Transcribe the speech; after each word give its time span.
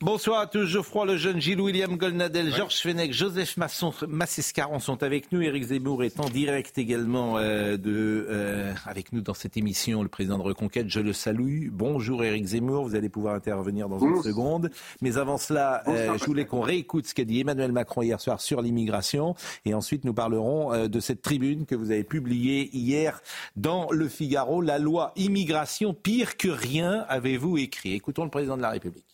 Bonsoir 0.00 0.40
à 0.40 0.46
tous. 0.46 0.64
Geoffroy 0.64 1.04
Lejeune, 1.04 1.40
Gilles 1.40 1.60
William 1.60 1.96
Golnadel, 1.96 2.54
Georges 2.54 2.80
Fenech, 2.80 3.12
Joseph 3.12 3.58
Masson, 3.58 3.92
Massescaron 4.08 4.78
sont 4.78 5.02
avec 5.02 5.30
nous. 5.30 5.42
Éric 5.42 5.64
Zemmour 5.64 6.04
est 6.04 6.18
en 6.20 6.28
direct 6.30 6.78
également 6.78 7.36
euh, 7.36 7.76
de, 7.76 8.26
euh, 8.30 8.72
avec 8.86 9.12
nous 9.12 9.20
dans 9.20 9.34
cette 9.34 9.58
émission. 9.58 10.02
Le 10.02 10.08
président 10.08 10.38
de 10.38 10.42
Reconquête, 10.42 10.88
je 10.88 11.00
le 11.00 11.12
salue. 11.12 11.68
Bonjour 11.70 12.24
Éric 12.24 12.46
Zemmour, 12.46 12.84
vous 12.84 12.94
allez 12.94 13.10
pouvoir 13.10 13.34
intervenir 13.34 13.90
dans 13.90 13.98
une 13.98 14.22
seconde. 14.22 14.70
Mais 15.02 15.18
avant 15.18 15.36
cela, 15.36 15.82
euh, 15.86 16.16
je 16.16 16.24
voulais 16.24 16.46
qu'on 16.46 16.62
réécoute 16.62 17.06
ce 17.06 17.14
qu'a 17.14 17.24
dit 17.24 17.40
Emmanuel 17.40 17.72
Macron 17.72 18.00
hier 18.00 18.20
soir 18.20 18.40
sur 18.40 18.62
l'immigration. 18.62 19.34
Et 19.66 19.74
ensuite, 19.74 20.04
nous 20.04 20.14
parlerons 20.14 20.72
euh, 20.72 20.88
de 20.88 21.00
cette 21.00 21.20
tribune 21.20 21.66
que 21.66 21.74
vous 21.74 21.90
avez 21.90 22.04
publiée 22.04 22.70
hier 22.72 23.20
dans 23.56 23.90
Le 23.90 24.08
Figaro. 24.08 24.62
La 24.62 24.78
loi 24.78 25.12
immigration, 25.16 25.92
pire 25.92 26.38
que 26.38 26.48
rien, 26.48 27.04
avez-vous 27.08 27.58
écrit? 27.58 27.92
Écoutons 27.92 28.24
le 28.24 28.30
président 28.30 28.56
de 28.56 28.62
la 28.62 28.70
République. 28.70 29.13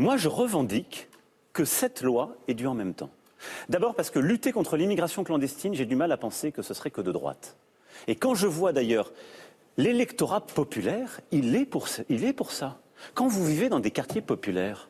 Moi, 0.00 0.16
je 0.16 0.28
revendique 0.28 1.10
que 1.52 1.66
cette 1.66 2.00
loi 2.00 2.34
est 2.48 2.54
due 2.54 2.66
en 2.66 2.72
même 2.72 2.94
temps. 2.94 3.10
D'abord 3.68 3.94
parce 3.94 4.08
que 4.08 4.18
lutter 4.18 4.50
contre 4.50 4.78
l'immigration 4.78 5.24
clandestine, 5.24 5.74
j'ai 5.74 5.84
du 5.84 5.94
mal 5.94 6.10
à 6.10 6.16
penser 6.16 6.52
que 6.52 6.62
ce 6.62 6.72
serait 6.72 6.90
que 6.90 7.02
de 7.02 7.12
droite. 7.12 7.58
Et 8.06 8.16
quand 8.16 8.34
je 8.34 8.46
vois 8.46 8.72
d'ailleurs 8.72 9.12
l'électorat 9.76 10.40
populaire, 10.40 11.20
il 11.32 11.54
est, 11.54 11.66
pour, 11.66 11.86
il 12.08 12.24
est 12.24 12.32
pour 12.32 12.50
ça. 12.50 12.80
Quand 13.12 13.28
vous 13.28 13.44
vivez 13.44 13.68
dans 13.68 13.78
des 13.78 13.90
quartiers 13.90 14.22
populaires, 14.22 14.88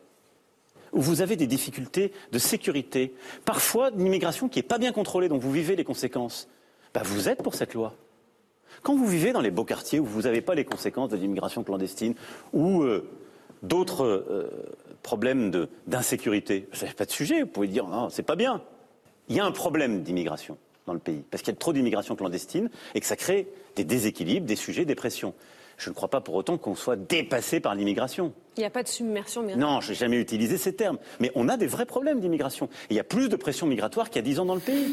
où 0.92 1.00
vous 1.00 1.22
avez 1.22 1.34
des 1.34 1.48
difficultés 1.48 2.12
de 2.30 2.38
sécurité, 2.38 3.12
parfois 3.44 3.90
une 3.90 4.06
immigration 4.06 4.48
qui 4.48 4.60
n'est 4.60 4.64
pas 4.68 4.78
bien 4.78 4.92
contrôlée, 4.92 5.28
dont 5.28 5.38
vous 5.38 5.50
vivez 5.50 5.74
les 5.74 5.82
conséquences, 5.82 6.46
bah, 6.94 7.02
vous 7.04 7.28
êtes 7.28 7.42
pour 7.42 7.56
cette 7.56 7.74
loi. 7.74 7.96
Quand 8.84 8.94
vous 8.94 9.08
vivez 9.08 9.32
dans 9.32 9.40
les 9.40 9.50
beaux 9.50 9.64
quartiers 9.64 9.98
où 9.98 10.04
vous 10.04 10.22
n'avez 10.22 10.40
pas 10.40 10.54
les 10.54 10.64
conséquences 10.64 11.10
de 11.10 11.16
l'immigration 11.16 11.64
clandestine 11.64 12.14
ou 12.52 12.82
euh, 12.82 13.10
d'autres 13.62 14.04
euh, 14.04 14.48
problèmes 15.02 15.50
de- 15.50 15.68
d'insécurité, 15.86 16.68
vous 16.72 16.80
n'avez 16.82 16.94
pas 16.94 17.04
de 17.06 17.10
sujet, 17.10 17.40
vous 17.42 17.48
pouvez 17.48 17.68
dire 17.68 17.86
non, 17.86 18.08
c'est 18.10 18.22
pas 18.22 18.36
bien. 18.36 18.62
Il 19.28 19.36
y 19.36 19.40
a 19.40 19.44
un 19.44 19.52
problème 19.52 20.02
d'immigration 20.02 20.58
dans 20.86 20.92
le 20.94 20.98
pays, 20.98 21.22
parce 21.30 21.42
qu'il 21.42 21.52
y 21.52 21.56
a 21.56 21.58
trop 21.58 21.72
d'immigration 21.72 22.16
clandestine 22.16 22.70
et 22.94 23.00
que 23.00 23.06
ça 23.06 23.16
crée 23.16 23.48
des 23.76 23.84
déséquilibres, 23.84 24.46
des 24.46 24.56
sujets, 24.56 24.84
des 24.84 24.94
pressions. 24.94 25.34
Je 25.78 25.88
ne 25.88 25.94
crois 25.94 26.08
pas 26.10 26.20
pour 26.20 26.34
autant 26.34 26.58
qu'on 26.58 26.74
soit 26.74 26.96
dépassé 26.96 27.58
par 27.60 27.74
l'immigration. 27.74 28.34
Il 28.56 28.60
n'y 28.60 28.66
a 28.66 28.70
pas 28.70 28.82
de 28.82 28.88
submersion, 28.88 29.42
mais 29.42 29.56
Non, 29.56 29.80
je 29.80 29.90
n'ai 29.90 29.94
jamais 29.94 30.18
utilisé 30.20 30.58
ces 30.58 30.74
termes. 30.74 30.98
Mais 31.20 31.30
on 31.34 31.48
a 31.48 31.56
des 31.56 31.66
vrais 31.66 31.86
problèmes 31.86 32.20
d'immigration. 32.20 32.68
Il 32.90 32.96
y 32.96 33.00
a 33.00 33.04
plus 33.04 33.28
de 33.30 33.36
pression 33.36 33.66
migratoire 33.66 34.10
qu'il 34.10 34.16
y 34.16 34.18
a 34.18 34.28
dix 34.28 34.38
ans 34.40 34.44
dans 34.44 34.56
le 34.56 34.60
pays. 34.60 34.92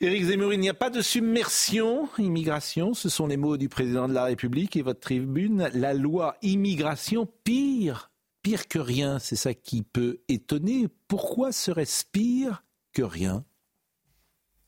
Éric 0.00 0.24
Zemmour, 0.24 0.52
il 0.52 0.60
n'y 0.60 0.68
a 0.68 0.74
pas 0.74 0.90
de 0.90 1.00
submersion, 1.00 2.08
immigration, 2.18 2.92
ce 2.92 3.08
sont 3.08 3.26
les 3.28 3.36
mots 3.36 3.56
du 3.56 3.68
président 3.68 4.08
de 4.08 4.14
la 4.14 4.24
République 4.24 4.74
et 4.76 4.82
votre 4.82 5.00
tribune. 5.00 5.70
La 5.74 5.94
loi 5.94 6.36
immigration, 6.42 7.28
pire, 7.44 8.10
pire 8.46 8.68
que 8.68 8.78
rien, 8.78 9.18
c'est 9.18 9.34
ça 9.34 9.54
qui 9.54 9.82
peut 9.82 10.20
étonner. 10.28 10.86
Pourquoi 11.08 11.50
serait-ce 11.50 12.04
pire 12.04 12.62
que 12.92 13.02
rien? 13.02 13.44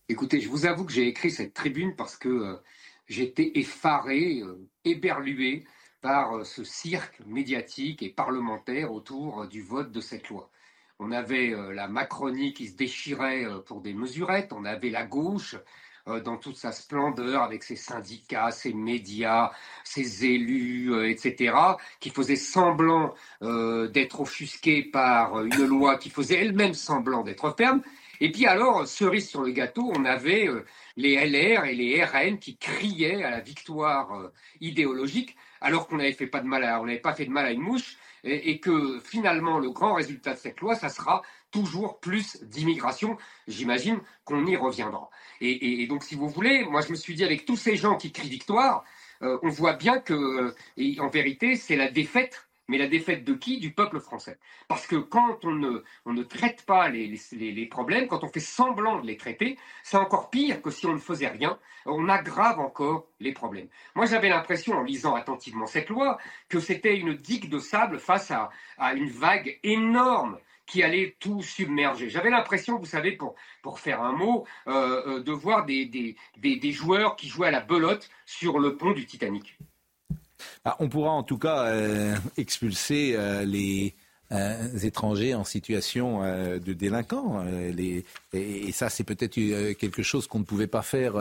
Écoutez, 0.08 0.40
je 0.40 0.48
vous 0.48 0.66
avoue 0.66 0.84
que 0.84 0.90
j'ai 0.90 1.06
écrit 1.06 1.30
cette 1.30 1.54
tribune 1.54 1.94
parce 1.94 2.16
que 2.16 2.28
euh, 2.28 2.56
j'étais 3.06 3.52
effaré, 3.54 4.40
euh, 4.40 4.68
éberlué 4.84 5.64
par 6.00 6.38
euh, 6.38 6.42
ce 6.42 6.64
cirque 6.64 7.20
médiatique 7.24 8.02
et 8.02 8.08
parlementaire 8.08 8.90
autour 8.90 9.46
du 9.46 9.62
vote 9.62 9.92
de 9.92 10.00
cette 10.00 10.28
loi. 10.28 10.50
On 10.98 11.12
avait 11.12 11.54
la 11.72 11.86
Macronie 11.86 12.54
qui 12.54 12.66
se 12.66 12.74
déchirait 12.74 13.46
pour 13.66 13.80
des 13.80 13.94
mesurettes, 13.94 14.52
on 14.52 14.64
avait 14.64 14.90
la 14.90 15.04
gauche 15.04 15.54
dans 16.24 16.36
toute 16.36 16.56
sa 16.56 16.72
splendeur 16.72 17.42
avec 17.42 17.62
ses 17.62 17.76
syndicats, 17.76 18.50
ses 18.50 18.72
médias, 18.72 19.50
ses 19.84 20.24
élus, 20.24 20.92
euh, 20.92 21.10
etc., 21.10 21.54
qui 22.00 22.10
faisaient 22.10 22.36
semblant 22.36 23.14
euh, 23.42 23.88
d'être 23.88 24.20
offusqués 24.20 24.82
par 24.82 25.44
une 25.44 25.64
loi 25.64 25.96
qui 25.96 26.10
faisait 26.10 26.36
elle-même 26.36 26.74
semblant 26.74 27.22
d'être 27.22 27.54
ferme. 27.56 27.82
Et 28.20 28.32
puis 28.32 28.46
alors, 28.46 28.86
cerise 28.86 29.28
sur 29.28 29.42
le 29.42 29.52
gâteau, 29.52 29.92
on 29.94 30.04
avait 30.04 30.48
euh, 30.48 30.64
les 30.96 31.14
LR 31.14 31.64
et 31.64 31.74
les 31.74 32.04
RN 32.04 32.38
qui 32.38 32.56
criaient 32.56 33.22
à 33.22 33.30
la 33.30 33.40
victoire 33.40 34.12
euh, 34.14 34.32
idéologique, 34.60 35.36
alors 35.60 35.86
qu'on 35.86 35.98
n'avait 35.98 36.12
pas 36.26 36.40
de 36.40 36.46
mal 36.46 36.64
à, 36.64 36.80
on 36.80 36.86
n'avait 36.86 36.98
pas 36.98 37.14
fait 37.14 37.26
de 37.26 37.30
mal 37.30 37.46
à 37.46 37.52
une 37.52 37.60
mouche, 37.60 37.96
et 38.24 38.58
que 38.58 38.98
finalement 39.04 39.60
le 39.60 39.70
grand 39.70 39.94
résultat 39.94 40.34
de 40.34 40.38
cette 40.38 40.60
loi, 40.60 40.74
ça 40.74 40.88
sera 40.88 41.22
toujours 41.50 42.00
plus 42.00 42.42
d'immigration. 42.44 43.16
J'imagine 43.46 44.00
qu'on 44.24 44.46
y 44.46 44.56
reviendra. 44.56 45.10
Et, 45.40 45.86
donc, 45.86 46.04
si 46.04 46.14
vous 46.14 46.28
voulez, 46.28 46.64
moi 46.64 46.80
je 46.80 46.90
me 46.90 46.96
suis 46.96 47.14
dit 47.14 47.24
avec 47.24 47.44
tous 47.44 47.56
ces 47.56 47.76
gens 47.76 47.96
qui 47.96 48.12
crient 48.12 48.28
victoire, 48.28 48.84
euh, 49.22 49.38
on 49.42 49.48
voit 49.48 49.74
bien 49.74 49.98
que, 49.98 50.14
euh, 50.14 51.00
en 51.00 51.08
vérité, 51.08 51.56
c'est 51.56 51.76
la 51.76 51.90
défaite. 51.90 52.44
Mais 52.70 52.76
la 52.76 52.86
défaite 52.86 53.24
de 53.24 53.32
qui? 53.32 53.60
Du 53.60 53.72
peuple 53.72 53.98
français. 53.98 54.38
Parce 54.68 54.86
que 54.86 54.96
quand 54.96 55.42
on 55.46 55.52
ne, 55.52 55.82
on 56.04 56.12
ne 56.12 56.22
traite 56.22 56.66
pas 56.66 56.90
les- 56.90 57.18
les- 57.32 57.52
les 57.52 57.66
problèmes, 57.66 58.08
quand 58.08 58.24
on 58.24 58.28
fait 58.28 58.40
semblant 58.40 59.00
de 59.00 59.06
les 59.06 59.16
traiter, 59.16 59.56
c'est 59.82 59.96
encore 59.96 60.28
pire 60.28 60.60
que 60.60 60.70
si 60.70 60.84
on 60.84 60.92
ne 60.92 60.98
faisait 60.98 61.28
rien. 61.28 61.58
On 61.86 62.10
aggrave 62.10 62.60
encore 62.60 63.06
les 63.20 63.32
problèmes. 63.32 63.68
Moi, 63.94 64.04
j'avais 64.04 64.28
l'impression, 64.28 64.74
en 64.74 64.82
lisant 64.82 65.14
attentivement 65.14 65.66
cette 65.66 65.88
loi, 65.88 66.18
que 66.50 66.60
c'était 66.60 66.98
une 66.98 67.14
digue 67.14 67.48
de 67.48 67.58
sable 67.58 67.98
face 67.98 68.30
à, 68.30 68.50
à 68.76 68.92
une 68.92 69.08
vague 69.08 69.58
énorme 69.62 70.38
qui 70.68 70.82
allait 70.82 71.16
tout 71.18 71.42
submerger. 71.42 72.10
J'avais 72.10 72.30
l'impression, 72.30 72.78
vous 72.78 72.86
savez, 72.86 73.12
pour, 73.12 73.34
pour 73.62 73.80
faire 73.80 74.02
un 74.02 74.12
mot, 74.12 74.44
euh, 74.68 75.02
euh, 75.06 75.22
de 75.22 75.32
voir 75.32 75.64
des, 75.64 75.86
des, 75.86 76.14
des, 76.36 76.72
joueurs 76.72 77.16
qui 77.16 77.26
jouaient 77.28 77.48
à 77.48 77.50
la 77.50 77.60
belote 77.60 78.08
sur 78.26 78.58
le 78.58 78.76
pont 78.76 78.92
du 78.92 79.06
Titanic. 79.06 79.58
Ah, 80.64 80.76
On 80.78 80.88
pourra 80.88 81.10
en 81.10 81.22
tout 81.22 81.38
cas 81.38 81.64
euh, 81.64 82.14
expulser 82.36 83.16
les 83.46 83.94
euh, 84.32 84.54
étrangers 84.82 85.34
en 85.34 85.44
situation 85.44 86.22
euh, 86.22 86.58
de 86.58 86.72
délinquants. 86.72 87.42
euh, 87.46 87.72
les- 87.72 88.04
et, 88.34 88.68
et 88.68 88.72
ça, 88.72 88.90
c'est 88.90 89.04
peut-être 89.04 89.34
quelque 89.74 90.02
chose 90.02 90.26
qu'on 90.26 90.40
ne 90.40 90.44
pouvait 90.44 90.66
pas 90.66 90.82
faire 90.82 91.14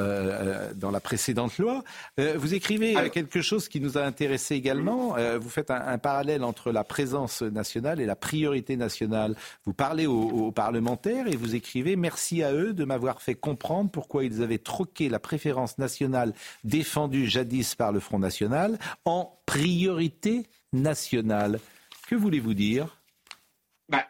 dans 0.76 0.92
la 0.92 1.00
précédente 1.00 1.58
loi. 1.58 1.84
Vous 2.18 2.54
écrivez 2.54 2.96
Alors- 2.98 3.12
quelque 3.12 3.42
chose 3.42 3.70
qui 3.70 3.80
nous 3.80 3.98
a 3.98 4.02
intéressé 4.04 4.56
également. 4.56 5.16
Vous 5.40 5.50
faites 5.50 5.72
un, 5.72 5.82
un 5.88 5.98
parallèle 5.98 6.44
entre 6.44 6.72
la 6.74 6.84
présence 6.84 7.42
nationale 7.42 8.02
et 8.02 8.06
la 8.06 8.18
priorité 8.18 8.76
nationale. 8.76 9.36
Vous 9.66 9.72
parlez 9.74 10.06
aux, 10.06 10.22
aux 10.48 10.52
parlementaires 10.52 11.28
et 11.28 11.38
vous 11.38 11.56
écrivez 11.56 11.96
Merci 11.96 12.44
à 12.44 12.52
eux 12.54 12.74
de 12.74 12.84
m'avoir 12.84 13.22
fait 13.22 13.36
comprendre 13.36 13.90
pourquoi 13.90 14.26
ils 14.26 14.44
avaient 14.44 14.58
troqué 14.58 15.08
la 15.08 15.20
préférence 15.20 15.78
nationale 15.78 16.34
défendue 16.66 17.28
jadis 17.28 17.74
par 17.76 17.94
le 17.94 18.02
Front 18.02 18.20
National 18.20 18.78
en 19.06 19.32
priorité 19.46 20.46
nationale. 20.74 21.60
Que 22.08 22.16
voulez-vous 22.16 22.54
dire? 22.54 23.02
Bah, 23.90 24.08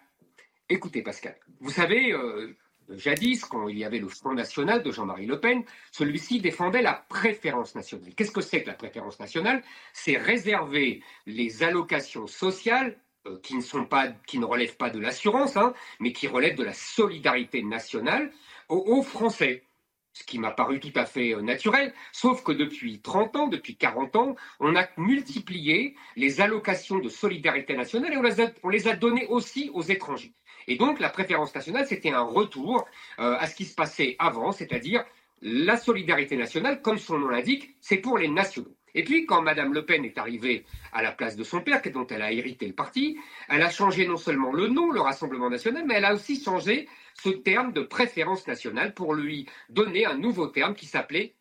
écoutez, 0.70 1.02
Pascal, 1.02 1.36
vous 1.60 1.72
savez, 1.72 2.14
euh, 2.14 2.56
jadis, 2.92 3.44
quand 3.44 3.68
il 3.70 3.78
y 3.80 3.84
avait 3.84 3.98
le 3.98 4.08
Front 4.08 4.36
National 4.36 4.84
de 4.84 4.92
Jean-Marie 4.92 5.26
Le 5.26 5.40
Pen, 5.40 5.64
celui-ci 5.92 6.40
défendait 6.40 6.84
la 6.84 6.94
préférence 6.94 7.74
nationale. 7.74 8.14
Qu'est-ce 8.16 8.32
que 8.32 8.42
c'est 8.42 8.62
que 8.62 8.68
la 8.68 8.76
préférence 8.76 9.20
nationale? 9.20 9.64
C'est 9.94 10.16
réserver 10.16 11.02
les 11.26 11.64
allocations 11.64 12.28
sociales 12.28 13.00
euh, 13.26 13.40
qui 13.42 13.56
ne 13.56 13.62
sont 13.62 13.86
pas, 13.86 14.10
qui 14.28 14.38
ne 14.38 14.46
relèvent 14.46 14.78
pas 14.78 14.92
de 14.92 15.00
l'assurance, 15.00 15.58
hein, 15.58 15.74
mais 16.00 16.14
qui 16.14 16.28
relèvent 16.28 16.56
de 16.56 16.64
la 16.64 16.74
solidarité 16.74 17.64
nationale 17.64 18.32
aux, 18.70 18.84
aux 18.86 19.02
Français. 19.02 19.64
Ce 20.18 20.24
qui 20.24 20.40
m'a 20.40 20.50
paru 20.50 20.80
tout 20.80 20.92
à 20.96 21.06
fait 21.06 21.36
euh, 21.36 21.42
naturel, 21.44 21.94
sauf 22.12 22.44
que 22.44 22.52
depuis 22.52 23.02
30 23.02 23.36
ans, 23.36 23.48
depuis 23.48 23.78
40 23.78 24.16
ans, 24.16 24.36
on 24.60 24.76
a 24.76 24.88
multiplié 24.98 25.96
les 26.16 26.42
allocations 26.42 26.98
de 26.98 27.08
solidarité 27.08 27.78
nationale 27.78 28.14
et 28.14 28.18
on 28.18 28.70
les 28.70 28.88
a, 28.88 28.96
données 28.96 29.28
aussi 29.28 29.70
aux 29.76 29.84
étrangers. 29.84 30.34
Et 30.68 30.76
donc 30.76 31.00
la 31.00 31.10
préférence 31.10 31.54
nationale, 31.54 31.86
c'était 31.86 32.10
un 32.10 32.24
retour 32.24 32.88
euh, 33.20 33.38
à 33.38 33.46
ce 33.46 33.54
qui 33.54 33.66
se 33.66 33.76
passait 33.76 34.16
avant, 34.18 34.52
c'est-à-dire 34.52 35.06
la 35.44 35.78
solidarité 35.78 36.36
nationale, 36.36 36.82
comme 36.82 36.98
son 36.98 37.20
nom 37.20 37.28
l'indique, 37.28 37.76
c'est 37.80 37.98
pour 37.98 38.18
les 38.18 38.28
nationaux. 38.28 38.76
Et 38.98 39.04
puis, 39.04 39.28
quand 39.28 39.44
Mme 39.44 39.76
Le 39.76 39.86
Pen 39.86 40.04
est 40.06 40.18
arrivée 40.18 40.66
à 40.92 41.04
la 41.04 41.12
place 41.12 41.36
de 41.36 41.44
son 41.44 41.62
père, 41.62 41.84
dont 41.94 42.08
elle 42.08 42.24
a 42.24 42.32
hérité 42.32 42.66
le 42.66 42.74
parti, 42.74 43.20
elle 43.48 43.62
a 43.62 43.70
changé 43.70 44.08
non 44.08 44.18
seulement 44.18 44.52
le 44.52 44.70
nom, 44.70 44.92
le 44.92 45.00
Rassemblement 45.00 45.52
national, 45.52 45.86
mais 45.86 45.94
elle 45.94 46.06
a 46.06 46.16
aussi 46.16 46.42
changé 46.42 46.90
ce 47.14 47.30
terme 47.30 47.74
de 47.74 47.82
préférence 47.82 48.48
nationale 48.48 48.96
pour 48.96 49.14
lui 49.14 49.46
donner 49.70 50.08
un 50.08 50.18
nouveau 50.18 50.48
terme 50.48 50.74
qui 50.74 50.88
s'appelait 50.88 51.36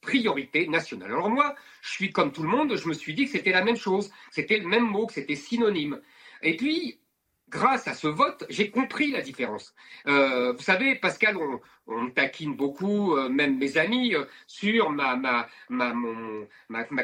priorité 0.00 0.66
nationale. 0.66 1.12
Alors 1.12 1.30
moi, 1.30 1.54
je 1.80 1.90
suis 1.90 2.10
comme 2.10 2.32
tout 2.32 2.42
le 2.42 2.48
monde, 2.48 2.76
je 2.76 2.88
me 2.88 2.94
suis 2.94 3.14
dit 3.14 3.26
que 3.26 3.30
c'était 3.30 3.52
la 3.52 3.62
même 3.62 3.76
chose, 3.76 4.10
c'était 4.32 4.58
le 4.58 4.66
même 4.66 4.84
mot, 4.84 5.06
que 5.06 5.12
c'était 5.12 5.36
synonyme. 5.36 6.00
Et 6.42 6.56
puis, 6.56 6.98
grâce 7.48 7.86
à 7.88 7.94
ce 7.94 8.08
vote, 8.08 8.44
j'ai 8.48 8.70
compris 8.70 9.10
la 9.10 9.22
différence. 9.22 9.74
Euh, 10.06 10.52
vous 10.52 10.62
savez, 10.62 10.96
Pascal, 10.96 11.36
on, 11.86 12.10
taquine 12.10 12.56
beaucoup, 12.56 13.16
euh, 13.16 13.28
même 13.28 13.58
mes 13.58 13.76
amis, 13.76 14.14
euh, 14.14 14.24
sur 14.46 14.90
ma, 14.90 15.48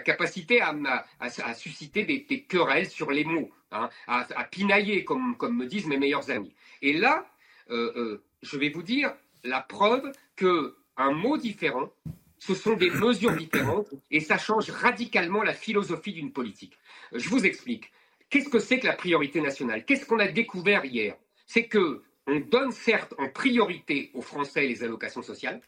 capacité 0.04 0.60
à, 0.60 0.74
à, 1.20 1.54
susciter 1.54 2.04
des, 2.04 2.42
querelles 2.42 2.88
sur 2.88 3.10
les 3.10 3.24
mots, 3.24 3.50
hein, 3.70 3.88
à, 4.06 4.44
pinailler, 4.44 5.04
comme, 5.04 5.36
comme 5.36 5.56
me 5.56 5.66
disent 5.66 5.86
mes 5.86 5.98
meilleurs 5.98 6.30
amis. 6.30 6.54
Et 6.80 6.92
là, 6.92 7.26
je 7.68 8.56
vais 8.56 8.70
vous 8.70 8.82
dire 8.82 9.14
la 9.44 9.60
preuve 9.60 10.12
que 10.36 10.76
un 10.96 11.12
mot 11.12 11.38
différent, 11.38 11.90
ce 12.38 12.54
sont 12.54 12.74
des 12.74 12.90
mesures 12.90 13.36
différentes 13.36 13.88
et 14.10 14.20
ça 14.20 14.36
change 14.36 14.68
radicalement 14.70 15.42
la 15.42 15.54
philosophie 15.54 16.12
d'une 16.12 16.32
politique. 16.32 16.76
Je 17.12 17.28
vous 17.28 17.46
explique. 17.46 17.92
Qu'est-ce 18.32 18.48
que 18.48 18.60
c'est 18.60 18.78
que 18.78 18.86
la 18.86 18.94
priorité 18.94 19.42
nationale? 19.42 19.84
Qu'est-ce 19.84 20.06
qu'on 20.06 20.18
a 20.18 20.26
découvert 20.26 20.86
hier? 20.86 21.16
C'est 21.46 21.66
que 21.66 22.02
on 22.26 22.40
donne 22.40 22.72
certes 22.72 23.12
en 23.18 23.28
priorité 23.28 24.10
aux 24.14 24.22
Français 24.22 24.66
les 24.66 24.82
allocations 24.82 25.20
sociales, 25.20 25.60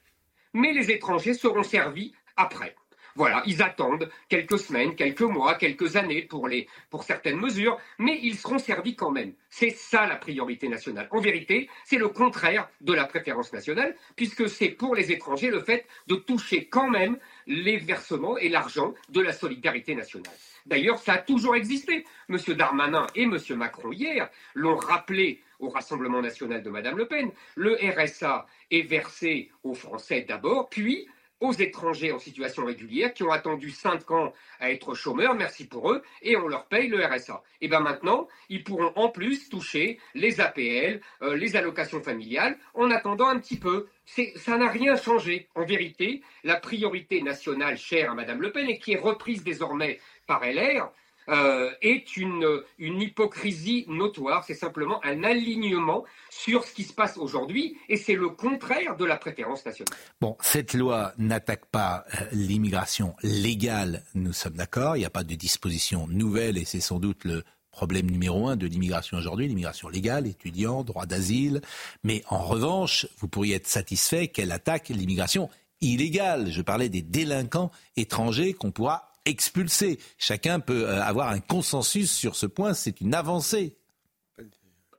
mais 0.55 0.73
les 0.73 0.91
étrangers 0.91 1.35
seront 1.35 1.63
servis 1.63 2.15
après. 2.37 2.75
Voilà, 3.17 3.43
ils 3.45 3.63
attendent 3.63 4.11
quelques 4.31 4.59
semaines, 4.59 4.97
quelques 4.97 5.21
mois, 5.21 5.57
quelques 5.57 5.97
années 5.97 6.23
pour, 6.23 6.49
pour 6.89 7.05
certaines 7.05 7.39
mesures, 7.39 7.79
mais 7.99 8.19
ils 8.23 8.39
seront 8.39 8.59
servis 8.59 8.97
quand 8.97 9.11
même. 9.11 9.35
C'est 9.51 9.71
ça 9.71 10.07
la 10.07 10.17
priorité 10.17 10.67
nationale. 10.69 11.09
En 11.11 11.21
vérité, 11.21 11.69
c'est 11.85 11.99
le 11.99 12.09
contraire 12.09 12.69
de 12.81 12.95
la 12.95 13.05
préférence 13.05 13.53
nationale, 13.53 13.95
puisque 14.17 14.49
c'est 14.49 14.71
pour 14.71 14.95
les 14.95 15.13
étrangers 15.13 15.51
le 15.51 15.61
fait 15.61 15.87
de 16.07 16.17
toucher 16.17 16.67
quand 16.67 16.89
même 16.89 17.19
les 17.47 17.77
versements 17.77 18.37
et 18.39 18.49
l'argent 18.49 18.95
de 19.11 19.21
la 19.21 19.33
solidarité 19.33 19.95
nationale. 19.95 20.33
D'ailleurs, 20.67 20.99
ça 20.99 21.15
a 21.15 21.19
toujours 21.19 21.57
existé. 21.57 22.05
M. 22.29 22.39
Darmanin 22.57 23.07
et 23.15 23.25
M. 23.25 23.39
Macron 23.57 23.93
hier 23.93 24.31
l'ont 24.55 24.77
rappelé 24.77 25.43
au 25.59 25.69
Rassemblement 25.69 26.23
national 26.23 26.63
de 26.63 26.71
Mme 26.71 26.97
Le 26.97 27.07
Pen. 27.07 27.31
Le 27.55 27.77
RSA 27.77 28.47
est 28.71 28.83
versé 28.83 29.51
aux 29.63 29.75
Français 29.75 30.23
d'abord, 30.23 30.69
puis 30.69 31.07
aux 31.45 31.53
étrangers 31.53 32.13
en 32.13 32.19
situation 32.19 32.65
régulière 32.65 33.13
qui 33.13 33.23
ont 33.23 33.31
attendu 33.31 33.71
5 33.71 34.11
ans 34.11 34.33
à 34.61 34.71
être 34.71 34.95
chômeurs, 34.95 35.35
merci 35.35 35.67
pour 35.67 35.93
eux, 35.93 36.03
et 36.23 36.37
on 36.37 36.49
leur 36.49 36.67
paye 36.67 36.89
le 36.89 37.05
RSA. 37.05 37.43
Et 37.61 37.69
bien 37.69 37.81
maintenant, 37.81 38.29
ils 38.49 38.65
pourront 38.65 38.93
en 38.97 39.09
plus 39.11 39.49
toucher 39.49 39.99
les 40.15 40.41
APL, 40.41 41.01
euh, 41.23 41.37
les 41.37 41.57
allocations 41.57 42.03
familiales, 42.03 42.57
en 42.75 42.91
attendant 42.91 43.29
un 43.29 43.39
petit 43.39 43.59
peu. 43.59 43.89
Ça 44.37 44.57
n'a 44.57 44.69
rien 44.69 44.97
changé. 44.97 45.49
En 45.55 45.65
vérité, 45.65 46.23
la 46.45 46.57
priorité 46.57 47.23
nationale 47.23 47.77
chère 47.77 48.11
à 48.11 48.15
Mme 48.15 48.41
Le 48.41 48.53
Pen 48.53 48.69
et 48.69 48.79
qui 48.79 48.93
est 48.93 48.99
reprise 48.99 49.45
désormais 49.45 49.99
par 50.27 50.45
LR, 50.45 50.91
euh, 51.29 51.71
est 51.83 52.17
une, 52.17 52.63
une 52.79 53.01
hypocrisie 53.01 53.85
notoire. 53.89 54.45
C'est 54.45 54.55
simplement 54.55 55.05
un 55.05 55.25
alignement 55.25 56.05
sur 56.31 56.65
ce 56.65 56.75
qui 56.75 56.85
se 56.85 56.93
passe 56.93 57.17
aujourd'hui 57.17 57.77
et 57.89 57.97
c'est 57.97 58.15
le 58.15 58.29
contraire 58.29 58.97
de 58.97 59.05
la 59.05 59.17
préférence 59.17 59.65
nationale. 59.65 59.95
Bon, 60.21 60.37
cette 60.41 60.75
loi 60.75 61.13
n'attaque 61.19 61.67
pas 61.67 62.05
euh, 62.15 62.25
l'immigration 62.33 63.15
légale, 63.23 64.03
nous 64.15 64.33
sommes 64.33 64.55
d'accord. 64.55 64.97
Il 64.97 65.01
n'y 65.01 65.07
a 65.07 65.11
pas 65.11 65.25
de 65.25 65.35
disposition 65.35 66.07
nouvelle 66.09 66.59
et 66.59 66.65
c'est 66.65 66.81
sans 66.81 66.99
doute 66.99 67.25
le 67.25 67.43
problème 67.71 68.09
numéro 68.09 68.47
un 68.47 68.57
de 68.57 68.69
l'immigration 68.69 69.19
aujourd'hui, 69.19 69.49
l'immigration 69.49 69.89
légale, 69.89 70.29
étudiants, 70.29 70.85
droit 70.85 71.07
d'asile. 71.07 71.61
Mais 72.05 72.23
en 72.29 72.39
revanche, 72.39 73.07
vous 73.19 73.27
pourriez 73.27 73.57
être 73.57 73.67
satisfait 73.67 74.29
qu'elle 74.29 74.53
attaque 74.53 74.91
l'immigration 74.91 75.51
illégale. 75.81 76.51
Je 76.53 76.63
parlais 76.63 76.89
des 76.89 77.03
délinquants 77.03 77.73
étrangers 77.97 78.55
qu'on 78.55 78.71
pourra 78.71 79.11
expulsé. 79.25 79.99
Chacun 80.19 80.61
peut 80.61 80.89
euh, 80.89 81.03
avoir 81.03 81.29
un 81.29 81.41
consensus 81.41 82.11
sur 82.11 82.37
ce 82.37 82.47
point, 82.47 82.75
c'est 82.75 83.01
une 83.01 83.15
avancée. 83.15 83.77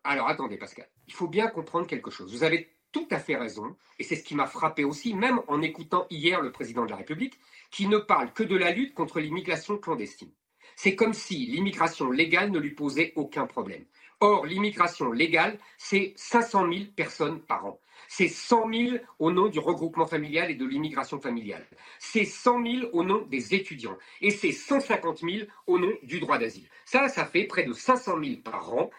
Alors 0.03 0.27
attendez 0.27 0.57
Pascal, 0.57 0.87
il 1.07 1.13
faut 1.13 1.27
bien 1.27 1.47
comprendre 1.47 1.87
quelque 1.87 2.11
chose. 2.11 2.31
Vous 2.31 2.43
avez 2.43 2.69
tout 2.91 3.07
à 3.11 3.19
fait 3.19 3.35
raison, 3.35 3.75
et 3.99 4.03
c'est 4.03 4.15
ce 4.15 4.23
qui 4.23 4.35
m'a 4.35 4.45
frappé 4.45 4.83
aussi, 4.85 5.13
même 5.13 5.41
en 5.47 5.61
écoutant 5.61 6.07
hier 6.09 6.39
le 6.39 6.51
président 6.51 6.85
de 6.85 6.91
la 6.91 6.95
République, 6.95 7.39
qui 7.69 7.87
ne 7.87 7.97
parle 7.97 8.31
que 8.31 8.43
de 8.43 8.55
la 8.55 8.71
lutte 8.71 8.93
contre 8.93 9.19
l'immigration 9.19 9.77
clandestine. 9.77 10.31
C'est 10.77 10.95
comme 10.95 11.13
si 11.13 11.45
l'immigration 11.45 12.09
légale 12.11 12.51
ne 12.51 12.59
lui 12.59 12.71
posait 12.71 13.13
aucun 13.15 13.47
problème. 13.47 13.85
Or, 14.21 14.45
l'immigration 14.45 15.11
légale, 15.11 15.59
c'est 15.77 16.13
500 16.15 16.71
000 16.71 16.85
personnes 16.95 17.41
par 17.41 17.65
an. 17.65 17.79
C'est 18.07 18.27
100 18.27 18.71
000 18.71 18.97
au 19.19 19.31
nom 19.31 19.47
du 19.47 19.59
regroupement 19.59 20.05
familial 20.05 20.51
et 20.51 20.55
de 20.55 20.65
l'immigration 20.65 21.19
familiale. 21.19 21.65
C'est 21.99 22.25
100 22.25 22.63
000 22.63 22.89
au 22.93 23.03
nom 23.03 23.25
des 23.29 23.53
étudiants. 23.55 23.97
Et 24.21 24.31
c'est 24.31 24.51
150 24.51 25.19
000 25.19 25.47
au 25.67 25.79
nom 25.79 25.91
du 26.03 26.19
droit 26.19 26.37
d'asile. 26.37 26.67
Ça, 26.85 27.07
ça 27.09 27.25
fait 27.25 27.45
près 27.45 27.63
de 27.63 27.73
500 27.73 28.19
000 28.23 28.41
par 28.43 28.73
an. 28.73 28.89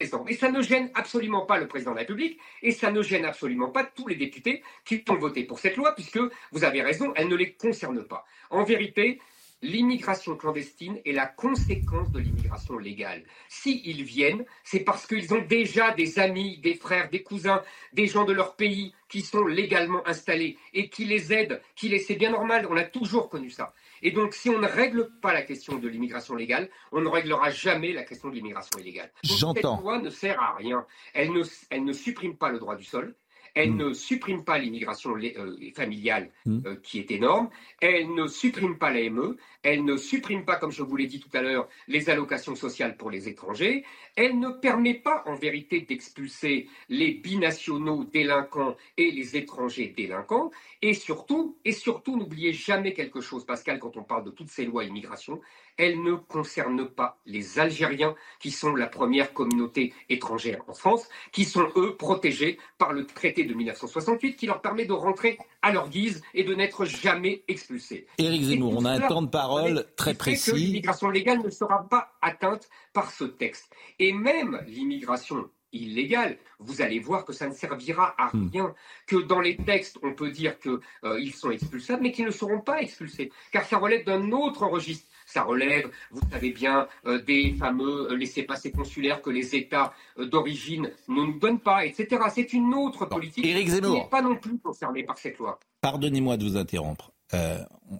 Et 0.00 0.06
ça 0.06 0.50
ne 0.50 0.62
gêne 0.62 0.90
absolument 0.94 1.44
pas 1.44 1.58
le 1.58 1.68
président 1.68 1.90
de 1.90 1.96
la 1.96 2.00
République 2.00 2.38
et 2.62 2.72
ça 2.72 2.90
ne 2.90 3.02
gêne 3.02 3.26
absolument 3.26 3.68
pas 3.68 3.84
tous 3.84 4.08
les 4.08 4.16
députés 4.16 4.62
qui 4.86 5.04
ont 5.10 5.16
voté 5.16 5.44
pour 5.44 5.58
cette 5.58 5.76
loi, 5.76 5.94
puisque 5.94 6.18
vous 6.50 6.64
avez 6.64 6.80
raison, 6.80 7.12
elle 7.14 7.28
ne 7.28 7.36
les 7.36 7.52
concerne 7.52 8.02
pas. 8.04 8.24
En 8.48 8.64
vérité, 8.64 9.20
l'immigration 9.62 10.36
clandestine 10.36 11.00
est 11.04 11.12
la 11.12 11.26
conséquence 11.26 12.10
de 12.12 12.18
l'immigration 12.18 12.78
légale. 12.78 13.24
S'ils 13.48 14.04
viennent, 14.04 14.44
c'est 14.64 14.80
parce 14.80 15.06
qu'ils 15.06 15.32
ont 15.34 15.42
déjà 15.42 15.92
des 15.92 16.18
amis, 16.18 16.58
des 16.58 16.74
frères, 16.74 17.10
des 17.10 17.22
cousins, 17.22 17.62
des 17.92 18.06
gens 18.06 18.24
de 18.24 18.32
leur 18.32 18.56
pays 18.56 18.94
qui 19.08 19.22
sont 19.22 19.46
légalement 19.46 20.06
installés 20.06 20.58
et 20.74 20.88
qui 20.88 21.04
les 21.04 21.32
aident, 21.32 21.60
qui 21.74 21.88
les... 21.88 21.98
C'est 21.98 22.16
bien 22.16 22.30
normal, 22.30 22.66
on 22.70 22.76
a 22.76 22.84
toujours 22.84 23.28
connu 23.28 23.50
ça. 23.50 23.72
Et 24.02 24.10
donc, 24.10 24.34
si 24.34 24.50
on 24.50 24.58
ne 24.58 24.66
règle 24.66 25.10
pas 25.20 25.32
la 25.32 25.42
question 25.42 25.76
de 25.76 25.88
l'immigration 25.88 26.34
légale, 26.34 26.68
on 26.92 27.00
ne 27.00 27.08
réglera 27.08 27.50
jamais 27.50 27.92
la 27.92 28.04
question 28.04 28.28
de 28.28 28.34
l'immigration 28.34 28.78
illégale. 28.78 29.10
cette 29.22 29.62
loi 29.62 29.98
ne 29.98 30.10
sert 30.10 30.40
à 30.40 30.54
rien. 30.54 30.86
Elle 31.14 31.32
ne, 31.32 31.42
elle 31.70 31.84
ne 31.84 31.92
supprime 31.92 32.36
pas 32.36 32.50
le 32.50 32.58
droit 32.58 32.76
du 32.76 32.84
sol, 32.84 33.14
elle 33.56 33.72
mm. 33.72 33.76
ne 33.76 33.92
supprime 33.94 34.44
pas 34.44 34.58
l'immigration 34.58 35.16
euh, 35.16 35.56
familiale 35.74 36.30
mm. 36.44 36.66
euh, 36.66 36.76
qui 36.82 37.00
est 37.00 37.10
énorme. 37.10 37.48
Elle 37.80 38.14
ne 38.14 38.26
supprime 38.28 38.78
pas 38.78 38.92
l'AME. 38.92 39.36
Elle 39.62 39.84
ne 39.84 39.96
supprime 39.96 40.44
pas, 40.44 40.56
comme 40.56 40.70
je 40.70 40.82
vous 40.82 40.94
l'ai 40.94 41.06
dit 41.06 41.18
tout 41.18 41.30
à 41.32 41.42
l'heure, 41.42 41.66
les 41.88 42.08
allocations 42.10 42.54
sociales 42.54 42.96
pour 42.96 43.10
les 43.10 43.28
étrangers. 43.28 43.84
Elle 44.14 44.38
ne 44.38 44.50
permet 44.50 44.94
pas, 44.94 45.24
en 45.26 45.34
vérité, 45.34 45.80
d'expulser 45.80 46.68
les 46.88 47.12
binationaux 47.12 48.04
délinquants 48.04 48.76
et 48.96 49.10
les 49.10 49.36
étrangers 49.36 49.92
délinquants. 49.96 50.50
Et 50.82 50.92
surtout, 50.92 51.56
et 51.64 51.72
surtout, 51.72 52.16
n'oubliez 52.16 52.52
jamais 52.52 52.92
quelque 52.92 53.22
chose, 53.22 53.46
Pascal, 53.46 53.78
quand 53.78 53.96
on 53.96 54.04
parle 54.04 54.24
de 54.24 54.30
toutes 54.30 54.50
ces 54.50 54.66
lois 54.66 54.84
immigration, 54.84 55.40
elle 55.78 56.02
ne 56.02 56.14
concerne 56.14 56.88
pas 56.88 57.18
les 57.26 57.58
Algériens, 57.58 58.14
qui 58.40 58.50
sont 58.50 58.74
la 58.74 58.86
première 58.86 59.32
communauté 59.32 59.92
étrangère 60.08 60.62
en 60.68 60.74
France, 60.74 61.08
qui 61.32 61.44
sont, 61.44 61.68
eux, 61.76 61.96
protégés 61.96 62.58
par 62.78 62.92
le 62.92 63.06
traité 63.06 63.44
de 63.44 63.54
1968, 63.54 64.36
qui 64.36 64.46
leur 64.46 64.60
permet 64.60 64.86
de 64.86 64.92
rentrer 64.92 65.38
à 65.62 65.72
leur 65.72 65.88
guise 65.88 66.22
et 66.34 66.44
de 66.44 66.54
n'être 66.54 66.84
jamais 66.84 67.42
expulsés. 67.48 68.06
Éric 68.18 68.42
Zemmour, 68.42 68.74
on 68.76 68.84
a 68.84 68.92
un 68.92 69.00
temps 69.00 69.22
de 69.22 69.28
parole 69.28 69.86
très 69.96 70.14
précis. 70.14 70.52
L'immigration 70.52 71.10
légale 71.10 71.42
ne 71.42 71.50
sera 71.50 71.88
pas 71.88 72.12
atteinte 72.22 72.68
par 72.92 73.10
ce 73.10 73.24
texte. 73.24 73.70
Et 73.98 74.12
même 74.12 74.60
l'immigration 74.66 75.50
illégale, 75.72 76.38
vous 76.58 76.80
allez 76.80 76.98
voir 76.98 77.24
que 77.24 77.32
ça 77.32 77.48
ne 77.48 77.54
servira 77.54 78.14
à 78.18 78.34
hmm. 78.34 78.50
rien, 78.52 78.74
que 79.06 79.16
dans 79.16 79.40
les 79.40 79.56
textes, 79.56 79.98
on 80.02 80.14
peut 80.14 80.30
dire 80.30 80.58
qu'ils 80.58 80.78
euh, 81.04 81.30
sont 81.34 81.50
expulsables, 81.50 82.02
mais 82.02 82.12
qu'ils 82.12 82.24
ne 82.24 82.30
seront 82.30 82.60
pas 82.60 82.80
expulsés, 82.80 83.30
car 83.52 83.64
ça 83.64 83.78
relève 83.78 84.04
d'un 84.04 84.30
autre 84.32 84.64
registre 84.66 85.06
ça 85.26 85.42
relève, 85.42 85.90
vous 86.12 86.22
savez 86.30 86.52
bien, 86.52 86.86
euh, 87.04 87.20
des 87.22 87.54
fameux 87.58 88.12
euh, 88.12 88.16
laissés-passer 88.16 88.70
consulaires 88.70 89.20
que 89.20 89.30
les 89.30 89.54
États 89.56 89.92
euh, 90.18 90.26
d'origine 90.26 90.90
ne 91.08 91.14
nous 91.14 91.38
donnent 91.38 91.60
pas, 91.60 91.84
etc. 91.84 92.22
C'est 92.32 92.52
une 92.52 92.72
autre 92.72 93.04
politique 93.06 93.44
qui 93.44 93.80
n'est 93.80 94.08
pas 94.08 94.22
non 94.22 94.36
plus 94.36 94.58
concernée 94.58 95.02
par 95.02 95.18
cette 95.18 95.36
loi. 95.38 95.58
Pardonnez-moi 95.80 96.36
de 96.36 96.44
vous 96.44 96.56
interrompre. 96.56 97.12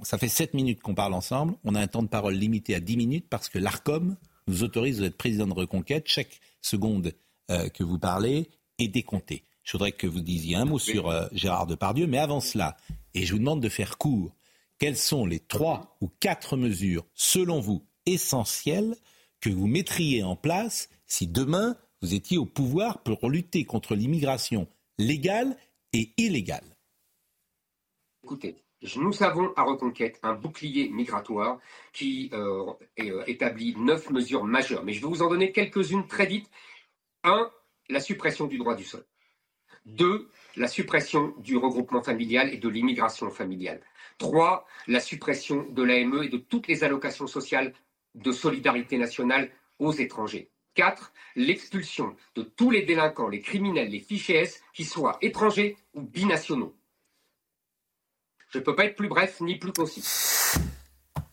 ça 0.02 0.18
fait 0.18 0.28
7 0.28 0.54
minutes 0.54 0.80
qu'on 0.80 0.94
parle 0.94 1.14
ensemble. 1.14 1.54
On 1.64 1.74
a 1.74 1.80
un 1.80 1.86
temps 1.88 2.02
de 2.02 2.08
parole 2.08 2.34
limité 2.34 2.74
à 2.74 2.80
10 2.80 2.96
minutes 2.96 3.26
parce 3.28 3.48
que 3.48 3.58
l'ARCOM 3.58 4.16
nous 4.46 4.62
autorise, 4.62 5.02
êtes 5.02 5.16
président 5.16 5.46
de 5.46 5.52
Reconquête, 5.52 6.04
chaque 6.06 6.40
seconde 6.62 7.12
que 7.48 7.82
vous 7.82 7.98
parlez 7.98 8.48
est 8.78 8.88
décomptée. 8.88 9.44
Je 9.62 9.72
voudrais 9.72 9.92
que 9.92 10.06
vous 10.06 10.20
disiez 10.20 10.56
un 10.56 10.64
mot 10.64 10.78
sur 10.78 11.12
Gérard 11.32 11.66
Depardieu, 11.66 12.06
mais 12.06 12.18
avant 12.18 12.40
cela, 12.40 12.76
et 13.14 13.24
je 13.24 13.32
vous 13.32 13.38
demande 13.38 13.60
de 13.60 13.68
faire 13.68 13.98
court, 13.98 14.35
quelles 14.78 14.96
sont 14.96 15.26
les 15.26 15.40
trois 15.40 15.96
ou 16.00 16.08
quatre 16.20 16.56
mesures, 16.56 17.06
selon 17.14 17.60
vous, 17.60 17.84
essentielles 18.06 18.96
que 19.40 19.50
vous 19.50 19.66
mettriez 19.66 20.22
en 20.22 20.36
place 20.36 20.88
si 21.06 21.26
demain 21.26 21.76
vous 22.02 22.14
étiez 22.14 22.38
au 22.38 22.46
pouvoir 22.46 23.02
pour 23.02 23.30
lutter 23.30 23.64
contre 23.64 23.94
l'immigration 23.94 24.68
légale 24.98 25.56
et 25.92 26.12
illégale? 26.16 26.76
Écoutez, 28.24 28.56
nous 28.96 29.22
avons 29.22 29.52
à 29.56 29.62
Reconquête 29.62 30.18
un 30.22 30.34
bouclier 30.34 30.88
migratoire 30.88 31.58
qui 31.92 32.30
euh, 32.32 32.72
euh, 33.00 33.24
établit 33.26 33.74
neuf 33.76 34.10
mesures 34.10 34.44
majeures, 34.44 34.84
mais 34.84 34.92
je 34.92 35.00
vais 35.00 35.08
vous 35.08 35.22
en 35.22 35.28
donner 35.28 35.52
quelques-unes 35.52 36.06
très 36.06 36.26
vite. 36.26 36.50
Un, 37.24 37.50
la 37.88 38.00
suppression 38.00 38.46
du 38.46 38.58
droit 38.58 38.74
du 38.74 38.84
sol. 38.84 39.04
Deux, 39.86 40.28
la 40.56 40.66
suppression 40.66 41.32
du 41.38 41.56
regroupement 41.56 42.02
familial 42.02 42.52
et 42.52 42.58
de 42.58 42.68
l'immigration 42.68 43.30
familiale. 43.30 43.80
Trois, 44.18 44.66
la 44.88 45.00
suppression 45.00 45.64
de 45.70 45.82
l'AME 45.82 46.24
et 46.24 46.28
de 46.28 46.38
toutes 46.38 46.66
les 46.66 46.82
allocations 46.82 47.28
sociales 47.28 47.72
de 48.16 48.32
solidarité 48.32 48.98
nationale 48.98 49.50
aux 49.78 49.92
étrangers. 49.92 50.50
Quatre, 50.74 51.12
l'expulsion 51.36 52.16
de 52.34 52.42
tous 52.42 52.70
les 52.70 52.82
délinquants, 52.82 53.28
les 53.28 53.40
criminels, 53.40 53.90
les 53.90 54.00
fichiers 54.00 54.40
S, 54.40 54.60
qui 54.74 54.84
soient 54.84 55.18
étrangers 55.22 55.76
ou 55.94 56.02
binationaux. 56.02 56.74
Je 58.50 58.58
ne 58.58 58.64
peux 58.64 58.74
pas 58.74 58.86
être 58.86 58.96
plus 58.96 59.08
bref 59.08 59.40
ni 59.40 59.56
plus 59.56 59.72
concis. 59.72 60.45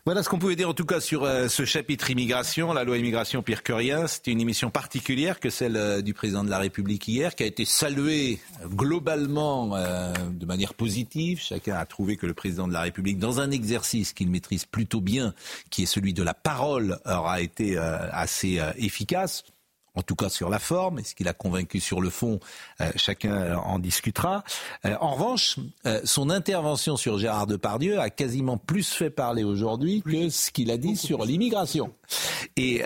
Voilà 0.06 0.22
ce 0.22 0.28
qu'on 0.28 0.38
pouvait 0.38 0.58
dire 0.58 0.68
en 0.68 0.74
tout 0.74 0.84
cas 0.84 1.00
sur 1.00 1.24
euh, 1.24 1.48
ce 1.48 1.64
chapitre 1.64 2.10
immigration, 2.10 2.74
la 2.74 2.84
loi 2.84 2.98
immigration 2.98 3.42
pire 3.42 3.64
que 3.64 3.72
rien. 3.72 4.06
C'était 4.06 4.32
une 4.32 4.42
émission 4.42 4.70
particulière 4.70 5.40
que 5.40 5.50
celle 5.50 5.78
euh, 5.78 6.02
du 6.02 6.14
président 6.14 6.44
de 6.44 6.50
la 6.50 6.58
République 6.58 7.08
hier, 7.08 7.36
qui 7.36 7.44
a 7.44 7.46
été 7.46 7.64
saluée 7.64 8.42
euh, 8.62 8.68
globalement 8.68 9.78
de 9.78 10.46
manière 10.46 10.74
positive. 10.74 11.40
Chacun 11.40 11.76
a 11.76 11.86
trouvé 11.86 12.18
que 12.18 12.26
le 12.26 12.34
président 12.34 12.68
de 12.68 12.74
la 12.74 12.82
République, 12.82 13.18
dans 13.18 13.40
un 13.40 13.50
exercice 13.50 14.12
qu'il 14.12 14.30
maîtrise 14.30 14.66
plutôt 14.66 15.00
bien, 15.00 15.34
qui 15.70 15.84
est 15.84 15.86
celui 15.86 16.14
de 16.14 16.22
la 16.22 16.34
parole, 16.34 17.00
aura 17.06 17.40
été 17.40 17.78
assez 17.78 18.60
efficace 18.78 19.44
en 19.96 20.02
tout 20.02 20.16
cas 20.16 20.30
sur 20.30 20.50
la 20.50 20.60
forme. 20.60 21.00
Est-ce 21.00 21.16
qu'il 21.16 21.28
a 21.28 21.34
convaincu 21.34 21.80
sur 21.80 22.02
le 22.02 22.10
fond 22.10 22.40
euh, 22.82 22.92
Chacun 22.96 23.58
en 23.58 23.80
discutera. 23.80 24.44
Euh, 24.86 24.96
en 25.00 25.14
revanche, 25.14 25.58
euh, 25.86 26.02
son 26.04 26.30
intervention 26.30 26.98
sur 26.98 27.20
Gérard 27.20 27.48
Depardieu 27.48 28.00
a 28.00 28.10
quasiment 28.10 28.58
plus 28.58 28.92
fait 28.92 29.10
parler 29.10 29.44
aujourd'hui 29.44 30.02
que 30.02 30.30
ce 30.30 30.52
qu'il 30.52 30.72
a 30.72 30.78
dit 30.78 30.96
sur 30.96 31.26
l'immigration. 31.26 31.94
Et 32.58 32.84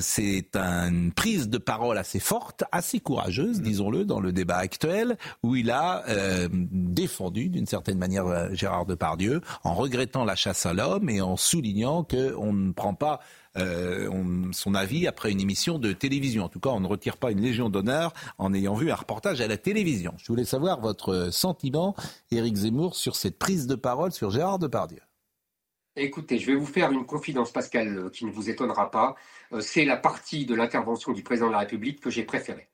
c'est 0.00 0.56
une 0.56 1.12
prise 1.12 1.48
de 1.48 1.58
parole 1.58 1.98
assez 1.98 2.18
forte, 2.18 2.64
assez 2.72 3.00
courageuse, 3.00 3.60
disons-le, 3.60 4.04
dans 4.04 4.18
le 4.18 4.32
débat 4.32 4.56
actuel, 4.56 5.16
où 5.42 5.56
il 5.56 5.70
a 5.70 6.04
défendu 6.50 7.48
d'une 7.48 7.66
certaine 7.66 7.98
manière 7.98 8.54
Gérard 8.54 8.86
Depardieu, 8.86 9.40
en 9.62 9.74
regrettant 9.74 10.24
la 10.24 10.34
chasse 10.34 10.66
à 10.66 10.72
l'homme 10.72 11.08
et 11.10 11.20
en 11.20 11.36
soulignant 11.36 12.02
qu'on 12.02 12.52
ne 12.52 12.72
prend 12.72 12.94
pas 12.94 13.20
euh, 13.56 14.10
son 14.52 14.74
avis 14.74 15.06
après 15.06 15.30
une 15.30 15.40
émission 15.40 15.78
de 15.78 15.92
télévision. 15.92 16.44
En 16.44 16.48
tout 16.48 16.60
cas, 16.60 16.70
on 16.70 16.80
ne 16.80 16.86
retire 16.86 17.16
pas 17.16 17.30
une 17.30 17.40
Légion 17.40 17.68
d'honneur 17.68 18.12
en 18.38 18.52
ayant 18.54 18.74
vu 18.74 18.90
un 18.90 18.94
reportage 18.94 19.40
à 19.40 19.46
la 19.46 19.56
télévision. 19.56 20.14
Je 20.18 20.26
voulais 20.28 20.44
savoir 20.44 20.80
votre 20.80 21.32
sentiment, 21.32 21.94
Éric 22.30 22.56
Zemmour, 22.56 22.96
sur 22.96 23.16
cette 23.16 23.38
prise 23.38 23.66
de 23.66 23.74
parole 23.74 24.12
sur 24.12 24.30
Gérard 24.30 24.58
Depardieu. 24.58 25.00
Écoutez, 25.96 26.38
je 26.38 26.46
vais 26.46 26.56
vous 26.56 26.66
faire 26.66 26.90
une 26.90 27.06
confidence, 27.06 27.52
Pascal, 27.52 27.96
euh, 27.96 28.10
qui 28.10 28.24
ne 28.24 28.32
vous 28.32 28.50
étonnera 28.50 28.90
pas. 28.90 29.14
Euh, 29.52 29.60
c'est 29.60 29.84
la 29.84 29.96
partie 29.96 30.44
de 30.44 30.54
l'intervention 30.54 31.12
du 31.12 31.22
président 31.22 31.46
de 31.46 31.52
la 31.52 31.60
République 31.60 32.00
que 32.00 32.10
j'ai 32.10 32.24
préférée. 32.24 32.68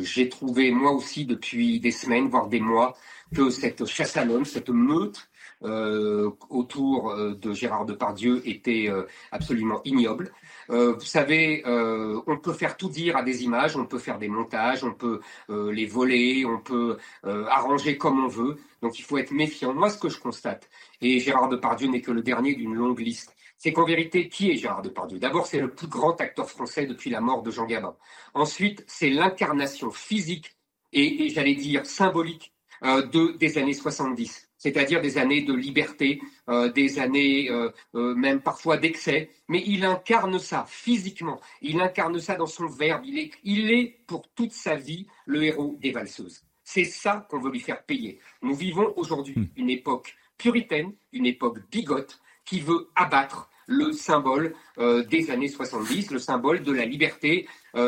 j'ai 0.00 0.28
trouvé, 0.28 0.70
moi 0.72 0.92
aussi, 0.92 1.24
depuis 1.24 1.78
des 1.78 1.92
semaines, 1.92 2.28
voire 2.28 2.48
des 2.48 2.58
mois, 2.58 2.96
que 3.34 3.50
cette 3.50 3.86
chasse 3.86 4.16
à 4.16 4.24
l'homme, 4.24 4.44
cette 4.44 4.70
meute 4.70 5.16
euh, 5.18 5.31
autour 5.62 7.10
euh, 7.10 7.34
de 7.34 7.52
Gérard 7.52 7.84
Depardieu 7.84 8.42
était 8.48 8.88
euh, 8.88 9.06
absolument 9.30 9.80
ignoble. 9.84 10.32
vous 10.68 11.00
savez, 11.00 11.62
on 11.66 12.38
peut 12.38 12.52
faire 12.52 12.76
tout 12.76 12.88
dire 12.88 13.16
à 13.16 13.22
des 13.22 13.44
images, 13.44 13.76
on 13.76 13.84
peut 13.84 13.98
faire 13.98 14.18
des 14.18 14.28
montages, 14.28 14.84
on 14.84 14.94
peut 14.94 15.20
les 15.48 15.84
voler, 15.84 16.46
on 16.46 16.58
peut 16.58 16.96
arranger 17.24 17.98
comme 17.98 18.24
on 18.24 18.28
veut. 18.28 18.56
Donc 18.80 18.98
il 18.98 19.02
faut 19.02 19.18
être 19.18 19.32
méfiant. 19.32 19.74
Moi, 19.74 19.90
ce 19.90 19.98
que 19.98 20.08
je 20.08 20.18
constate, 20.18 20.70
et 21.02 21.18
Gérard 21.20 21.48
Depardieu 21.50 21.88
n'est 21.88 22.00
que 22.00 22.12
le 22.12 22.22
dernier 22.22 22.54
d'une 22.54 22.74
longue 22.74 23.00
liste, 23.00 23.34
c'est 23.58 23.72
qu'en 23.72 23.84
vérité, 23.84 24.28
qui 24.28 24.50
est 24.50 24.56
Gérard 24.56 24.82
Depardieu? 24.82 25.18
D'abord, 25.18 25.46
c'est 25.46 25.60
le 25.60 25.70
plus 25.70 25.88
grand 25.88 26.18
acteur 26.20 26.48
français 26.48 26.86
depuis 26.86 27.10
la 27.10 27.20
mort 27.20 27.42
de 27.42 27.50
Jean 27.50 27.66
Gabin. 27.66 27.94
Ensuite, 28.32 28.82
c'est 28.86 29.10
l'incarnation 29.10 29.90
physique 29.90 30.56
et, 30.92 31.26
et 31.26 31.28
j'allais 31.28 31.54
dire 31.54 31.84
symbolique 31.84 32.54
de, 32.82 33.36
des 33.36 33.58
années 33.58 33.74
70 33.74 34.51
c'est-à-dire 34.62 35.00
des 35.00 35.18
années 35.18 35.42
de 35.42 35.52
liberté, 35.52 36.22
euh, 36.48 36.70
des 36.70 37.00
années 37.00 37.50
euh, 37.50 37.70
euh, 37.96 38.14
même 38.14 38.40
parfois 38.40 38.76
d'excès, 38.76 39.30
mais 39.48 39.60
il 39.66 39.84
incarne 39.84 40.38
ça 40.38 40.64
physiquement, 40.68 41.40
il 41.62 41.80
incarne 41.80 42.20
ça 42.20 42.36
dans 42.36 42.46
son 42.46 42.66
verbe, 42.66 43.02
il 43.04 43.18
est, 43.18 43.32
il 43.42 43.72
est 43.72 43.98
pour 44.06 44.28
toute 44.36 44.52
sa 44.52 44.76
vie 44.76 45.08
le 45.26 45.42
héros 45.42 45.76
des 45.80 45.90
valseuses. 45.90 46.44
C'est 46.62 46.84
ça 46.84 47.26
qu'on 47.28 47.40
veut 47.40 47.50
lui 47.50 47.58
faire 47.58 47.82
payer. 47.82 48.20
Nous 48.40 48.54
vivons 48.54 48.92
aujourd'hui 48.94 49.34
hmm. 49.36 49.48
une 49.56 49.70
époque 49.70 50.14
puritaine, 50.38 50.92
une 51.12 51.26
époque 51.26 51.58
bigote, 51.68 52.20
qui 52.44 52.60
veut 52.60 52.88
abattre 52.94 53.50
le 53.66 53.92
symbole 53.92 54.54
des 54.76 55.30
années 55.30 55.48
70, 55.48 56.10
le 56.10 56.18
symbole 56.18 56.62
de 56.62 56.72
la 56.72 56.84
liberté 56.84 57.46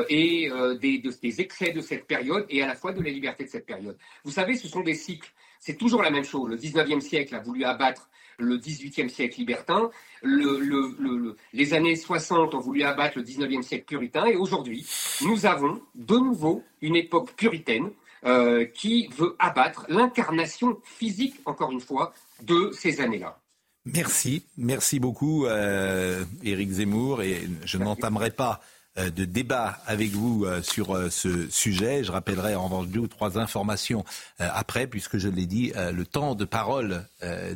et 0.09 0.49
des, 0.81 0.99
des 0.99 1.41
excès 1.41 1.73
de 1.73 1.81
cette 1.81 2.07
période 2.07 2.47
et 2.49 2.63
à 2.63 2.69
la 2.69 2.77
fois 2.77 2.93
de 2.93 3.03
la 3.03 3.11
liberté 3.11 3.45
de 3.45 3.49
cette 3.49 3.67
période. 3.67 3.99
Vous 4.23 4.31
savez, 4.31 4.55
ce 4.57 4.69
sont 4.69 4.83
des 4.83 4.95
cycles 4.95 5.35
c'est 5.65 5.79
toujours 5.79 6.03
la 6.03 6.11
même 6.11 6.25
chose. 6.25 6.51
Le 6.51 6.57
19e 6.59 7.01
siècle 7.01 7.35
a 7.35 7.41
voulu 7.41 7.65
abattre 7.65 8.11
le 8.39 8.59
18e 8.59 9.09
siècle 9.09 9.39
libertin. 9.39 9.91
les 10.23 11.73
années 11.75 11.97
60 11.97 12.55
ont 12.55 12.61
voulu 12.61 12.83
abattre 12.83 13.19
le 13.19 13.25
19e 13.25 13.63
siècle 13.63 13.87
puritain. 13.87 14.27
Et 14.27 14.37
aujourd'hui, 14.37 14.87
nous 15.23 15.47
avons 15.47 15.81
de 15.95 16.17
nouveau 16.17 16.63
une 16.83 16.97
époque 16.97 17.33
puritaine 17.35 17.91
euh, 18.27 18.67
qui 18.67 19.09
veut 19.17 19.37
abattre 19.39 19.87
l'incarnation 19.89 20.79
physique, 20.85 21.37
encore 21.47 21.73
une 21.73 21.81
fois, 21.81 22.13
de 22.43 22.71
ces 22.73 23.01
années-là. 23.01 23.41
Merci, 23.87 24.45
merci 24.59 24.99
beaucoup, 24.99 25.47
euh, 25.47 26.25
Éric 26.43 26.71
Zemmour. 26.73 27.23
Et 27.23 27.49
je 27.65 27.79
n'entamerai 27.79 28.31
pas 28.31 28.61
de 28.97 29.25
débat 29.25 29.79
avec 29.87 30.11
vous 30.11 30.45
euh, 30.45 30.63
sur 30.63 30.95
euh, 30.95 31.11
ce 31.11 31.49
sujet. 31.51 32.05
Je 32.05 32.13
rappellerai 32.13 32.55
en 32.55 32.65
revanche 32.65 32.89
deux 32.89 33.01
ou 33.01 33.09
trois 33.09 33.39
informations 33.39 34.05
après, 34.39 34.87
puisque 34.87 35.19
je 35.19 35.29
l'ai 35.29 35.47
dit, 35.47 35.73
le 35.75 36.05
temps 36.05 36.35
de 36.35 36.45
parole 36.45 37.07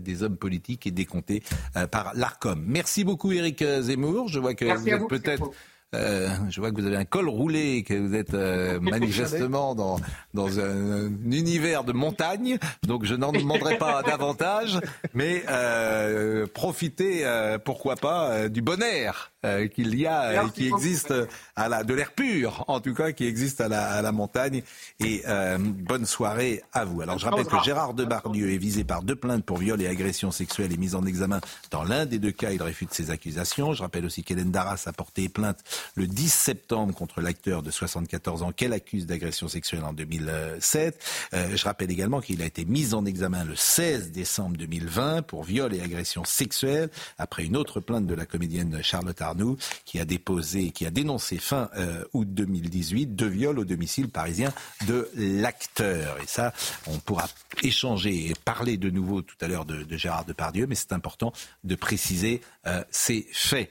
des 0.01 0.23
hommes 0.23 0.37
politiques 0.37 0.87
est 0.87 0.93
décompté 0.93 1.43
par 1.91 2.13
l'ARCOM. 2.15 2.63
Merci 2.67 3.05
beaucoup 3.05 3.33
Éric 3.33 3.65
Zemmour. 3.81 4.29
Je 4.29 4.39
vois 4.39 4.55
que 4.55 4.65
vous 4.65 4.89
êtes 4.89 5.09
peut-être 5.09 5.51
euh, 5.95 6.29
je 6.51 6.61
vois 6.61 6.71
que 6.71 6.81
vous 6.81 6.87
avez 6.87 6.97
un 6.97 7.07
col 7.07 7.29
roulé, 7.29 7.83
que 7.83 7.95
vous 7.95 8.15
êtes 8.15 8.35
euh, 8.35 8.79
manifestement 8.83 9.75
dans, 9.75 9.97
dans 10.35 10.61
un, 10.61 11.09
univers 11.31 11.85
de 11.85 11.93
montagne. 11.93 12.59
Donc 12.87 13.05
je 13.05 13.15
n'en 13.15 13.33
demanderai 13.33 13.79
pas 13.79 14.03
davantage, 14.07 14.79
mais 15.15 15.43
euh, 15.49 16.47
profitez, 16.53 17.25
euh, 17.25 17.59
pourquoi 17.59 17.97
pas, 17.97 18.49
du 18.49 18.61
bon 18.61 18.83
air 18.83 19.33
qu'il 19.75 19.95
y 19.95 20.07
a, 20.07 20.49
qui 20.49 20.67
existe 20.67 21.15
à 21.57 21.69
la, 21.69 21.85
de 21.85 21.95
l'air 21.95 22.13
pur, 22.13 22.65
en 22.69 22.81
tout 22.81 22.95
cas, 22.95 23.13
qui 23.13 23.25
existe 23.25 23.61
à 23.61 23.69
la, 23.69 23.91
à 23.91 24.03
la 24.03 24.13
montagne. 24.13 24.63
Et 25.01 25.23
bonne 25.59 26.07
soirée 26.07 26.63
à 26.73 26.85
vous. 26.85 27.01
Alors 27.03 27.19
je 27.19 27.27
rappelle 27.27 27.47
que 27.47 27.63
Gérard 27.65 27.95
Depardieu 27.95 28.53
est 28.53 28.59
visé 28.59 28.85
par 28.85 29.03
deux 29.03 29.17
plaintes 29.17 29.45
pour 29.45 29.59
viol 29.59 29.81
et 29.81 29.87
agression 29.87 30.31
sexuelle 30.31 30.73
et 30.73 30.77
mise 30.77 30.95
en 30.95 31.05
examen. 31.07 31.41
Dans 31.71 31.85
l'un 31.85 32.07
des 32.07 32.19
deux 32.19 32.33
cas, 32.33 32.51
il 32.51 32.63
réfute 32.63 32.93
ses 32.95 33.11
accusations. 33.11 33.73
Je 33.73 33.83
rappelle 33.83 34.05
aussi 34.05 34.23
qu'Hélène 34.23 34.51
Darras 34.51 34.83
a 34.87 34.93
porté 34.93 35.29
plainte 35.29 35.59
le 35.95 36.07
10 36.07 36.33
septembre 36.33 36.95
contre 36.95 37.21
l'acteur 37.21 37.63
de 37.63 37.71
74 37.71 38.43
ans 38.43 38.53
qu'elle 38.53 38.73
accuse 38.73 39.07
d'agression 39.07 39.49
sexuelle 39.49 39.85
en 39.85 39.93
2007. 39.93 41.03
Euh, 41.35 41.57
je 41.57 41.65
rappelle 41.65 41.91
également 41.91 42.21
qu'il 42.21 42.43
a 42.43 42.45
été 42.45 42.65
mis 42.65 42.95
en 42.95 43.05
examen 43.07 43.45
le 43.45 43.57
16 43.57 44.13
décembre 44.13 44.57
2020 44.57 45.23
pour 45.23 45.45
viol 45.45 45.75
et 45.75 45.81
agression 45.81 46.25
sexuelle 46.25 46.91
après 47.19 47.45
une 47.45 47.57
autre 47.57 47.81
plainte 47.81 48.07
de 48.07 48.15
la 48.15 48.27
comédienne 48.27 48.81
Charlotte 48.83 49.21
Arnoux 49.29 49.57
qui 49.85 49.99
a 49.99 50.05
déposé, 50.05 50.71
qui 50.71 50.87
a 50.87 50.91
dénoncé 50.91 51.39
fin 51.39 51.71
euh, 51.77 52.05
août 52.13 52.29
2018 52.31 53.15
deux 53.15 53.29
viols 53.29 53.59
au 53.59 53.65
domicile 53.65 54.09
parisien 54.09 54.53
de 54.87 55.09
l'acteur. 55.15 56.19
Et 56.23 56.27
ça, 56.27 56.53
on 56.87 56.99
pourra 56.99 57.29
échanger 57.63 58.31
et 58.31 58.33
parler 58.45 58.77
de 58.77 58.91
nouveau 58.91 59.23
tout 59.23 59.37
à 59.41 59.49
l'heure 59.49 59.65
de, 59.65 59.85
Gérard 59.97 60.25
Depardieu, 60.25 60.67
mais 60.67 60.75
c'est 60.75 60.93
important 60.93 61.33
de 61.65 61.75
préciser 61.75 62.41
euh, 62.67 62.83
ces 62.91 63.27
faits. 63.33 63.71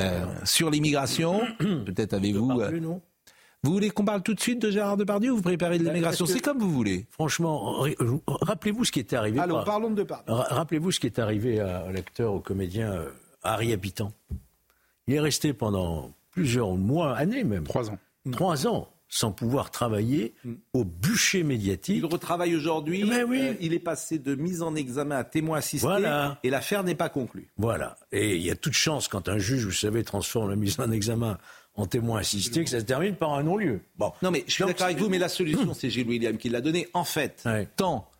Euh, 0.00 0.26
sur 0.44 0.70
l'immigration, 0.70 1.40
peut-être 1.58 2.14
avez-vous. 2.14 2.60
Vous 3.64 3.72
voulez 3.72 3.90
qu'on 3.90 4.04
parle 4.04 4.22
tout 4.22 4.34
de 4.34 4.40
suite 4.40 4.62
de 4.62 4.70
Gérard 4.70 4.96
Depardieu 4.96 5.32
ou 5.32 5.36
vous 5.36 5.42
préparez 5.42 5.78
de 5.78 5.84
ben, 5.84 5.90
l'immigration 5.90 6.26
C'est 6.26 6.40
comme 6.40 6.58
vous 6.58 6.70
voulez. 6.70 7.06
Franchement, 7.10 7.84
rappelez-vous 8.26 8.84
ce 8.84 8.92
qui 8.92 9.00
était 9.00 9.16
arrivé. 9.16 9.40
Alors, 9.40 9.64
parlons 9.64 9.90
de 9.90 9.96
Depardieu. 9.96 10.32
Rappelez-vous 10.32 10.92
ce 10.92 11.00
qui 11.00 11.06
est 11.06 11.18
arrivé 11.18 11.58
à, 11.58 11.90
l'acteur, 11.90 12.34
au 12.34 12.40
comédien 12.40 13.04
Harry 13.42 13.72
Habitant. 13.72 14.12
Il 15.08 15.14
est 15.14 15.20
resté 15.20 15.52
pendant 15.52 16.12
plusieurs 16.30 16.74
mois, 16.74 17.16
années 17.16 17.42
même. 17.42 17.64
Trois 17.64 17.90
ans. 17.90 17.98
Trois 18.30 18.66
ans 18.66 18.88
sans 19.08 19.32
pouvoir 19.32 19.70
travailler 19.70 20.34
mm. 20.44 20.52
au 20.74 20.84
bûcher 20.84 21.42
médiatique. 21.42 21.96
Il 21.96 22.04
retravaille 22.04 22.54
aujourd'hui. 22.54 23.04
Mais 23.04 23.22
oui. 23.22 23.40
Euh, 23.40 23.54
il 23.60 23.72
est 23.72 23.78
passé 23.78 24.18
de 24.18 24.34
mise 24.34 24.60
en 24.60 24.74
examen 24.74 25.16
à 25.16 25.24
témoin 25.24 25.58
assisté. 25.58 25.86
Voilà. 25.86 26.38
Et 26.42 26.50
l'affaire 26.50 26.84
n'est 26.84 26.94
pas 26.94 27.08
conclue. 27.08 27.50
Voilà. 27.56 27.96
Et 28.12 28.36
il 28.36 28.42
y 28.42 28.50
a 28.50 28.54
toute 28.54 28.74
chance 28.74 29.08
quand 29.08 29.28
un 29.28 29.38
juge, 29.38 29.64
vous 29.64 29.72
savez, 29.72 30.04
transforme 30.04 30.50
la 30.50 30.56
mise 30.56 30.78
en 30.78 30.90
examen 30.90 31.38
en 31.74 31.86
témoin 31.86 32.20
assisté 32.20 32.64
que 32.64 32.70
ça 32.70 32.80
se 32.80 32.84
termine 32.84 33.14
par 33.14 33.32
un 33.34 33.44
non-lieu. 33.44 33.80
Bon. 33.96 34.12
Non, 34.20 34.30
mais 34.30 34.44
je 34.46 34.52
suis 34.52 34.64
d'accord 34.64 34.86
avec 34.86 34.98
vous, 34.98 35.08
mais 35.08 35.18
la 35.18 35.28
solution, 35.28 35.72
c'est 35.74 35.88
Gilles 35.88 36.08
William 36.08 36.36
qui 36.36 36.50
l'a 36.50 36.60
donnée. 36.60 36.88
En 36.92 37.04
fait, 37.04 37.48
tant. 37.76 38.10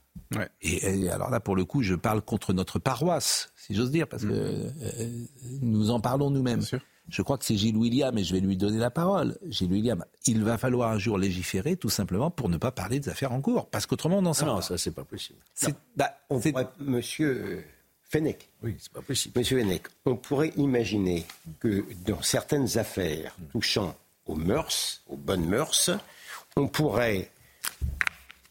Et, 0.60 1.08
alors 1.08 1.30
là, 1.30 1.40
pour 1.40 1.56
le 1.56 1.64
coup, 1.64 1.82
je 1.82 1.94
parle 1.94 2.22
contre 2.22 2.52
notre 2.52 2.78
paroisse, 2.78 3.52
si 3.56 3.74
j'ose 3.74 3.90
dire, 3.90 4.06
parce 4.08 4.24
que 4.24 4.28
mm. 4.28 4.72
euh, 4.82 5.24
nous 5.62 5.90
en 5.90 6.00
parlons 6.00 6.30
nous-mêmes. 6.30 6.62
je 7.08 7.22
crois 7.22 7.38
que 7.38 7.44
c'est 7.44 7.56
Gilles 7.56 7.76
William, 7.76 8.16
et 8.18 8.24
je 8.24 8.34
vais 8.34 8.40
lui 8.40 8.56
donner 8.56 8.78
la 8.78 8.90
parole. 8.90 9.38
Gilles 9.46 9.72
William, 9.72 10.04
il 10.26 10.44
va 10.44 10.58
falloir 10.58 10.90
un 10.90 10.98
jour 10.98 11.18
légiférer 11.18 11.76
tout 11.76 11.88
simplement 11.88 12.30
pour 12.30 12.48
ne 12.48 12.56
pas 12.58 12.72
parler 12.72 13.00
des 13.00 13.08
affaires 13.08 13.32
en 13.32 13.40
cours, 13.40 13.70
parce 13.70 13.86
qu'autrement 13.86 14.18
on 14.18 14.22
n'en 14.22 14.34
sort 14.34 14.48
Non, 14.48 14.56
pas. 14.56 14.62
ça 14.62 14.78
c'est 14.78 14.90
pas 14.90 15.04
possible. 15.04 15.38
Bah, 15.96 16.18
on 16.28 16.40
pourrait, 16.40 16.68
monsieur 16.78 17.64
Fenech, 18.02 18.50
Oui, 18.62 18.76
c'est 18.78 18.92
pas 18.92 19.02
possible. 19.02 19.38
monsieur 19.38 19.58
Fenech, 19.60 19.82
on 20.04 20.16
pourrait 20.16 20.52
imaginer 20.56 21.24
que 21.60 21.84
dans 22.04 22.22
certaines 22.22 22.76
affaires 22.78 23.34
touchant 23.52 23.96
aux 24.26 24.36
mœurs, 24.36 25.02
aux 25.06 25.16
bonnes 25.16 25.46
mœurs, 25.46 25.90
on 26.56 26.68
pourrait 26.68 27.30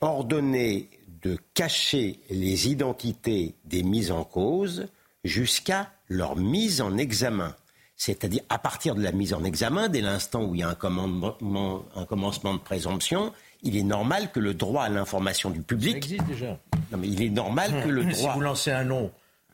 ordonner 0.02 0.90
de 1.22 1.38
cacher 1.54 2.20
les 2.30 2.70
identités 2.70 3.56
des 3.66 3.84
mises 3.84 4.12
en 4.12 4.24
cause 4.24 4.88
jusqu'à 5.24 5.92
leur 6.10 6.36
mise 6.36 6.82
en 6.82 6.98
examen. 6.98 7.56
C'est-à-dire, 7.96 8.44
à 8.50 8.60
partir 8.60 8.94
de 8.94 9.02
la 9.02 9.12
mise 9.12 9.34
en 9.34 9.44
examen, 9.44 9.90
dès 9.90 10.02
l'instant 10.02 10.44
où 10.44 10.54
il 10.54 10.60
y 10.62 10.64
a 10.64 10.70
un, 10.70 10.76
commandement- 10.76 11.84
un 11.96 12.06
commencement 12.06 12.54
de 12.54 12.60
présomption, 12.60 13.34
il 13.64 13.76
est 13.76 13.84
normal 13.84 14.32
que 14.32 14.40
le 14.40 14.54
droit 14.54 14.84
à 14.84 14.90
l'information 14.90 15.50
du 15.50 15.60
Ça 15.60 15.64
public. 15.66 15.96
existe 15.98 16.26
déjà. 16.26 16.60
Non, 16.92 17.00
mais 17.00 17.08
il 17.08 17.24
est 17.24 17.30
normal 17.32 17.84
que 17.84 17.90
le 17.90 18.04
Si 18.14 18.22
droit. 18.22 18.36
vous 18.36 18.42
lancez 18.42 18.72
un 18.72 18.84
nom 18.84 19.12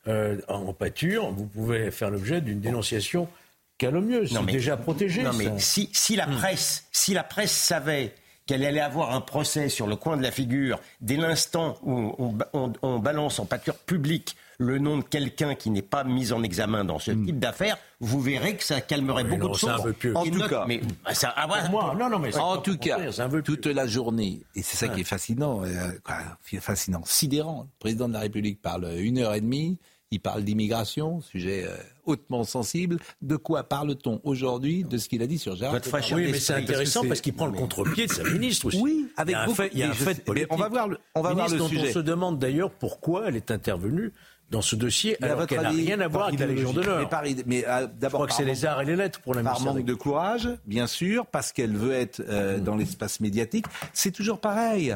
euh, 0.08 0.42
en 0.50 0.74
pâture, 0.74 1.32
vous 1.32 1.46
pouvez 1.46 1.90
faire 1.90 2.10
l'objet 2.10 2.42
d'une 2.42 2.60
dénonciation 2.60 3.30
calomnieuse. 3.78 4.34
C'est 4.38 4.46
déjà 4.52 4.76
protégé. 4.76 5.24
Non, 5.24 5.32
ça. 5.32 5.38
mais 5.38 5.60
si, 5.60 5.90
si 5.94 6.18
la 6.18 6.28
presse, 6.28 6.86
si 6.92 7.14
la 7.14 7.24
presse 7.24 7.54
savait 7.54 8.14
qu'elle 8.46 8.66
allait 8.66 8.82
avoir 8.82 9.14
un 9.16 9.22
procès 9.22 9.70
sur 9.70 9.88
le 9.88 9.96
coin 9.96 10.18
de 10.18 10.22
la 10.24 10.32
figure 10.32 10.80
dès 11.02 11.16
l'instant 11.18 11.78
où 11.84 12.14
on, 12.18 12.38
on- 12.54 12.74
on 12.82 13.00
balance 13.00 13.40
en 13.40 13.46
pâture 13.46 13.76
publique 13.76 14.36
le 14.60 14.78
nom 14.78 14.98
de 15.00 15.04
quelqu'un 15.04 15.56
qui 15.56 15.72
n'est 15.72 15.82
pas 15.82 16.04
mis 16.04 16.32
en 16.32 16.44
examen 16.44 16.86
dans 16.86 17.00
ce 17.00 17.12
type 17.12 17.40
d'affaires, 17.40 17.78
vous 18.00 18.22
verrez 18.22 18.56
que 18.56 18.64
ça 18.64 18.82
calmerait 18.82 19.24
Oui, 19.24 19.30
beaucoup 19.32 19.46
non, 19.48 19.52
de 19.54 19.58
choses. 19.58 19.94
En 20.16 20.24
tout 20.26 20.48
cas. 20.48 20.66
mais 20.68 20.80
ça, 21.14 21.34
ah, 21.36 21.48
voilà. 21.48 21.70
Moi, 21.70 21.96
non, 22.00 22.08
non, 22.10 22.20
mais 22.20 22.36
En 22.38 22.58
tout 22.58 22.78
cas, 22.78 22.98
toute 23.44 23.66
la 23.66 23.88
journée, 23.88 24.42
et 24.56 24.62
c'est 24.62 24.78
ça 24.78 24.88
qui 24.90 25.02
est 25.02 25.06
fascinant, 25.06 25.64
euh, 25.64 25.70
quoi, 26.04 26.18
fascinant, 26.62 27.02
sidérant. 27.04 27.62
Le 27.64 27.80
président 27.80 28.08
de 28.08 28.14
la 28.14 28.20
République 28.20 28.62
parle 28.62 28.88
une 29.00 29.18
heure 29.18 29.34
et 29.34 29.42
demie, 29.42 29.80
il 30.14 30.20
parle 30.20 30.44
d'immigration, 30.44 31.22
sujet 31.22 31.66
euh, 31.68 31.76
hautement 32.06 32.44
sensible. 32.44 32.98
De 33.22 33.36
quoi 33.36 33.64
parle-t-on 33.64 34.22
aujourd'hui 34.24 34.84
de 34.84 34.98
ce 34.98 35.10
qu'il 35.10 35.22
a 35.22 35.28
dit 35.28 35.38
sur 35.38 35.56
Gérard 35.56 35.80
Oui, 36.14 36.30
mais 36.32 36.40
c'est 36.40 36.54
intéressant 36.54 37.04
parce 37.08 37.22
qu'il 37.22 37.34
prend 37.34 37.48
le 37.48 37.54
contre-pied 37.58 38.08
de 38.08 38.14
sa 38.14 38.24
ministre 38.32 38.68
aussi. 38.68 38.80
Oui, 38.82 39.08
avec 39.18 39.34
il 39.34 39.34
y 39.34 39.36
a 39.36 39.42
un 39.42 39.46
beaucoup- 39.46 39.56
fait, 39.58 39.70
il 39.74 39.80
y 39.80 39.84
a 39.84 39.86
un 39.86 39.90
mais 39.90 39.96
je 39.96 40.04
fait 40.04 40.14
sais- 40.16 40.22
politique. 40.22 40.48
mais 40.50 40.56
on 40.56 40.60
va 40.60 40.70
voir 40.70 40.88
le- 40.88 40.98
on 41.16 41.22
va 41.22 41.34
voir 41.34 41.48
Ministre 41.50 41.54
le 41.56 41.60
dont 41.60 41.68
sujet. 41.82 41.90
On 41.90 41.94
se 41.94 42.00
demande 42.00 42.40
d'ailleurs 42.40 42.72
pourquoi 42.72 43.28
elle 43.28 43.36
est 43.36 43.52
intervenue 43.52 44.12
dans 44.50 44.62
ce 44.62 44.76
dossier 44.76 45.18
Mais 45.20 45.30
alors 45.30 45.48
qu'elle 45.48 45.62
n'a 45.62 45.70
avis, 45.70 45.86
rien 45.86 46.00
à 46.00 46.08
voir 46.08 46.28
avec 46.28 46.40
la 46.40 46.46
Légion 46.48 46.74
d'honneur. 46.74 47.10
Mais, 47.24 47.36
mais, 47.48 47.66
euh, 47.68 47.88
Je 47.88 48.00
d'abord, 48.00 48.20
crois 48.20 48.28
que 48.28 48.34
c'est 48.34 48.46
les 48.46 48.66
arts 48.66 48.82
et 48.82 48.86
les 48.86 48.96
lettres 48.96 49.20
pour 49.22 49.34
la 49.34 49.42
Par 49.42 49.54
ministre. 49.54 49.74
manque 49.74 49.86
de 49.86 49.94
courage, 49.96 50.48
bien 50.68 50.86
sûr, 50.86 51.26
parce 51.26 51.52
qu'elle 51.52 51.76
veut 51.76 51.94
être 51.94 52.22
euh, 52.30 52.60
dans 52.60 52.76
l'espace 52.76 53.20
médiatique. 53.20 53.66
C'est 53.94 54.12
toujours 54.12 54.40
pareil. 54.40 54.96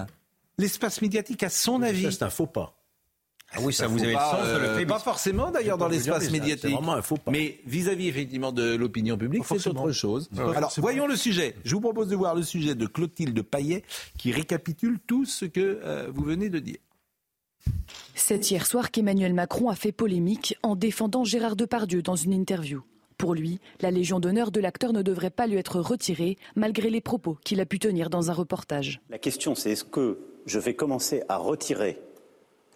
L'espace 0.59 1.01
médiatique 1.01 1.41
a 1.43 1.49
son 1.49 1.81
avis. 1.81 2.03
Ça, 2.03 2.11
c'est 2.11 2.23
un 2.23 2.29
faux 2.29 2.45
pas. 2.47 2.73
Ah 3.53 3.59
oui, 3.61 3.73
ça, 3.73 3.83
Ça 3.83 3.87
vous 3.87 4.03
avez 4.03 4.13
pas, 4.13 4.31
le 4.31 4.37
sens 4.37 4.47
de 4.47 4.53
euh, 4.53 4.73
le 4.73 4.79
fait. 4.79 4.85
Pas 4.85 4.99
forcément 4.99 5.51
d'ailleurs 5.51 5.77
dans 5.77 5.87
l'espace 5.87 6.29
médiatique. 6.29 6.71
vraiment 6.71 7.01
pas. 7.01 7.31
Mais 7.31 7.59
vis-à-vis 7.65 8.07
effectivement 8.07 8.51
de 8.51 8.75
l'opinion 8.75 9.17
publique, 9.17 9.43
c'est 9.45 9.67
autre 9.67 9.91
chose. 9.91 10.29
Alors 10.37 10.53
forcément. 10.53 10.83
voyons 10.83 11.07
le 11.07 11.15
sujet. 11.15 11.55
Je 11.63 11.73
vous 11.75 11.81
propose 11.81 12.09
de 12.09 12.15
voir 12.15 12.35
le 12.35 12.43
sujet 12.43 12.75
de 12.75 12.85
Clotilde 12.85 13.41
Paillet 13.41 13.83
qui 14.17 14.31
récapitule 14.31 14.99
tout 15.05 15.25
ce 15.25 15.45
que 15.45 15.79
euh, 15.83 16.07
vous 16.13 16.23
venez 16.23 16.49
de 16.49 16.59
dire. 16.59 16.77
C'est 18.15 18.49
hier 18.51 18.65
soir 18.65 18.91
qu'Emmanuel 18.91 19.33
Macron 19.33 19.69
a 19.69 19.75
fait 19.75 19.91
polémique 19.91 20.57
en 20.63 20.75
défendant 20.75 21.23
Gérard 21.23 21.55
Depardieu 21.55 22.01
dans 22.01 22.15
une 22.15 22.33
interview. 22.33 22.83
Pour 23.17 23.33
lui, 23.33 23.59
la 23.81 23.91
Légion 23.91 24.19
d'honneur 24.19 24.51
de 24.51 24.59
l'acteur 24.59 24.93
ne 24.93 25.01
devrait 25.01 25.31
pas 25.31 25.47
lui 25.47 25.57
être 25.57 25.79
retirée, 25.79 26.37
malgré 26.55 26.89
les 26.89 27.01
propos 27.01 27.37
qu'il 27.43 27.59
a 27.61 27.65
pu 27.65 27.79
tenir 27.79 28.09
dans 28.09 28.29
un 28.29 28.33
reportage. 28.33 29.01
La 29.09 29.17
question, 29.17 29.55
c'est 29.55 29.71
est-ce 29.71 29.83
que 29.83 30.19
je 30.45 30.59
vais 30.59 30.75
commencer 30.75 31.23
à 31.27 31.37
retirer 31.37 31.99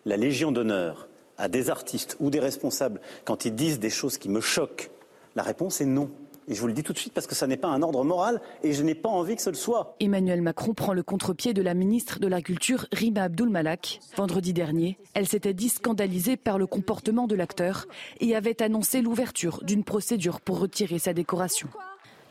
la 0.06 0.18
Légion 0.18 0.52
d'honneur 0.52 1.08
à 1.38 1.48
des 1.48 1.70
artistes 1.70 2.18
ou 2.20 2.30
des 2.30 2.40
responsables 2.40 3.02
quand 3.26 3.46
ils 3.46 3.56
disent 3.56 3.80
des 3.80 3.90
choses 3.90 4.18
qui 4.18 4.30
me 4.30 4.42
choquent 4.42 4.92
La 5.36 5.44
réponse 5.44 5.82
est 5.82 5.86
non. 5.86 6.10
Et 6.48 6.56
je 6.56 6.62
vous 6.62 6.68
le 6.68 6.74
dis 6.74 6.84
tout 6.84 6.92
de 6.92 6.98
suite 6.98 7.14
parce 7.14 7.28
que 7.28 7.36
ça 7.36 7.48
n'est 7.48 7.58
pas 7.58 7.68
un 7.70 7.82
ordre 7.82 8.04
moral 8.04 8.42
et 8.64 8.74
je 8.74 8.84
n'ai 8.84 8.96
pas 8.96 9.10
envie 9.10 9.36
que 9.36 9.42
ce 9.42 9.50
le 9.50 9.56
soit. 9.56 9.96
Emmanuel 10.00 10.42
Macron 10.42 10.74
prend 10.74 10.94
le 10.94 11.04
contre-pied 11.04 11.54
de 11.54 11.62
la 11.62 11.74
ministre 11.74 12.20
de 12.20 12.28
la 12.28 12.42
Culture, 12.42 12.88
Rima 12.92 13.24
Abdul-Malak. 13.24 14.00
Vendredi 14.18 14.52
dernier, 14.52 14.98
elle 15.14 15.28
s'était 15.28 15.54
dit 15.54 15.70
scandalisée 15.70 16.38
par 16.38 16.58
le 16.58 16.68
comportement 16.68 17.28
de 17.28 17.36
l'acteur 17.36 17.88
et 18.20 18.36
avait 18.36 18.62
annoncé 18.62 19.02
l'ouverture 19.02 19.64
d'une 19.64 19.84
procédure 19.84 20.42
pour 20.42 20.60
retirer 20.60 21.00
sa 21.00 21.14
décoration. 21.14 21.70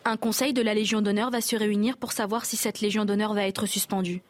Un 0.04 0.16
conseil 0.16 0.52
de 0.52 0.62
la 0.62 0.74
Légion 0.74 1.02
d'honneur 1.02 1.30
va 1.30 1.40
se 1.40 1.56
réunir 1.56 1.96
pour 1.96 2.12
savoir 2.12 2.44
si 2.44 2.56
cette 2.56 2.80
Légion 2.80 3.04
d'honneur 3.04 3.32
va 3.32 3.46
être 3.46 3.66
suspendue. 3.66 4.22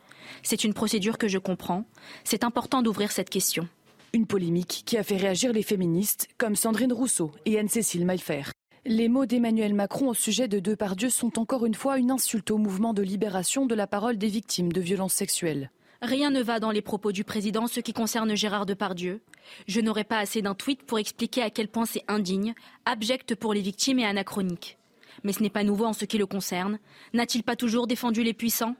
C'est 0.42 0.64
une 0.64 0.74
procédure 0.74 1.18
que 1.18 1.28
je 1.28 1.38
comprends. 1.38 1.84
C'est 2.24 2.44
important 2.44 2.82
d'ouvrir 2.82 3.12
cette 3.12 3.30
question. 3.30 3.68
Une 4.12 4.26
polémique 4.26 4.82
qui 4.86 4.96
a 4.96 5.02
fait 5.02 5.16
réagir 5.16 5.52
les 5.52 5.62
féministes 5.62 6.28
comme 6.36 6.56
Sandrine 6.56 6.92
Rousseau 6.92 7.30
et 7.46 7.58
Anne-Cécile 7.58 8.04
Maillefer. 8.04 8.42
Les 8.86 9.08
mots 9.08 9.26
d'Emmanuel 9.26 9.74
Macron 9.74 10.08
au 10.08 10.14
sujet 10.14 10.48
de 10.48 10.58
Depardieu 10.58 11.10
sont 11.10 11.38
encore 11.38 11.66
une 11.66 11.74
fois 11.74 11.98
une 11.98 12.10
insulte 12.10 12.50
au 12.50 12.56
mouvement 12.56 12.94
de 12.94 13.02
libération 13.02 13.66
de 13.66 13.74
la 13.74 13.86
parole 13.86 14.16
des 14.16 14.28
victimes 14.28 14.72
de 14.72 14.80
violences 14.80 15.14
sexuelles. 15.14 15.70
Rien 16.02 16.30
ne 16.30 16.42
va 16.42 16.60
dans 16.60 16.70
les 16.70 16.80
propos 16.80 17.12
du 17.12 17.22
président 17.22 17.66
ce 17.66 17.80
qui 17.80 17.92
concerne 17.92 18.34
Gérard 18.34 18.64
Depardieu. 18.64 19.20
Je 19.68 19.82
n'aurai 19.82 20.04
pas 20.04 20.18
assez 20.18 20.40
d'un 20.40 20.54
tweet 20.54 20.82
pour 20.82 20.98
expliquer 20.98 21.42
à 21.42 21.50
quel 21.50 21.68
point 21.68 21.84
c'est 21.84 22.04
indigne, 22.08 22.54
abject 22.86 23.34
pour 23.34 23.52
les 23.52 23.60
victimes 23.60 23.98
et 23.98 24.06
anachronique. 24.06 24.78
Mais 25.24 25.34
ce 25.34 25.42
n'est 25.42 25.50
pas 25.50 25.62
nouveau 25.62 25.84
en 25.84 25.92
ce 25.92 26.06
qui 26.06 26.16
le 26.16 26.24
concerne. 26.24 26.78
N'a-t-il 27.12 27.42
pas 27.44 27.56
toujours 27.56 27.86
défendu 27.86 28.22
les 28.22 28.32
puissants? 28.32 28.76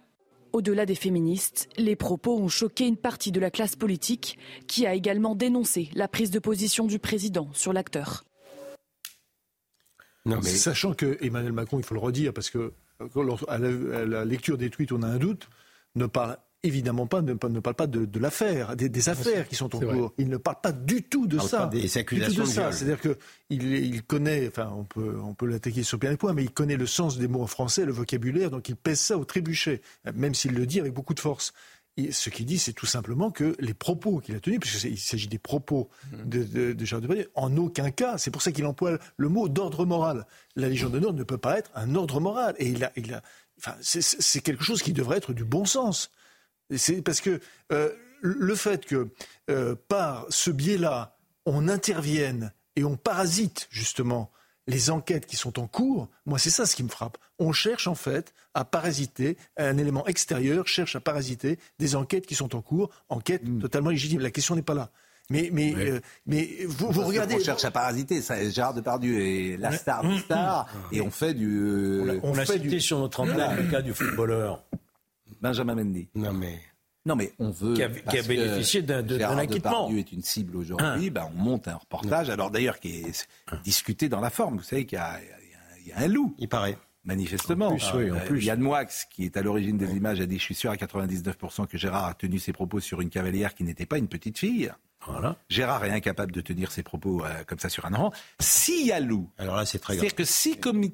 Au-delà 0.53 0.87
des 0.87 0.95
féministes, 0.95 1.69
les 1.77 1.97
propos 1.97 2.39
ont 2.39 2.49
choqué 2.49 2.87
une 2.87 2.97
partie 2.97 3.33
de 3.33 3.41
la 3.41 3.51
classe 3.51 3.77
politique 3.77 4.39
qui 4.67 4.87
a 4.87 4.95
également 4.95 5.35
dénoncé 5.35 5.91
la 5.95 6.09
prise 6.09 6.31
de 6.31 6.39
position 6.39 6.87
du 6.87 6.99
président 6.99 7.49
sur 7.53 7.73
l'acteur. 7.73 8.25
Non, 10.27 10.41
mais 10.43 10.51
Sachant 10.51 10.95
que 10.95 11.17
Emmanuel 11.25 11.53
Macron, 11.53 11.79
il 11.79 11.85
faut 11.85 11.95
le 11.95 12.01
redire, 12.01 12.33
parce 12.33 12.51
que 12.51 12.73
euh, 13.01 13.37
à 13.49 13.59
la, 13.59 13.99
à 13.99 14.05
la 14.05 14.25
lecture 14.25 14.59
des 14.59 14.71
tweets, 14.71 14.93
on 14.93 15.03
a 15.03 15.07
un 15.07 15.19
doute, 15.19 15.49
ne 15.95 16.07
parle 16.07 16.37
évidemment 16.63 17.07
pas, 17.07 17.23
ne, 17.23 17.33
ne 17.33 17.61
parle 17.61 17.77
pas 17.77 17.87
de, 17.87 18.05
de 18.05 18.19
l'affaire, 18.19 18.77
des, 18.77 18.89
des 18.89 19.09
affaires 19.09 19.49
qui 19.49 19.55
sont 19.55 19.75
en 19.75 19.81
cours. 19.81 20.13
Il 20.19 20.29
ne 20.29 20.37
parle 20.37 20.61
pas 20.63 20.73
du 20.73 21.03
tout 21.03 21.27
de 21.27 21.37
parle 21.37 21.49
ça. 21.49 21.59
pas 21.61 21.67
des 21.67 21.81
Du 21.83 21.89
tout 21.91 21.99
accusations 21.99 22.43
de 22.43 22.49
de 22.49 22.53
ça. 22.53 22.73
C'est-à-dire 22.73 23.01
que 23.01 23.19
il, 23.49 23.65
il 23.73 24.03
connaît, 24.03 24.49
enfin, 24.49 24.73
on 24.77 24.85
peut, 24.85 25.19
on 25.23 25.35
peut 25.35 25.47
l'attaquer 25.47 25.83
sur 25.83 25.99
bien 25.99 26.11
des 26.11 26.17
points, 26.17 26.33
mais 26.33 26.45
il 26.45 26.51
connaît 26.51 26.77
le 26.77 26.87
sens 26.87 27.19
des 27.19 27.29
mots 27.29 27.43
en 27.43 27.47
français, 27.47 27.85
le 27.85 27.93
vocabulaire, 27.93 28.51
donc 28.51 28.69
il 28.69 28.77
pèse 28.77 29.01
ça 29.01 29.17
au 29.19 29.25
trébuchet, 29.25 29.81
même 30.15 30.35
s'il 30.35 30.53
le 30.53 30.67
dit 30.67 30.81
avec 30.81 30.93
beaucoup 30.93 31.15
de 31.15 31.21
force. 31.21 31.53
Et 31.97 32.13
ce 32.13 32.31
qu'il 32.31 32.47
dit, 32.47 32.59
c'est 32.59 32.73
tout 32.73 32.87
simplement 32.87 33.31
que 33.31 33.57
les 33.59 33.75
propos 33.75 34.21
qu'il 34.21 34.35
a 34.37 34.41
tenus, 34.41 34.61
puisqu'il 34.61 34.97
s'agit 34.99 35.27
des 35.27 35.39
propos 35.39 35.91
de, 36.25 36.45
de, 36.45 36.73
de 36.73 36.85
Gérard 36.85 37.03
Depardieu, 37.03 37.31
en 37.35 37.55
aucun 37.57 37.91
cas, 37.91 38.17
c'est 38.17 38.31
pour 38.31 38.43
ça 38.43 38.53
qu'il 38.53 38.65
emploie 38.65 38.99
le 39.17 39.29
mot 39.29 39.49
d'ordre 39.49 39.85
moral. 39.85 40.25
La 40.57 40.69
Légion 40.69 40.89
d'honneur 40.89 41.13
ne 41.13 41.25
peut 41.25 41.37
pas 41.37 41.59
être 41.59 41.71
un 41.75 41.95
ordre 41.97 42.21
moral. 42.21 42.55
Et 42.59 42.69
il 42.69 42.85
a, 42.85 42.93
il 42.97 43.13
a, 43.13 43.23
enfin, 43.59 43.75
c'est 43.81 44.41
quelque 44.41 44.63
chose 44.63 44.83
qui 44.83 44.93
devrait 44.93 45.17
être 45.17 45.33
du 45.33 45.45
bon 45.45 45.65
sens. 45.65 46.11
C'est 46.77 47.03
parce 47.03 47.21
que 47.21 47.41
euh, 47.73 47.91
le 48.23 48.55
fait 48.55 48.85
que 48.87 49.09
euh, 49.51 49.75
par 49.89 50.27
ce 50.29 50.51
biais-là, 50.51 51.17
on 51.47 51.69
intervienne 51.69 52.53
et 52.77 52.85
on 52.85 52.97
parasite 52.97 53.67
justement 53.71 54.31
les 54.67 54.91
enquêtes 54.91 55.27
qui 55.27 55.37
sont 55.37 55.59
en 55.59 55.67
cours, 55.67 56.09
moi 56.27 56.39
c'est 56.39 56.51
ça 56.51 56.65
ce 56.67 56.77
qui 56.77 56.85
me 56.85 56.89
frappe. 56.89 57.19
On 57.39 57.51
cherche 57.53 57.89
en 57.89 57.95
fait 57.95 58.33
à 58.55 58.65
parasiter, 58.65 59.37
un 59.57 59.79
élément 59.79 60.07
extérieur 60.07 60.69
cherche 60.69 60.95
à 60.95 61.01
parasiter 61.01 61.59
des 61.79 61.97
enquêtes 61.97 62.27
qui 62.27 62.35
sont 62.35 62.55
en 62.55 62.61
cours, 62.63 62.91
enquêtes 63.09 63.43
totalement 63.61 63.91
légitimes. 63.91 64.21
La 64.21 64.31
question 64.31 64.55
n'est 64.55 64.63
pas 64.63 64.75
là. 64.75 64.91
Mais, 65.31 65.49
mais, 65.53 65.75
euh, 65.77 66.01
mais 66.27 66.59
vous, 66.67 66.91
vous 66.91 67.03
regardez. 67.03 67.37
On 67.37 67.41
cherche 67.41 67.65
à 67.65 67.71
parasiter. 67.71 68.21
Ça, 68.21 68.49
Gérard 68.51 68.75
Depardieu 68.75 69.21
est 69.21 69.57
la 69.57 69.71
star 69.73 70.03
des 70.03 70.19
stars 70.19 70.69
et 70.93 71.01
on 71.01 71.11
fait 71.11 71.35
du 71.35 72.01
On 72.23 72.33
l'a 72.35 72.45
fait 72.45 72.55
cité 72.55 72.69
du- 72.69 72.81
sur 72.81 72.99
notre 72.99 73.21
antenne, 73.21 73.57
le 73.65 73.71
cas 73.71 73.81
du 73.81 73.95
footballeur 73.95 74.65
Benjamin 75.41 75.75
Mendy. 75.75 76.09
non, 76.15 76.33
mais 76.33 76.61
Non, 77.07 77.17
mais 77.17 77.33
on 77.39 77.51
veut. 77.51 77.75
Qui 77.75 77.83
a- 77.83 77.89
parce 77.89 78.03
qui 78.15 78.19
a 78.19 78.23
bénéficié 78.29 78.83
d'un- 78.83 78.99
acquittement. 79.39 79.47
Depardieu 79.87 79.99
est 79.99 80.13
une 80.13 80.23
cible 80.23 80.57
aujourd'hui. 80.57 81.09
Ben, 81.11 81.29
on 81.35 81.39
monte 81.43 81.67
un 81.69 81.77
reportage, 81.77 82.29
alors 82.29 82.51
d'ailleurs 82.51 82.79
qui 82.79 83.01
est 83.01 83.27
discuté 83.65 84.09
dans 84.11 84.21
la 84.21 84.29
forme. 84.31 84.59
Vous 84.59 84.63
savez 84.63 84.85
qu'il 84.85 84.99
y, 84.99 85.01
a- 85.01 85.19
y 85.85 85.89
y 85.89 85.93
un 85.95 86.09
loup, 86.09 86.35
il 86.39 86.49
paraît. 86.49 86.77
manifestement. 87.05 87.69
En 87.69 87.77
plus, 87.77 87.91
oui, 87.95 88.11
en 88.11 88.17
Euh, 88.17 88.27
plus. 88.27 88.45
Yann 88.45 88.61
Moix, 88.61 88.85
qui 88.85 89.25
est 89.25 89.39
à 89.39 89.43
l'origine 89.43 89.79
des 89.79 89.91
images, 89.97 90.21
a 90.21 90.27
dit 90.27 90.39
Je 90.39 90.43
suis 90.45 90.55
sûr 90.55 90.71
à 90.71 90.77
99% 90.77 91.65
que 91.67 91.79
Gérard 91.79 92.05
a 92.05 92.13
tenu 92.15 92.39
ses 92.39 92.53
propos 92.53 92.79
sur 92.81 93.01
une 93.01 93.09
cavalière 93.09 93.55
qui 93.55 93.65
n'était 93.65 93.87
pas 93.87 93.97
une 93.97 94.07
petite 94.09 94.39
fille. 94.39 94.71
Voilà. 95.07 95.37
Gérard 95.49 95.83
est 95.87 95.91
incapable 95.91 96.31
de 96.33 96.43
tenir 96.43 96.71
ses 96.71 96.83
propos 96.83 97.25
euh, 97.25 97.43
comme 97.47 97.59
ça 97.59 97.71
sur 97.71 97.87
un 97.87 97.95
enfant. 97.95 98.13
S'il 98.39 98.87
y 98.87 98.93
a 98.93 99.01
loup, 99.01 99.31
Alors 99.39 99.57
là, 99.57 99.65
c'est 99.65 99.79
très 99.79 99.95
grave. 99.97 100.05
c'est-à-dire 100.05 100.15
que 100.17 100.25
si 100.25 100.59
comme 100.59 100.85
il 100.85 100.93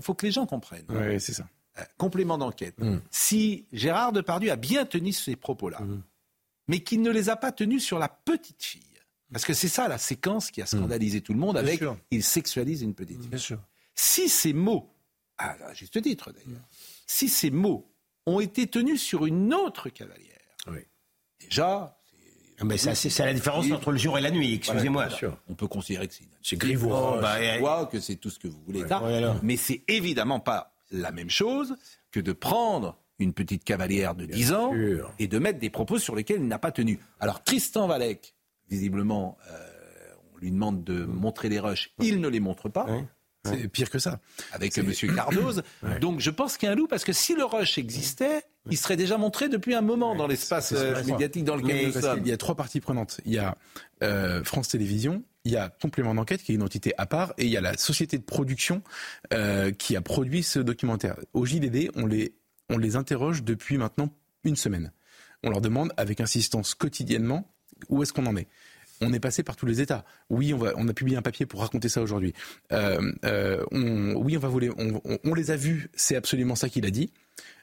faut 0.00 0.14
que 0.14 0.26
les 0.26 0.32
gens 0.32 0.46
comprennent. 0.46 0.84
Oui, 0.88 1.20
c'est 1.20 1.32
ça. 1.34 1.46
Euh, 1.78 1.82
complément 1.98 2.36
d'enquête. 2.36 2.78
Mm. 2.78 2.98
Si 3.10 3.64
Gérard 3.72 4.12
Depardieu 4.12 4.50
a 4.50 4.56
bien 4.56 4.84
tenu 4.84 5.12
ces 5.12 5.36
propos-là, 5.36 5.80
Mm. 5.80 6.02
mais 6.68 6.80
qu'il 6.80 7.00
ne 7.02 7.10
les 7.10 7.28
a 7.28 7.36
pas 7.36 7.52
tenus 7.52 7.84
sur 7.84 7.98
la 7.98 8.08
petite 8.08 8.62
fille, 8.62 8.82
parce 9.32 9.44
que 9.44 9.54
c'est 9.54 9.68
ça 9.68 9.86
la 9.86 9.98
séquence 9.98 10.50
qui 10.50 10.60
a 10.62 10.66
scandalisé 10.66 11.20
tout 11.20 11.32
le 11.32 11.38
monde 11.38 11.56
avec 11.56 11.80
il 12.10 12.24
sexualise 12.24 12.82
une 12.82 12.94
petite 12.94 13.20
fille. 13.20 13.28
Bien 13.28 13.38
sûr. 13.38 13.60
Si 13.94 14.28
ces 14.28 14.52
mots, 14.52 14.92
à 15.38 15.72
juste 15.74 16.02
titre 16.02 16.32
d'ailleurs, 16.32 16.60
si 17.06 17.28
ces 17.28 17.50
mots 17.50 17.88
ont 18.26 18.40
été 18.40 18.66
tenus 18.66 19.00
sur 19.00 19.26
une 19.26 19.54
autre 19.54 19.88
cavalière, 19.90 20.26
déjà, 21.38 21.96
ah, 22.58 22.64
mais 22.64 22.76
c'est 22.76 23.24
la 23.24 23.32
différence 23.32 23.70
entre 23.70 23.92
le 23.92 23.98
jour 23.98 24.18
et 24.18 24.20
la 24.20 24.32
nuit, 24.32 24.54
excusez-moi. 24.54 25.08
on 25.48 25.54
peut 25.54 25.68
considérer 25.68 26.08
que 26.08 26.14
c'est 26.14 26.24
c'est 26.42 26.56
grivois, 26.56 27.20
bah, 27.20 27.86
que 27.90 28.00
c'est 28.00 28.16
tout 28.16 28.30
ce 28.30 28.40
que 28.40 28.48
vous 28.48 28.60
voulez. 28.64 28.84
mais 29.42 29.56
c'est 29.56 29.84
évidemment 29.86 30.40
pas 30.40 30.74
la 30.90 31.12
même 31.12 31.30
chose 31.30 31.76
que 32.10 32.20
de 32.20 32.32
prendre 32.32 32.98
une 33.18 33.32
petite 33.32 33.64
cavalière 33.64 34.14
de 34.14 34.26
10 34.26 34.52
ans 34.52 34.72
et 35.18 35.28
de 35.28 35.38
mettre 35.38 35.58
des 35.58 35.70
propos 35.70 35.98
sur 35.98 36.16
lesquels 36.16 36.40
il 36.40 36.48
n'a 36.48 36.58
pas 36.58 36.72
tenu. 36.72 36.98
Alors 37.20 37.42
Tristan 37.42 37.86
Valek, 37.86 38.34
visiblement, 38.68 39.36
euh, 39.50 39.68
on 40.34 40.38
lui 40.38 40.50
demande 40.50 40.84
de 40.84 41.04
montrer 41.04 41.48
les 41.48 41.60
rushs, 41.60 41.92
il 42.00 42.20
ne 42.20 42.28
les 42.28 42.40
montre 42.40 42.68
pas. 42.68 42.86
C'est 43.44 43.68
pire 43.68 43.88
que 43.88 43.98
ça. 43.98 44.20
Avec 44.52 44.76
M. 44.76 44.92
Cardoz. 45.14 45.62
Donc 46.00 46.20
je 46.20 46.30
pense 46.30 46.56
qu'il 46.56 46.66
y 46.66 46.70
a 46.70 46.72
un 46.72 46.76
loup, 46.76 46.86
parce 46.86 47.04
que 47.04 47.12
si 47.12 47.34
le 47.34 47.44
rush 47.44 47.78
existait, 47.78 48.42
il 48.70 48.76
serait 48.76 48.96
déjà 48.96 49.16
montré 49.16 49.48
depuis 49.48 49.74
un 49.74 49.80
moment 49.80 50.14
dans 50.14 50.26
l'espace 50.26 50.72
euh, 50.76 51.02
médiatique 51.04 51.44
dans 51.44 51.56
lequel 51.56 51.86
nous 51.86 52.00
sommes. 52.00 52.20
Il 52.20 52.28
y 52.28 52.32
a 52.32 52.36
trois 52.36 52.54
parties 52.54 52.80
prenantes. 52.80 53.20
Il 53.24 53.32
y 53.32 53.38
a 53.38 53.56
euh, 54.02 54.44
France 54.44 54.68
Télévisions, 54.68 55.22
il 55.44 55.52
y 55.52 55.56
a 55.56 55.68
Complément 55.68 56.14
d'enquête 56.14 56.42
qui 56.42 56.52
est 56.52 56.54
une 56.54 56.62
entité 56.62 56.92
à 56.98 57.06
part, 57.06 57.32
et 57.38 57.44
il 57.44 57.50
y 57.50 57.56
a 57.56 57.60
la 57.60 57.76
société 57.76 58.18
de 58.18 58.22
production 58.22 58.82
euh, 59.32 59.70
qui 59.72 59.96
a 59.96 60.00
produit 60.00 60.42
ce 60.42 60.58
documentaire. 60.58 61.16
Au 61.32 61.46
JDD, 61.46 61.90
on 61.94 62.06
les, 62.06 62.34
on 62.68 62.78
les 62.78 62.96
interroge 62.96 63.42
depuis 63.42 63.78
maintenant 63.78 64.12
une 64.44 64.56
semaine. 64.56 64.92
On 65.42 65.50
leur 65.50 65.60
demande 65.60 65.92
avec 65.96 66.20
insistance 66.20 66.74
quotidiennement 66.74 67.50
où 67.88 68.02
est-ce 68.02 68.12
qu'on 68.12 68.26
en 68.26 68.36
est? 68.36 68.48
On 69.00 69.14
est 69.14 69.20
passé 69.20 69.42
par 69.42 69.56
tous 69.56 69.64
les 69.64 69.80
États. 69.80 70.04
Oui, 70.28 70.52
on, 70.52 70.58
va, 70.58 70.72
on 70.76 70.86
a 70.86 70.92
publié 70.92 71.16
un 71.16 71.22
papier 71.22 71.46
pour 71.46 71.60
raconter 71.60 71.88
ça 71.88 72.02
aujourd'hui. 72.02 72.34
Euh, 72.72 73.00
euh, 73.24 73.64
oui, 73.72 74.36
on 74.36 74.40
va 74.40 74.48
voler. 74.48 74.70
On, 75.24 75.34
les 75.34 75.50
a 75.50 75.56
vus. 75.56 75.88
C'est 75.94 76.16
absolument 76.16 76.54
ça 76.54 76.68
qu'il 76.68 76.84
a 76.84 76.90
dit. 76.90 77.10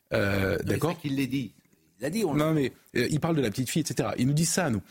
D'accord. 0.10 1.00
Qu'il 1.00 1.16
l'a 1.16 1.28
dit. 1.28 1.54
Il 2.00 2.06
a 2.06 2.10
dit. 2.10 2.24
On 2.26 2.34
non, 2.34 2.54
mais 2.54 2.74
il 2.94 3.20
parle 3.20 3.36
de 3.36 3.42
la 3.42 3.50
petite 3.50 3.70
fille, 3.70 3.82
etc. 3.82 4.10
Ils 4.18 4.28
nous 4.28 4.34
disent 4.34 4.52
ça, 4.52 4.70
nous. 4.70 4.82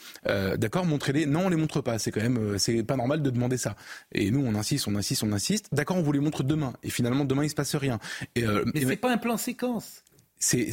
d'accord, 0.57 0.85
montrez-les. 0.85 1.27
Non, 1.27 1.47
on 1.47 1.49
les 1.49 1.57
montre 1.57 1.81
pas. 1.81 1.99
C'est 1.99 2.11
quand 2.11 2.21
même, 2.23 2.59
c'est 2.59 2.83
pas 2.83 2.97
normal 2.97 3.23
de 3.23 3.31
demander 3.31 3.57
ça. 3.57 3.77
Et 4.13 4.31
nous, 4.31 4.45
on 4.45 4.55
insiste, 4.55 4.89
on 4.89 4.97
insiste, 4.97 5.23
on 5.23 5.33
insiste. 5.33 5.69
D'accord, 5.73 5.97
on 5.97 6.03
vous 6.03 6.13
les 6.13 6.21
montre 6.21 6.43
demain. 6.43 6.73
Et 6.83 6.91
finalement, 6.91 7.25
demain, 7.25 7.45
il 7.45 7.51
se 7.51 7.55
passe 7.55 7.77
rien. 7.77 7.99
Et, 8.35 8.45
mais 8.75 8.85
c'est 8.85 8.97
pas 8.97 9.13
un 9.13 9.19
plan 9.19 9.37
séquence. 9.37 10.03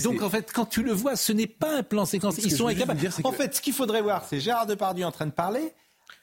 Donc 0.03 0.21
en 0.21 0.29
fait, 0.29 0.51
quand 0.51 0.65
tu 0.65 0.83
le 0.83 0.91
vois, 0.91 1.15
ce 1.15 1.31
n'est 1.31 1.47
pas 1.47 1.77
un 1.77 1.83
plan 1.83 2.05
séquence. 2.05 2.37
Ils 2.39 2.51
sont 2.51 2.67
incapables. 2.67 2.99
en 3.23 3.31
fait, 3.31 3.55
ce 3.55 3.61
qu'il 3.61 3.73
faudrait 3.73 4.01
voir, 4.01 4.25
c'est 4.29 4.39
Gérard 4.39 4.67
Depardieu 4.67 5.05
en 5.05 5.11
train 5.11 5.25
de 5.25 5.31
parler, 5.31 5.73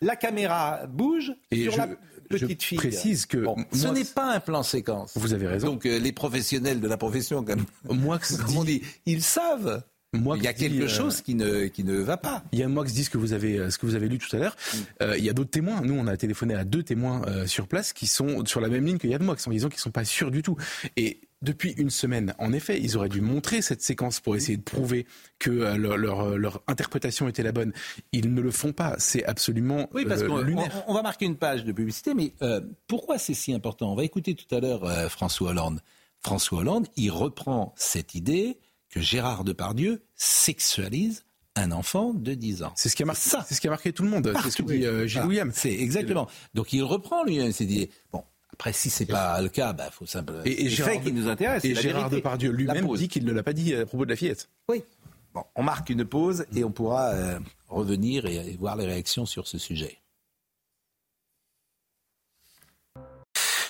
la 0.01 0.17
caméra 0.17 0.87
bouge 0.87 1.35
et 1.51 1.65
sur 1.65 1.77
la 1.77 1.89
petite 2.29 2.63
fille. 2.63 2.79
précise 2.79 3.27
que 3.27 3.45
ce 3.73 3.89
n'est 3.89 4.05
pas 4.05 4.35
un 4.35 4.41
plan 4.41 4.63
séquence. 4.63 5.13
Vous 5.17 5.33
avez 5.33 5.47
raison. 5.47 5.69
Donc 5.69 5.87
euh, 5.87 5.99
les 5.99 6.13
professionnels 6.13 6.81
de 6.81 6.89
la 6.89 6.97
profession, 6.97 7.45
comme, 7.45 7.65
moi, 7.89 8.19
dit, 8.19 8.65
dit, 8.65 8.83
ils 9.07 9.23
savent. 9.23 9.83
Moi 10.13 10.37
il 10.37 10.43
y 10.43 10.49
a 10.49 10.53
quelque 10.53 10.85
euh, 10.85 10.89
chose 10.89 11.21
qui 11.21 11.35
ne, 11.35 11.67
qui 11.67 11.85
ne 11.85 11.97
va 11.99 12.17
pas. 12.17 12.43
Il 12.53 12.59
y 12.59 12.63
a 12.63 12.69
moi 12.69 12.85
qui 12.85 12.93
dit 12.93 13.05
ce 13.05 13.11
que 13.11 13.19
vous 13.19 13.33
avez, 13.33 13.59
euh, 13.59 13.71
ce 13.71 13.79
que 13.79 13.87
vous 13.87 13.95
avez 13.95 14.09
lu 14.09 14.19
tout 14.19 14.35
à 14.35 14.39
l'heure. 14.39 14.57
Mm. 14.75 15.05
il 15.19 15.25
y 15.25 15.31
a 15.31 15.33
d'autres 15.33 15.51
témoins. 15.51 15.81
Nous, 15.83 15.95
on 15.95 16.07
a 16.07 16.17
téléphoné 16.17 16.55
à 16.55 16.65
deux 16.65 16.83
témoins 16.83 17.23
sur 17.47 17.69
place 17.69 17.93
qui 17.93 18.07
sont 18.07 18.45
sur 18.45 18.61
la 18.61 18.69
même 18.69 18.85
ligne 18.85 18.99
que 18.99 19.07
Yann 19.07 19.23
Moix 19.23 19.37
en 19.47 19.51
disant 19.51 19.69
qu'ils 19.69 19.81
sont 19.81 19.91
pas 19.91 20.05
sûrs 20.05 20.31
du 20.31 20.43
tout. 20.43 20.57
Et 20.97 21.21
depuis 21.43 21.73
une 21.73 21.91
semaine. 21.91 22.35
En 22.39 22.53
effet, 22.53 22.79
ils 22.81 22.97
auraient 22.97 23.09
dû 23.09 23.21
montrer 23.21 23.63
cette 23.63 23.83
séquence 23.83 24.21
pour 24.21 24.37
essayer 24.37 24.59
de 24.59 24.63
prouver 24.63 25.07
que 25.39 25.51
euh, 25.51 25.77
leur, 25.77 26.37
leur, 26.37 26.63
interprétation 26.67 27.29
était 27.29 27.43
la 27.43 27.53
bonne. 27.53 27.73
Ils 28.13 28.33
ne 28.35 28.41
le 28.41 28.51
font 28.51 28.73
pas. 28.73 28.97
C'est 28.99 29.25
absolument 29.25 29.89
oui, 29.93 30.05
parce 30.05 30.23
euh, 30.23 30.55
On, 30.87 30.95
va 30.95 31.03
marquer 31.03 31.25
une 31.25 31.37
page 31.37 31.65
de 31.65 31.73
publicité, 31.73 32.15
mais 32.15 32.35
euh, 32.43 32.61
pourquoi 32.87 33.19
c'est 33.19 33.35
si 33.35 33.55
important? 33.55 33.93
On 33.93 33.97
va 33.97 34.05
écouter 34.05 34.35
tout 34.35 34.55
à 34.55 34.61
l'heure 34.61 35.11
François 35.11 35.51
Hollande. 35.51 35.81
François 36.21 36.59
Hollande, 36.59 36.87
il 36.97 37.11
reprend 37.11 37.73
cette 37.77 38.15
idée 38.15 38.59
que 38.91 39.01
Gérard 39.01 39.45
Depardieu 39.45 40.03
sexualise 40.17 41.25
un 41.57 41.73
enfant 41.73 42.13
de 42.15 42.35
10 42.35 42.63
ans. 42.63 42.73
C'est 42.77 42.89
ce 42.89 42.97
qui 42.97 43.03
a 43.03 43.07
marqué 43.07 43.21
ça. 43.21 43.45
C'est 43.49 43.55
ce 43.55 43.61
qui 43.61 43.67
a 43.67 43.71
marqué 43.71 43.93
tout 43.93 44.03
le 44.03 44.11
monde. 44.11 44.33
C'est 44.43 44.51
ce 44.51 44.63
que 44.63 44.63
dit 44.63 45.09
Gilles 45.09 45.25
William. 45.25 45.51
C'est 45.55 45.73
exactement. 45.73 46.29
Donc 46.55 46.73
il 46.73 46.83
reprend 46.83 47.25
lui 47.25 47.53
cette 47.53 47.71
idée. 47.71 47.91
Bon, 48.13 48.25
après, 48.61 48.75
si 48.75 48.91
c'est 48.91 49.07
pas 49.07 49.41
le 49.41 49.49
cas, 49.49 49.71
il 49.73 49.77
bah, 49.77 49.91
faut 49.91 50.05
simplement. 50.05 50.43
Et, 50.45 50.67
et 50.67 50.69
Gérard, 50.69 51.01
qui 51.03 51.13
nous 51.13 51.29
intéresse. 51.29 51.65
Et 51.65 51.75
Gérard 51.75 52.11
Depardieu 52.11 52.51
lui-même 52.51 52.87
dit 52.95 53.09
qu'il 53.09 53.25
ne 53.25 53.33
l'a 53.33 53.43
pas 53.43 53.55
dit 53.55 53.75
à 53.75 53.87
propos 53.87 54.05
de 54.05 54.11
la 54.11 54.17
fillette. 54.17 54.51
Oui. 54.69 54.85
Bon, 55.33 55.45
on 55.55 55.63
marque 55.63 55.89
une 55.91 56.05
pause 56.05 56.45
et 56.55 56.63
on 56.63 56.71
pourra 56.71 57.11
euh, 57.11 57.39
revenir 57.69 58.27
et, 58.27 58.57
voir 58.59 58.77
les 58.77 58.85
réactions 58.85 59.25
sur 59.27 59.47
ce 59.47 59.57
sujet. 59.59 59.97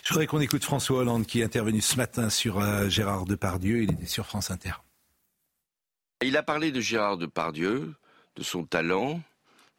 Je 0.03 0.09
voudrais 0.09 0.27
qu'on 0.27 0.41
écoute 0.41 0.65
François 0.65 0.99
Hollande 0.99 1.25
qui 1.25 1.41
est 1.41 1.45
intervenu 1.45 1.81
ce 1.81 1.97
matin 1.97 2.29
sur 2.31 2.59
euh, 2.59 2.89
Gérard 2.89 3.27
Depardieu. 3.27 3.85
Il 3.85 3.93
était 3.93 4.07
sur 4.07 4.27
France 4.27 4.51
Inter. 4.51 4.73
Il 6.23 6.37
a 6.37 6.43
parlé 6.43 6.71
de 6.73 6.81
Gérard 6.81 7.17
Depardieu, 7.17 7.95
de 8.37 8.43
son 8.43 8.65
talent 8.65 9.21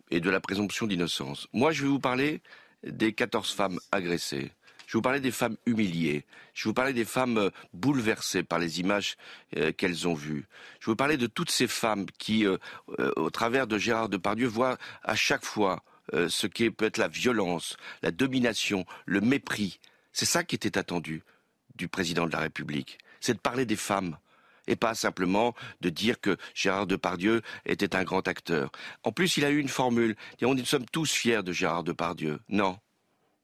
et 0.10 0.20
de 0.20 0.30
la 0.30 0.40
présomption 0.40 0.88
d'innocence. 0.88 1.48
Moi, 1.54 1.72
je 1.72 1.84
vais 1.84 1.90
vous 1.90 2.00
parler 2.00 2.42
des 2.84 3.14
14 3.14 3.52
femmes 3.54 3.80
agressées 3.92 4.52
je 4.92 4.98
vous 4.98 5.02
parlais 5.02 5.22
des 5.22 5.32
femmes 5.32 5.56
humiliées. 5.66 6.26
Je 6.54 6.68
vous 6.68 6.74
parlais 6.74 6.92
des 6.92 7.06
femmes 7.06 7.38
euh, 7.38 7.50
bouleversées 7.74 8.44
par 8.44 8.60
les 8.60 8.82
images 8.82 9.16
euh, 9.56 9.72
qu'elles 9.72 10.06
ont 10.06 10.14
vues. 10.14 10.50
Je 10.82 10.88
vous 10.88 10.98
parlais 10.98 11.16
de 11.16 11.28
toutes 11.28 11.50
ces 11.50 11.68
femmes 11.68 12.08
qui, 12.18 12.46
euh, 12.46 12.58
au 13.16 13.30
travers 13.30 13.68
de 13.68 13.78
Gérard 13.78 14.10
Depardieu, 14.10 14.48
voient 14.48 14.78
à 15.04 15.16
chaque 15.16 15.46
fois 15.46 15.82
ce 16.28 16.46
qu'est 16.46 16.72
peut 16.72 16.84
être 16.84 16.98
la 16.98 17.08
violence, 17.08 17.78
la 18.02 18.12
domination, 18.12 18.86
le 19.06 19.22
mépris. 19.22 19.80
C'est 20.12 20.26
ça 20.26 20.44
qui 20.44 20.56
était 20.56 20.78
attendu 20.78 21.24
du 21.76 21.88
président 21.88 22.26
de 22.26 22.34
la 22.34 22.40
République. 22.40 22.98
C'est 23.22 23.36
de 23.36 23.40
parler 23.40 23.66
des 23.66 23.78
femmes 23.78 24.18
et 24.72 24.76
pas 24.78 24.96
simplement 24.96 25.54
de 25.82 25.90
dire 25.90 26.20
que 26.22 26.38
Gérard 26.56 26.88
Depardieu 26.88 27.42
était 27.66 27.96
un 27.96 28.04
grand 28.04 28.28
acteur. 28.28 28.72
En 29.04 29.12
plus, 29.12 29.38
il 29.38 29.46
a 29.46 29.50
eu 29.50 29.60
une 29.60 29.68
formule. 29.68 30.16
On 30.42 30.56
dit 30.56 30.62
nous 30.62 30.66
sommes 30.66 30.86
tous 30.86 31.12
fiers 31.12 31.44
de 31.44 31.52
Gérard 31.52 31.84
Depardieu. 31.84 32.40
Non, 32.48 32.80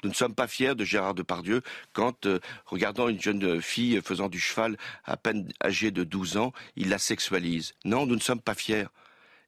nous 0.04 0.10
ne 0.10 0.16
sommes 0.16 0.36
pas 0.36 0.48
fiers 0.48 0.74
de 0.74 0.86
Gérard 0.86 1.16
Depardieu 1.16 1.62
quand, 1.92 2.26
euh, 2.28 2.40
regardant 2.66 3.10
une 3.10 3.22
jeune 3.22 3.62
fille 3.62 4.00
faisant 4.02 4.30
du 4.30 4.40
cheval 4.40 4.78
à 5.04 5.18
peine 5.18 5.52
âgée 5.63 5.92
de 5.92 6.04
12 6.04 6.38
ans, 6.38 6.54
il 6.76 6.90
la 6.90 6.98
sexualise. 6.98 7.74
Non, 7.84 8.06
nous 8.06 8.16
ne 8.16 8.22
sommes 8.22 8.42
pas 8.42 8.56
fiers. 8.56 8.88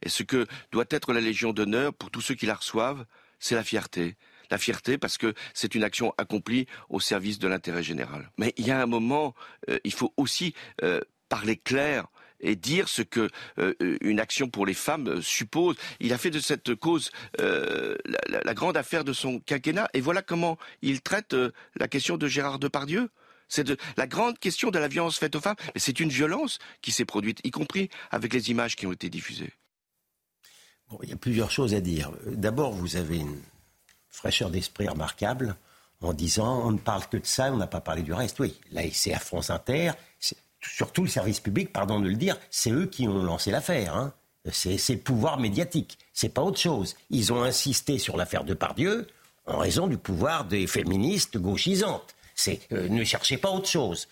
Et 0.01 0.09
ce 0.09 0.23
que 0.23 0.47
doit 0.71 0.85
être 0.89 1.13
la 1.13 1.21
Légion 1.21 1.53
d'honneur 1.53 1.93
pour 1.93 2.11
tous 2.11 2.21
ceux 2.21 2.35
qui 2.35 2.45
la 2.45 2.55
reçoivent, 2.55 3.05
c'est 3.39 3.55
la 3.55 3.63
fierté. 3.63 4.17
La 4.51 4.57
fierté 4.57 4.97
parce 4.97 5.17
que 5.17 5.33
c'est 5.53 5.75
une 5.75 5.83
action 5.83 6.13
accomplie 6.17 6.65
au 6.89 6.99
service 6.99 7.37
de 7.39 7.47
l'intérêt 7.47 7.83
général. 7.83 8.31
Mais 8.37 8.53
il 8.57 8.65
y 8.65 8.71
a 8.71 8.81
un 8.81 8.87
moment, 8.87 9.35
euh, 9.69 9.77
il 9.83 9.93
faut 9.93 10.13
aussi 10.17 10.55
euh, 10.83 10.99
parler 11.29 11.55
clair 11.55 12.07
et 12.41 12.55
dire 12.55 12.87
ce 12.87 13.01
que 13.01 13.29
euh, 13.57 13.73
une 14.01 14.19
action 14.19 14.49
pour 14.49 14.65
les 14.65 14.73
femmes 14.73 15.07
euh, 15.07 15.21
suppose. 15.21 15.75
Il 15.99 16.13
a 16.13 16.17
fait 16.17 16.31
de 16.31 16.39
cette 16.39 16.75
cause 16.75 17.11
euh, 17.39 17.95
la, 18.27 18.53
grande 18.53 18.77
affaire 18.77 19.03
de 19.03 19.13
son 19.13 19.39
quinquennat. 19.39 19.89
Et 19.93 20.01
voilà 20.01 20.21
comment 20.21 20.57
il 20.81 21.01
traite 21.01 21.35
la 21.75 21.87
question 21.87 22.17
de 22.17 22.27
Gérard 22.27 22.59
Depardieu. 22.59 23.09
C'est 23.47 23.67
la 23.97 24.07
grande 24.07 24.37
question 24.37 24.69
de 24.69 24.77
la 24.77 24.87
violence 24.87 25.17
faite 25.17 25.35
aux 25.35 25.41
femmes. 25.41 25.55
Mais 25.73 25.79
c'est 25.79 25.99
une 25.99 26.09
violence 26.09 26.59
qui 26.81 26.91
s'est 26.91 27.05
produite, 27.05 27.39
y 27.43 27.51
compris 27.51 27.89
avec 28.11 28.33
les 28.33 28.51
images 28.51 28.75
qui 28.75 28.85
ont 28.85 28.93
été 28.93 29.09
diffusées. 29.09 29.53
Il 31.03 31.09
y 31.09 31.13
a 31.13 31.17
plusieurs 31.17 31.51
choses 31.51 31.73
à 31.73 31.81
dire. 31.81 32.11
D'abord, 32.25 32.71
vous 32.71 32.95
avez 32.95 33.17
une 33.17 33.41
fraîcheur 34.09 34.49
d'esprit 34.49 34.87
remarquable 34.87 35.55
en 36.01 36.13
disant 36.13 36.65
on 36.65 36.71
ne 36.71 36.77
parle 36.77 37.07
que 37.07 37.17
de 37.17 37.25
ça, 37.25 37.51
on 37.51 37.57
n'a 37.57 37.67
pas 37.67 37.81
parlé 37.81 38.01
du 38.01 38.13
reste. 38.13 38.39
Oui, 38.39 38.59
c'est 38.91 39.13
à 39.13 39.19
France 39.19 39.49
Inter, 39.49 39.91
surtout 40.61 41.03
le 41.03 41.09
service 41.09 41.39
public, 41.39 41.71
pardon 41.71 41.99
de 41.99 42.07
le 42.07 42.15
dire, 42.15 42.37
c'est 42.49 42.71
eux 42.71 42.85
qui 42.85 43.07
ont 43.07 43.23
lancé 43.23 43.51
l'affaire. 43.51 43.95
Hein. 43.95 44.13
C'est 44.51 44.77
le 44.89 44.99
pouvoir 44.99 45.39
médiatique. 45.39 45.97
C'est 46.13 46.33
pas 46.33 46.41
autre 46.41 46.59
chose. 46.59 46.95
Ils 47.09 47.33
ont 47.33 47.43
insisté 47.43 47.97
sur 47.99 48.17
l'affaire 48.17 48.43
de 48.43 48.53
Pardieu 48.53 49.07
en 49.45 49.57
raison 49.57 49.87
du 49.87 49.97
pouvoir 49.97 50.45
des 50.45 50.67
féministes 50.67 51.37
gauchisantes. 51.37 52.15
C'est 52.35 52.59
euh, 52.71 52.87
ne 52.87 53.03
cherchez 53.03 53.37
pas 53.37 53.49
autre 53.49 53.67
chose. 53.67 54.07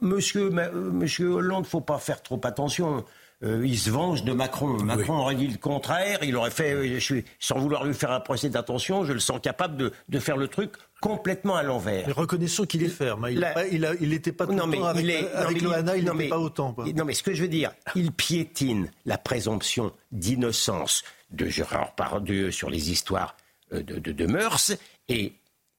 Monsieur, 0.00 0.50
euh, 0.52 0.90
monsieur 0.90 1.28
Hollande, 1.28 1.66
faut 1.66 1.80
pas 1.80 1.98
faire 1.98 2.22
trop 2.22 2.40
attention. 2.44 3.04
Euh, 3.44 3.64
il 3.64 3.78
se 3.78 3.90
venge 3.90 4.24
de 4.24 4.32
Macron. 4.32 4.82
Macron 4.82 5.18
aurait 5.18 5.36
dit 5.36 5.46
le 5.46 5.58
contraire. 5.58 6.18
Il 6.22 6.34
aurait 6.36 6.50
fait, 6.50 6.98
je 6.98 7.20
sans 7.38 7.58
vouloir 7.58 7.84
lui 7.84 7.94
faire 7.94 8.10
un 8.10 8.20
procès 8.20 8.48
d'attention, 8.48 9.04
je 9.04 9.12
le 9.12 9.20
sens 9.20 9.40
capable 9.40 9.76
de, 9.76 9.92
de 10.08 10.18
faire 10.18 10.36
le 10.36 10.48
truc 10.48 10.72
complètement 11.00 11.56
à 11.56 11.62
l'envers. 11.62 12.06
Mais 12.06 12.12
reconnaissons 12.12 12.64
qu'il 12.64 12.82
est 12.82 12.88
ferme. 12.88 13.24
Hein. 13.24 13.30
Il 13.70 14.08
n'était 14.08 14.32
pas 14.32 14.46
tout 14.46 14.52
mais 14.52 14.78
avec, 14.82 15.02
il 15.02 15.10
est, 15.10 15.32
avec 15.32 15.62
il 15.62 16.04
n'était 16.04 16.28
pas 16.28 16.38
autant. 16.38 16.74
Non, 16.94 17.04
mais 17.04 17.14
ce 17.14 17.22
que 17.22 17.34
je 17.34 17.42
veux 17.42 17.48
dire, 17.48 17.72
il 17.94 18.12
piétine 18.12 18.90
la 19.06 19.18
présomption 19.18 19.92
d'innocence 20.12 21.04
de 21.30 21.46
Gérard 21.46 21.94
Pardieu 21.94 22.50
sur 22.50 22.70
les 22.70 22.90
histoires 22.90 23.36
euh, 23.72 23.82
de, 23.82 23.98
de, 23.98 24.12
de 24.12 24.26
mœurs 24.26 24.72
et 25.08 25.34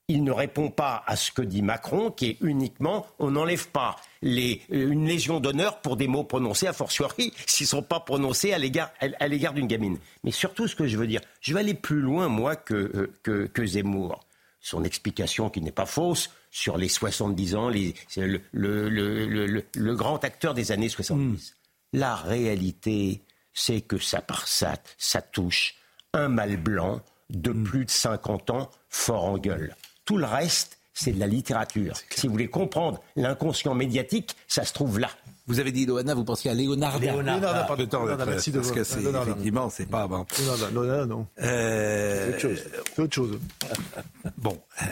il 0.10 0.24
ne 0.24 0.32
répond 0.32 0.70
pas 0.70 1.04
à 1.06 1.16
ce 1.16 1.32
que 1.32 1.42
dit 1.42 1.62
Macron, 1.62 2.10
qui 2.12 2.26
est 2.26 2.38
uniquement 2.42 3.06
on 3.20 3.32
n'enlève 3.32 3.70
pas 3.70 3.96
les, 4.22 4.62
euh, 4.72 4.92
une 4.92 5.08
légion 5.08 5.40
d'honneur 5.40 5.82
pour 5.82 5.96
des 5.98 6.08
mots 6.08 6.24
prononcés, 6.24 6.68
a 6.68 6.74
fortiori, 6.74 7.32
s'ils 7.46 7.66
ne 7.66 7.70
sont 7.70 7.84
pas 7.84 8.00
prononcés 8.00 8.52
à 8.52 8.58
l'égard, 8.58 8.92
à, 9.00 9.28
l'égard 9.28 9.54
d'une 9.54 9.68
gamine. 9.68 10.00
Mais 10.24 10.32
surtout, 10.32 10.68
ce 10.68 10.76
que 10.76 10.88
je 10.88 10.98
veux 10.98 11.08
dire, 11.08 11.22
je 11.42 11.54
vais 11.54 11.60
aller 11.60 11.76
plus 11.76 12.02
loin, 12.02 12.28
moi, 12.28 12.56
que, 12.56 12.74
euh, 12.74 13.14
que, 13.24 13.46
que 13.46 13.66
Zemmour 13.66 14.20
son 14.60 14.84
explication 14.84 15.50
qui 15.50 15.62
n'est 15.62 15.72
pas 15.72 15.86
fausse 15.86 16.30
sur 16.52 16.78
les 16.78 16.90
70 16.90 17.56
ans, 17.56 17.70
les, 17.70 17.94
c'est 18.08 18.26
le, 18.28 18.42
le, 18.52 18.90
le, 18.90 19.26
le, 19.26 19.66
le 19.74 19.96
grand 19.96 20.24
acteur 20.24 20.54
des 20.54 20.72
années 20.72 20.90
70. 20.90 21.56
La 21.94 22.16
réalité, 22.16 23.22
c'est 23.54 23.82
que 23.82 23.98
ça, 23.98 24.22
par 24.22 24.48
ça, 24.48 24.74
ça 24.98 25.22
touche 25.22 25.76
un 26.14 26.30
mâle 26.30 26.58
blanc 26.58 27.02
de 27.30 27.52
plus 27.52 27.86
de 27.86 27.92
50 27.92 28.50
ans, 28.50 28.70
fort 28.90 29.26
en 29.26 29.38
gueule. 29.38 29.76
Tout 30.06 30.18
le 30.18 30.26
reste, 30.26 30.79
c'est 30.94 31.12
de 31.12 31.20
la 31.20 31.28
littérature. 31.28 31.94
Si 32.10 32.28
vous 32.28 32.34
voulez 32.34 32.48
comprendre 32.50 33.02
l'inconscient 33.16 33.74
médiatique, 33.74 34.36
ça 34.48 34.66
se 34.66 34.74
trouve 34.74 35.00
là. 35.00 35.10
Vous 35.48 35.60
avez 35.60 35.72
dit 35.72 35.86
Loana, 35.88 36.14
vous 36.14 36.24
pensiez 36.26 36.52
à 36.52 36.54
Léonard. 36.54 37.00
Léonard, 37.00 37.40
Ah, 37.44 37.64
pardon. 37.68 37.84
attends, 37.84 38.06
Léonard, 38.06 38.28
euh, 38.28 38.32
merci 38.32 38.52
de 38.52 38.60
parce 38.60 38.72
que 38.72 38.84
c'est 38.84 39.00
Léonard, 39.00 39.24
effectivement, 39.28 39.70
c'est 39.72 39.88
pas 39.88 40.08
bon. 40.08 40.18
Non, 40.46 40.58
non, 40.58 40.72
non, 40.72 40.84
non, 40.84 41.06
non. 41.08 41.28
Euh, 41.42 42.26
C'est 42.40 42.46
autre 42.46 42.56
chose. 42.56 42.64
Autre 43.00 43.16
chose. 43.16 43.40
Bon, 44.38 44.60
euh, 44.82 44.86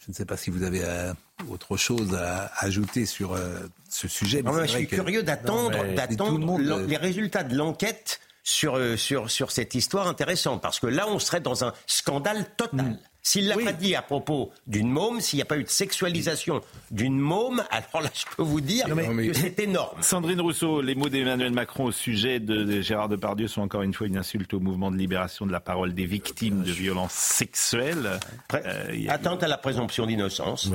je 0.00 0.10
ne 0.10 0.14
sais 0.14 0.24
pas 0.24 0.36
si 0.36 0.50
vous 0.50 0.62
avez 0.62 0.82
euh, 0.84 1.12
autre 1.50 1.76
chose 1.76 2.14
à 2.14 2.50
ajouter 2.58 3.06
sur 3.06 3.34
euh, 3.34 3.60
ce 3.88 4.08
sujet. 4.08 4.42
Non, 4.42 4.52
mais 4.52 4.66
je 4.66 4.72
vrai 4.72 4.78
suis 4.80 4.86
que- 4.88 4.96
curieux 4.96 5.22
d'attendre, 5.22 5.82
d'attendre 5.94 6.58
les 6.86 6.96
résultats 6.96 7.42
de 7.44 7.56
l'enquête 7.56 8.20
sur, 8.44 8.78
sur, 8.98 9.30
sur 9.30 9.50
cette 9.52 9.74
histoire 9.74 10.06
intéressante, 10.06 10.60
parce 10.62 10.80
que 10.80 10.86
là, 10.86 11.06
on 11.08 11.18
serait 11.18 11.40
dans 11.40 11.64
un 11.64 11.72
scandale 11.86 12.44
total. 12.56 12.86
Mm. 12.86 12.98
S'il 13.28 13.46
l'a 13.46 13.56
pas 13.56 13.72
dit 13.72 13.94
à 13.94 14.00
propos 14.00 14.50
d'une 14.66 14.88
môme, 14.88 15.20
s'il 15.20 15.36
n'y 15.36 15.42
a 15.42 15.44
pas 15.44 15.58
eu 15.58 15.64
de 15.64 15.68
sexualisation 15.68 16.62
d'une 16.90 17.18
môme, 17.18 17.62
alors 17.70 18.02
là, 18.02 18.10
je 18.14 18.24
peux 18.34 18.42
vous 18.42 18.62
dire 18.62 18.86
que 18.86 19.32
c'est 19.34 19.58
énorme. 19.60 20.00
Sandrine 20.02 20.40
Rousseau, 20.40 20.80
les 20.80 20.94
mots 20.94 21.10
d'Emmanuel 21.10 21.52
Macron 21.52 21.84
au 21.84 21.92
sujet 21.92 22.40
de, 22.40 22.64
de 22.64 22.80
Gérard 22.80 23.10
Depardieu 23.10 23.46
sont 23.46 23.60
encore 23.60 23.82
une 23.82 23.92
fois 23.92 24.06
une 24.06 24.16
insulte 24.16 24.54
au 24.54 24.60
mouvement 24.60 24.90
de 24.90 24.96
libération 24.96 25.44
de 25.44 25.52
la 25.52 25.60
parole 25.60 25.92
des 25.92 26.06
victimes 26.06 26.62
de 26.62 26.72
violences 26.72 27.12
sexuelles. 27.12 28.18
Euh, 28.54 28.90
il 28.94 29.02
y 29.02 29.08
a- 29.08 29.12
Atteinte 29.12 29.42
à 29.42 29.48
la 29.48 29.58
présomption 29.58 30.06
d'innocence. 30.06 30.70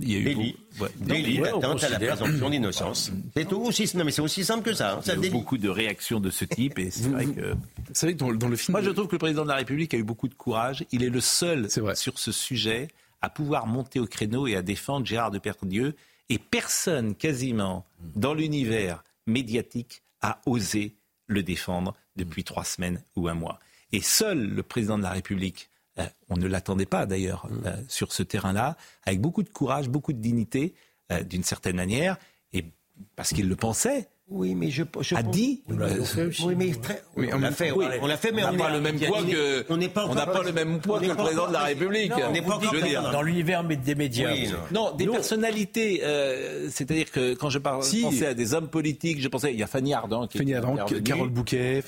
Il 0.00 0.10
y 0.10 0.16
a 0.16 0.18
eu 0.18 0.54
ouais. 0.80 0.88
Délit 0.96 1.40
Ouais, 1.40 1.50
à 1.50 1.88
la 1.88 1.98
présomption 1.98 2.50
d'innocence. 2.50 3.10
C'est 3.36 3.48
tout 3.48 3.60
aussi, 3.60 3.90
non, 3.96 4.04
mais 4.04 4.10
c'est 4.12 4.22
aussi 4.22 4.44
simple 4.44 4.62
que 4.70 4.74
ça. 4.74 4.94
hein, 4.94 5.00
Il 5.06 5.20
y 5.22 5.24
a 5.24 5.28
eu 5.28 5.30
beaucoup 5.30 5.58
de 5.58 5.68
réactions 5.68 6.20
de 6.20 6.30
ce 6.30 6.44
type 6.44 6.78
et 6.78 6.90
c'est 6.90 7.08
vrai 7.08 7.26
que. 7.26 7.52
Vous 7.52 7.58
savez 7.94 8.14
que 8.14 8.18
dans, 8.18 8.32
dans 8.32 8.48
le 8.48 8.56
film. 8.56 8.72
Moi, 8.72 8.82
je 8.82 8.90
trouve 8.90 9.06
que 9.06 9.12
le 9.14 9.18
président 9.18 9.42
de 9.42 9.48
la 9.48 9.56
République 9.56 9.92
a 9.94 9.96
eu 9.96 10.02
beaucoup 10.04 10.28
de 10.28 10.34
courage. 10.34 10.84
Il 10.92 11.02
est 11.02 11.10
le 11.10 11.20
seul 11.20 11.68
sur 11.94 12.18
ce 12.18 12.32
sujet 12.32 12.88
à 13.20 13.30
pouvoir 13.30 13.66
monter 13.66 14.00
au 14.00 14.06
créneau 14.06 14.46
et 14.46 14.56
à 14.56 14.62
défendre 14.62 15.06
Gérard 15.06 15.30
Depardieu. 15.30 15.94
Et 16.28 16.38
personne, 16.38 17.14
quasiment, 17.14 17.84
dans 18.16 18.32
l'univers 18.34 19.04
médiatique, 19.26 20.02
a 20.22 20.40
osé 20.46 20.94
le 21.26 21.42
défendre 21.42 21.94
depuis 22.16 22.44
trois 22.44 22.64
semaines 22.64 23.02
ou 23.16 23.28
un 23.28 23.34
mois. 23.34 23.58
Et 23.92 24.00
seul 24.00 24.48
le 24.48 24.62
président 24.62 24.96
de 24.98 25.02
la 25.02 25.10
République, 25.10 25.68
on 26.30 26.36
ne 26.36 26.46
l'attendait 26.46 26.86
pas 26.86 27.06
d'ailleurs 27.06 27.46
euh, 27.66 27.72
sur 27.88 28.12
ce 28.12 28.22
terrain-là, 28.22 28.76
avec 29.04 29.20
beaucoup 29.20 29.42
de 29.42 29.50
courage, 29.50 29.88
beaucoup 29.88 30.12
de 30.12 30.18
dignité, 30.20 30.74
euh, 31.10 31.22
d'une 31.22 31.44
certaine 31.44 31.76
manière, 31.76 32.16
et 32.52 32.64
parce 33.16 33.32
qu'il 33.34 33.48
le 33.48 33.56
pensait, 33.56 34.08
Oui, 34.28 34.54
mais 34.54 34.70
je, 34.70 34.84
je 35.00 35.14
a 35.14 35.22
pense- 35.22 35.30
dit. 35.34 35.62
Euh, 35.70 35.98
Oui, 36.44 36.54
mais 36.56 36.70
très- 36.72 37.02
Oui, 37.16 37.28
on 37.34 37.38
l'a 37.38 37.50
fait, 37.52 37.70
oui, 37.72 37.84
on 38.00 38.06
l'a 38.06 38.16
fait, 38.16 38.32
mais 38.32 38.42
on 38.44 38.52
n'a 38.52 38.58
pas 38.64 38.70
le 38.70 38.80
même 38.80 38.98
poids 38.98 39.22
que. 39.22 39.66
on 39.70 39.76
n'a 40.14 40.26
pas 40.26 40.42
le 40.42 40.52
même 40.52 40.80
poids 40.80 41.00
que 41.00 41.04
le 41.06 41.14
président 41.14 41.48
de 41.48 41.52
la 41.52 41.64
République. 41.64 42.10
Non, 42.10 42.16
on 42.28 42.32
n'est 42.32 42.40
pas 42.40 42.58
Je 42.62 42.68
veux 42.68 42.76
encore 42.78 42.88
dire. 42.88 43.10
dans- 43.12 43.20
l'univers 43.22 43.62
des 43.64 43.94
médias. 43.94 44.32
Oui, 44.32 44.48
non. 44.70 44.94
des 44.94 45.06
personnalités. 45.06 46.00
euh, 46.04 46.70
C'est-à-dire 46.70 47.10
que 47.10 47.34
quand 47.34 47.50
je 47.50 47.58
parle, 47.58 47.82
Si. 47.82 48.02
pensais 48.02 48.26
à 48.28 48.34
des 48.34 48.54
hommes 48.54 48.68
politiques, 48.68 49.20
je 49.20 49.28
pensais 49.28 49.52
il 49.52 49.58
y 49.58 49.62
a 49.62 49.66
Fanny 49.66 49.92
Ardant 49.92 50.26
qui 50.26 50.38
Fanny 50.38 50.54
Ardant. 50.54 50.76
Carole 51.04 51.28
Bouquet, 51.28 51.82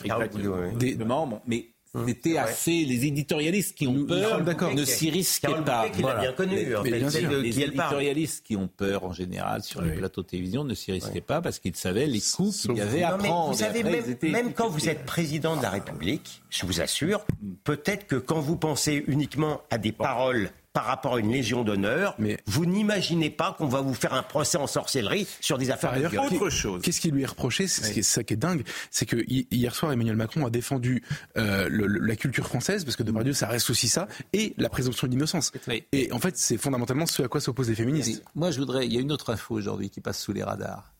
des- 0.78 0.94
bon, 0.96 1.40
mais 1.46 1.66
c'était 2.06 2.38
assez 2.38 2.84
les 2.84 3.06
éditorialistes 3.06 3.76
qui 3.76 3.86
ont 3.86 4.04
peur 4.06 4.42
ne 4.74 4.84
s'y 4.84 5.10
risquaient 5.10 5.48
Carole 5.48 5.64
pas. 5.64 5.86
Bouquet, 5.88 6.02
l'a 6.02 6.14
bien 6.20 6.32
connu, 6.32 6.56
Les- 6.56 6.74
en 6.76 6.82
mais 6.82 6.90
fait, 6.90 6.98
bien 6.98 7.10
celle 7.10 7.20
sûr. 7.22 7.30
de 7.30 7.36
les 7.36 7.50
qui 7.50 7.62
elle 7.62 7.72
parle. 7.72 7.86
éditorialistes 7.92 8.44
qui 8.46 8.56
ont 8.56 8.68
peur 8.68 9.04
en 9.04 9.12
général 9.12 9.62
sur 9.62 9.80
les 9.82 9.92
plateaux 9.92 10.22
de 10.22 10.26
télévision 10.26 10.64
ne 10.64 10.74
s'y 10.74 10.92
risquaient 10.92 11.20
pas 11.20 11.40
parce 11.40 11.58
qu'ils 11.58 11.76
savaient 11.76 12.06
les 12.06 12.20
coups 12.20 12.62
qu'il 12.62 12.76
y 12.76 12.80
avait 12.80 13.02
à 13.02 13.12
Non, 13.12 13.18
prendre. 13.18 13.52
vous 13.52 13.58
savez, 13.58 13.78
Et 13.78 13.82
après, 13.82 13.92
même, 13.92 14.04
ils 14.06 14.10
étaient 14.12 14.28
même 14.30 14.52
quand 14.52 14.68
vous 14.68 14.88
êtes 14.88 15.04
président 15.04 15.56
de 15.56 15.62
la 15.62 15.70
République, 15.70 16.42
je 16.50 16.66
vous 16.66 16.80
assure, 16.80 17.24
peut-être 17.64 18.06
que 18.06 18.16
quand 18.16 18.40
vous 18.40 18.56
pensez 18.56 19.04
uniquement 19.06 19.62
à 19.70 19.78
des 19.78 19.92
paroles 19.92 20.50
par 20.74 20.84
rapport 20.86 21.14
à 21.14 21.20
une 21.20 21.30
légion 21.30 21.62
d'honneur, 21.64 22.16
vous 22.46 22.66
n'imaginez 22.66 23.30
pas 23.30 23.54
qu'on 23.56 23.68
va 23.68 23.80
vous 23.80 23.94
faire 23.94 24.12
un 24.12 24.22
procès 24.24 24.58
en 24.58 24.66
sorcellerie 24.66 25.26
sur 25.40 25.56
des 25.56 25.70
affaires 25.70 25.90
Par 25.92 25.98
de 26.00 26.04
ailleurs, 26.06 26.28
viol. 26.28 26.50
qu'est- 26.50 26.80
Qu'est-ce 26.82 27.00
qui 27.00 27.10
lui 27.12 27.22
est 27.22 27.26
reproché 27.26 27.68
C'est 27.68 28.02
ça 28.02 28.22
qui 28.24 28.34
est 28.34 28.36
dingue, 28.36 28.64
c'est 28.90 29.06
que 29.06 29.16
hi- 29.28 29.46
hier 29.52 29.74
soir 29.74 29.92
Emmanuel 29.92 30.16
Macron 30.16 30.44
a 30.44 30.50
défendu 30.50 31.02
euh, 31.36 31.68
le- 31.70 31.86
le- 31.86 32.00
la 32.00 32.16
culture 32.16 32.46
française 32.46 32.84
parce 32.84 32.96
que 32.96 33.02
Depardieu 33.04 33.32
ça 33.32 33.46
reste 33.46 33.70
aussi 33.70 33.88
ça 33.88 34.08
et 34.32 34.52
la 34.58 34.68
présomption 34.68 35.06
d'innocence. 35.06 35.52
Et 35.92 36.10
en 36.12 36.18
fait, 36.18 36.36
c'est 36.36 36.58
fondamentalement 36.58 37.06
ce 37.06 37.22
à 37.22 37.28
quoi 37.28 37.40
s'opposent 37.40 37.68
les 37.68 37.74
féministes. 37.76 38.22
Moi, 38.34 38.50
je 38.50 38.58
voudrais. 38.58 38.84
Il 38.86 38.92
y 38.92 38.98
a 38.98 39.00
une 39.00 39.12
autre 39.12 39.32
info 39.32 39.54
aujourd'hui 39.54 39.90
qui 39.90 40.00
passe 40.00 40.20
sous 40.20 40.32
les 40.32 40.42
radars. 40.42 40.92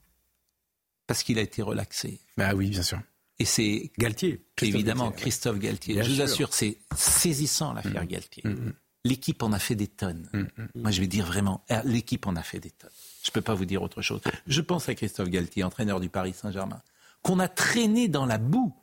Parce 1.09 1.23
qu'il 1.25 1.39
a 1.39 1.43
été 1.43 1.63
relaxé. 1.63 2.21
Bah 2.37 2.53
oui, 2.55 2.71
bien 2.71 2.83
sûr. 2.83 3.01
Et 3.41 3.45
c'est 3.45 3.91
Galtier. 3.99 4.41
évidemment 4.63 5.07
Galtier, 5.07 5.17
ouais. 5.17 5.21
Christophe 5.23 5.59
Galtier. 5.59 5.95
Bien 5.95 6.03
je 6.05 6.13
vous 6.13 6.23
assure, 6.23 6.55
c'est 6.55 6.79
saisissant 6.97 7.73
l'affaire 7.73 8.07
Galtier. 8.07 8.43
Mm, 8.47 8.73
L'équipe 9.05 9.43
en 9.43 9.53
a 9.53 9.59
fait 9.59 9.75
des 9.75 9.87
tonnes. 9.87 10.29
Moi, 10.75 10.91
je 10.91 11.01
vais 11.01 11.07
dire 11.07 11.27
vraiment, 11.27 11.63
euh, 11.71 11.81
l'équipe 11.85 12.27
en 12.27 12.37
a 12.37 12.43
fait 12.43 12.61
des 12.61 12.71
tonnes. 12.71 12.91
Je 13.23 13.31
ne 13.31 13.33
peux 13.33 13.43
pas 13.43 13.55
vous 13.55 13.67
dire 13.67 13.83
autre 13.83 14.01
chose. 14.01 14.21
Je 14.47 14.61
pense 14.61 14.89
à 14.89 14.95
Christophe 14.95 15.29
Galtier, 15.29 15.63
entraîneur 15.63 16.01
du 16.01 16.09
Paris 16.09 16.33
Saint-Germain, 16.35 16.81
qu'on 17.23 17.39
a 17.39 17.49
traîné 17.49 18.09
dans 18.09 18.25
la 18.27 18.39
boue. 18.39 18.75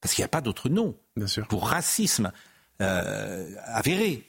Parce 0.00 0.14
qu'il 0.14 0.22
n'y 0.22 0.26
a 0.26 0.28
pas 0.28 0.42
d'autre 0.42 0.68
nom 0.68 0.96
Bien 1.16 1.26
sûr. 1.26 1.48
pour 1.48 1.66
racisme 1.66 2.30
euh, 2.82 3.50
avéré. 3.64 4.24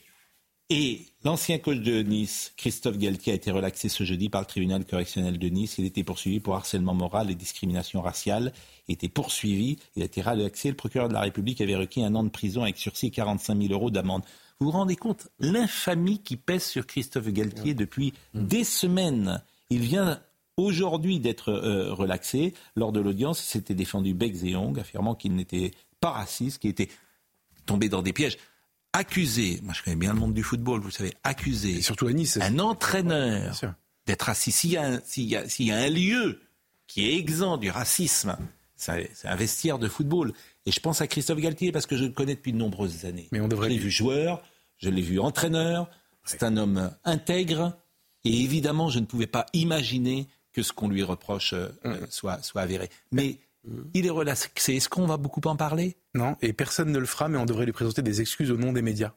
Et 0.70 1.06
l'ancien 1.24 1.58
coach 1.58 1.78
de 1.78 2.02
Nice, 2.02 2.52
Christophe 2.58 2.98
Galtier, 2.98 3.32
a 3.32 3.36
été 3.36 3.50
relaxé 3.50 3.88
ce 3.88 4.04
jeudi 4.04 4.28
par 4.28 4.42
le 4.42 4.46
tribunal 4.46 4.84
correctionnel 4.84 5.38
de 5.38 5.48
Nice. 5.48 5.78
Il 5.78 5.86
était 5.86 6.04
poursuivi 6.04 6.40
pour 6.40 6.56
harcèlement 6.56 6.94
moral 6.94 7.30
et 7.30 7.34
discrimination 7.34 8.02
raciale. 8.02 8.52
Il 8.86 8.92
était 8.92 9.08
poursuivi. 9.08 9.78
Il 9.96 10.02
a 10.02 10.06
été 10.06 10.20
relaxé. 10.20 10.68
Le 10.68 10.76
procureur 10.76 11.08
de 11.08 11.14
la 11.14 11.20
République 11.20 11.60
avait 11.62 11.76
requis 11.76 12.02
un 12.02 12.14
an 12.14 12.24
de 12.24 12.28
prison 12.28 12.62
avec 12.62 12.76
sursis 12.76 13.06
et 13.06 13.10
45 13.10 13.58
000 13.62 13.72
euros 13.72 13.90
d'amende. 13.90 14.22
Vous 14.60 14.66
vous 14.66 14.72
rendez 14.72 14.96
compte 14.96 15.28
l'infamie 15.38 16.20
qui 16.20 16.36
pèse 16.36 16.64
sur 16.64 16.84
Christophe 16.86 17.28
Galtier 17.28 17.74
depuis 17.74 18.12
des 18.34 18.64
semaines. 18.64 19.40
Il 19.70 19.80
vient 19.80 20.20
aujourd'hui 20.56 21.20
d'être 21.20 21.50
euh, 21.52 21.92
relaxé. 21.94 22.54
Lors 22.74 22.90
de 22.90 22.98
l'audience, 22.98 23.40
il 23.44 23.46
s'était 23.48 23.74
défendu 23.74 24.14
bec 24.14 24.34
et 24.42 24.56
ongles, 24.56 24.80
affirmant 24.80 25.14
qu'il 25.14 25.36
n'était 25.36 25.70
pas 26.00 26.10
raciste, 26.10 26.58
qu'il 26.60 26.70
était 26.70 26.88
tombé 27.66 27.88
dans 27.88 28.02
des 28.02 28.12
pièges. 28.12 28.36
Accusé, 28.92 29.60
moi 29.62 29.74
je 29.74 29.82
connais 29.84 29.96
bien 29.96 30.12
le 30.12 30.18
monde 30.18 30.34
du 30.34 30.42
football, 30.42 30.80
vous 30.80 30.90
savez, 30.90 31.12
accusé, 31.22 31.76
Et 31.76 31.82
surtout 31.82 32.08
à 32.08 32.12
Nice. 32.12 32.36
un 32.40 32.58
entraîneur 32.58 33.60
d'être 34.06 34.22
raciste. 34.22 34.58
S'il 34.60 34.70
y, 34.70 34.76
a 34.76 34.82
un- 34.88 35.00
s'il 35.04 35.24
y 35.28 35.36
a- 35.36 35.48
s'il 35.48 35.66
y 35.66 35.70
a 35.70 35.76
un 35.76 35.88
lieu 35.90 36.40
qui 36.88 37.06
est 37.08 37.16
exempt 37.16 37.58
du 37.58 37.70
racisme, 37.70 38.36
c'est 38.74 39.08
un 39.24 39.36
vestiaire 39.36 39.78
de 39.78 39.86
football. 39.88 40.32
Et 40.68 40.70
je 40.70 40.80
pense 40.80 41.00
à 41.00 41.06
Christophe 41.06 41.40
Galtier 41.40 41.72
parce 41.72 41.86
que 41.86 41.96
je 41.96 42.04
le 42.04 42.10
connais 42.10 42.34
depuis 42.34 42.52
de 42.52 42.58
nombreuses 42.58 43.06
années. 43.06 43.28
Mais 43.32 43.40
on 43.40 43.48
devrait- 43.48 43.68
Je 43.68 43.72
l'ai 43.72 43.78
vu 43.78 43.90
joueur, 43.90 44.42
je 44.76 44.90
l'ai 44.90 45.00
vu 45.00 45.18
entraîneur. 45.18 45.88
C'est 46.24 46.42
un 46.42 46.58
homme 46.58 46.94
intègre. 47.04 47.78
Et 48.24 48.42
évidemment, 48.42 48.90
je 48.90 48.98
ne 48.98 49.06
pouvais 49.06 49.26
pas 49.26 49.46
imaginer 49.54 50.28
que 50.52 50.62
ce 50.62 50.74
qu'on 50.74 50.88
lui 50.88 51.02
reproche 51.02 51.54
euh, 51.54 51.68
soit, 52.10 52.42
soit 52.42 52.60
avéré. 52.60 52.90
Mais 53.12 53.38
il 53.94 54.04
est 54.04 54.10
relaxé. 54.10 54.50
Est-ce 54.68 54.90
qu'on 54.90 55.06
va 55.06 55.16
beaucoup 55.16 55.40
en 55.46 55.56
parler? 55.56 55.96
Non, 56.14 56.36
et 56.42 56.52
personne 56.52 56.92
ne 56.92 56.98
le 56.98 57.06
fera, 57.06 57.28
mais 57.30 57.38
on 57.38 57.46
devrait 57.46 57.64
lui 57.64 57.72
présenter 57.72 58.02
des 58.02 58.20
excuses 58.20 58.50
au 58.50 58.58
nom 58.58 58.72
des 58.74 58.82
médias. 58.82 59.14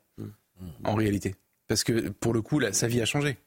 En 0.85 0.95
réalité. 0.95 1.35
Parce 1.67 1.83
que 1.83 2.09
pour 2.09 2.31
le 2.33 2.41
coup, 2.41 2.59
là, 2.59 2.71
sa 2.71 2.87
vie 2.87 3.01
a 3.01 3.05
changé. 3.05 3.37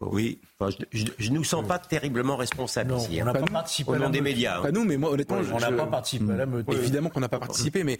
Oui. 0.00 0.40
Enfin, 0.58 0.76
je, 0.92 0.98
je, 0.98 1.06
je 1.18 1.30
nous 1.30 1.44
sens 1.44 1.66
pas 1.66 1.78
terriblement 1.78 2.36
responsables 2.36 2.90
Non, 2.90 2.98
ici, 2.98 3.18
on 3.18 3.22
hein. 3.22 3.24
n'a 3.26 3.32
pas 3.32 3.40
nous. 3.40 3.46
participé 3.46 3.90
au 3.92 3.96
nom 3.96 4.10
des 4.10 4.20
médias. 4.20 4.58
hein. 4.58 4.62
Pas 4.62 4.72
nous, 4.72 4.84
mais 4.84 4.96
moi, 4.96 5.10
honnêtement, 5.10 5.36
On 5.38 5.42
je- 5.42 5.52
n'a 5.52 5.70
je- 5.70 5.74
pas 5.76 5.86
participé 5.86 6.32
à 6.32 6.36
la 6.36 6.46
meute. 6.46 6.66
Évidemment 6.72 7.08
qu'on 7.10 7.20
n'a 7.20 7.28
pas 7.28 7.38
participé, 7.38 7.84
mais 7.84 7.98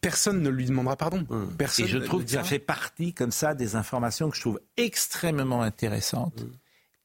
personne 0.00 0.42
ne 0.42 0.48
lui 0.48 0.64
demandera 0.66 0.96
pardon. 0.96 1.26
Personne 1.56 1.84
Et 1.84 1.88
je 1.88 1.98
trouve 1.98 2.24
que 2.24 2.30
ça 2.30 2.42
fait 2.44 2.58
partie, 2.58 3.12
comme 3.14 3.30
ça, 3.30 3.54
des 3.54 3.76
informations 3.76 4.30
que 4.30 4.36
je 4.36 4.40
trouve 4.40 4.60
extrêmement 4.76 5.62
intéressantes. 5.62 6.44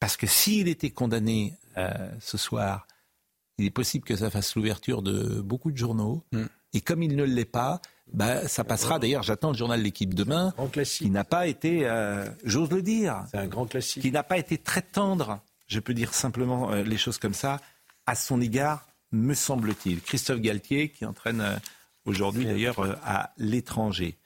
Parce 0.00 0.16
que 0.16 0.26
s'il 0.26 0.68
était 0.68 0.90
condamné 0.90 1.54
euh, 1.78 1.88
ce 2.20 2.36
soir, 2.36 2.86
il 3.58 3.66
est 3.66 3.70
possible 3.70 4.04
que 4.04 4.16
ça 4.16 4.30
fasse 4.30 4.56
l'ouverture 4.56 5.00
de 5.02 5.40
beaucoup 5.40 5.70
de 5.70 5.76
journaux. 5.78 6.24
Mm. 6.32 6.44
Et 6.74 6.80
comme 6.80 7.02
il 7.02 7.14
ne 7.14 7.24
l'est 7.24 7.44
pas, 7.44 7.80
bah, 8.12 8.46
ça 8.48 8.64
passera. 8.64 8.98
D'ailleurs, 8.98 9.22
j'attends 9.22 9.50
le 9.50 9.56
journal 9.56 9.80
l'équipe 9.80 10.14
demain, 10.14 10.52
Grand 10.56 10.68
qui 10.68 11.10
n'a 11.10 11.24
pas 11.24 11.46
été, 11.46 11.80
euh, 11.86 12.26
j'ose 12.44 12.70
le 12.70 12.82
dire, 12.82 13.24
C'est 13.30 13.38
un 13.38 13.46
grand 13.46 13.66
classique. 13.66 14.02
qui 14.02 14.10
n'a 14.12 14.22
pas 14.22 14.38
été 14.38 14.58
très 14.58 14.82
tendre, 14.82 15.40
je 15.66 15.80
peux 15.80 15.94
dire 15.94 16.14
simplement 16.14 16.70
euh, 16.72 16.82
les 16.82 16.96
choses 16.98 17.18
comme 17.18 17.34
ça, 17.34 17.60
à 18.06 18.14
son 18.14 18.40
égard, 18.40 18.86
me 19.12 19.34
semble-t-il. 19.34 20.00
Christophe 20.00 20.40
Galtier, 20.40 20.90
qui 20.90 21.04
entraîne 21.06 21.40
euh, 21.40 21.56
aujourd'hui 22.04 22.44
d'ailleurs 22.44 22.76
à 23.04 23.30
l'étranger. 23.38 24.16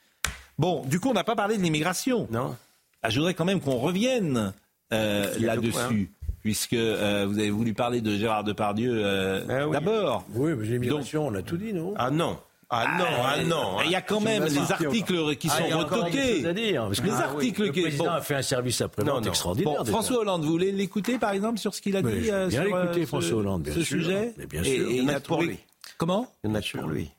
Bon, 0.58 0.84
du 0.86 0.98
coup, 0.98 1.08
on 1.10 1.14
n'a 1.14 1.24
pas 1.24 1.36
parlé 1.36 1.56
de 1.56 1.62
l'immigration. 1.62 2.26
Non. 2.30 2.56
Ah, 3.02 3.10
je 3.10 3.18
voudrais 3.20 3.34
quand 3.34 3.44
même 3.44 3.60
qu'on 3.60 3.76
revienne 3.78 4.52
là-dessus, 4.90 6.10
puisque 6.40 6.72
euh, 6.72 7.26
vous 7.28 7.38
avez 7.38 7.50
voulu 7.50 7.74
parler 7.74 8.00
de 8.00 8.16
Gérard 8.16 8.42
Depardieu 8.44 8.92
euh, 9.04 9.44
Ah 9.48 9.66
oui. 9.68 9.72
d'abord. 9.72 10.24
Oui, 10.34 10.52
mais 10.56 10.66
l'immigration, 10.66 11.26
on 11.26 11.34
a 11.34 11.42
tout 11.42 11.56
dit, 11.56 11.72
non? 11.72 11.94
Ah 11.96 12.10
non. 12.10 12.38
Ah 12.70 12.96
non, 12.98 13.06
ah 13.24 13.42
non. 13.44 13.80
Il 13.84 13.90
y 13.90 13.94
a 13.94 14.02
quand 14.02 14.20
même 14.20 14.44
les 14.44 14.58
articles 14.58 15.36
qui 15.36 15.48
sont 15.48 15.54
Ah, 15.72 15.76
encore 15.78 16.04
retoqués. 16.04 16.44
à 16.46 16.52
dire, 16.52 16.82
parce 16.84 17.00
que- 17.00 17.06
les 17.06 17.12
Ah 17.12 17.16
oui, 17.16 17.22
articles 17.24 17.62
le 17.62 17.70
qui. 17.72 17.80
président 17.80 18.04
bon. 18.04 18.10
a 18.10 18.20
fait 18.20 18.34
un 18.34 18.42
service 18.42 18.80
après-vente 18.82 19.14
Non, 19.14 19.20
non. 19.22 19.26
extraordinaire. 19.28 19.72
Bon, 19.72 19.80
déjà. 19.80 19.92
François 19.92 20.18
Hollande, 20.18 20.44
vous 20.44 20.50
voulez 20.50 20.70
l'écouter 20.72 21.18
par 21.18 21.30
exemple 21.32 21.58
sur 21.58 21.74
ce 21.74 21.80
qu'il 21.80 21.96
a 21.96 22.02
Mais 22.02 22.12
dit 22.12 22.24
je 22.26 22.30
veux 22.30 22.34
euh, 22.34 22.46
bien 22.48 22.62
sur 22.62 22.76
l'écouter, 22.78 23.02
euh, 23.02 23.06
François 23.06 23.30
ce- 23.30 23.34
Hollande, 23.34 23.62
bien 23.62 23.72
ce 23.74 23.82
sûr. 23.82 23.98
sujet 24.02 24.34
Mais 24.36 24.46
bien 24.46 24.62
Et- 24.62 24.76
sûr. 24.76 24.90
et 24.90 24.96
Il 24.96 25.02
y 25.04 25.10
en 25.10 25.14
a 25.14 25.20
pour 25.20 25.42
lui. 25.42 25.58
Comment 25.96 26.30
Il 26.44 26.50
y 26.50 26.52
en 26.52 26.56
a 26.56 26.60
pour 26.60 26.88
lui. 26.88 27.10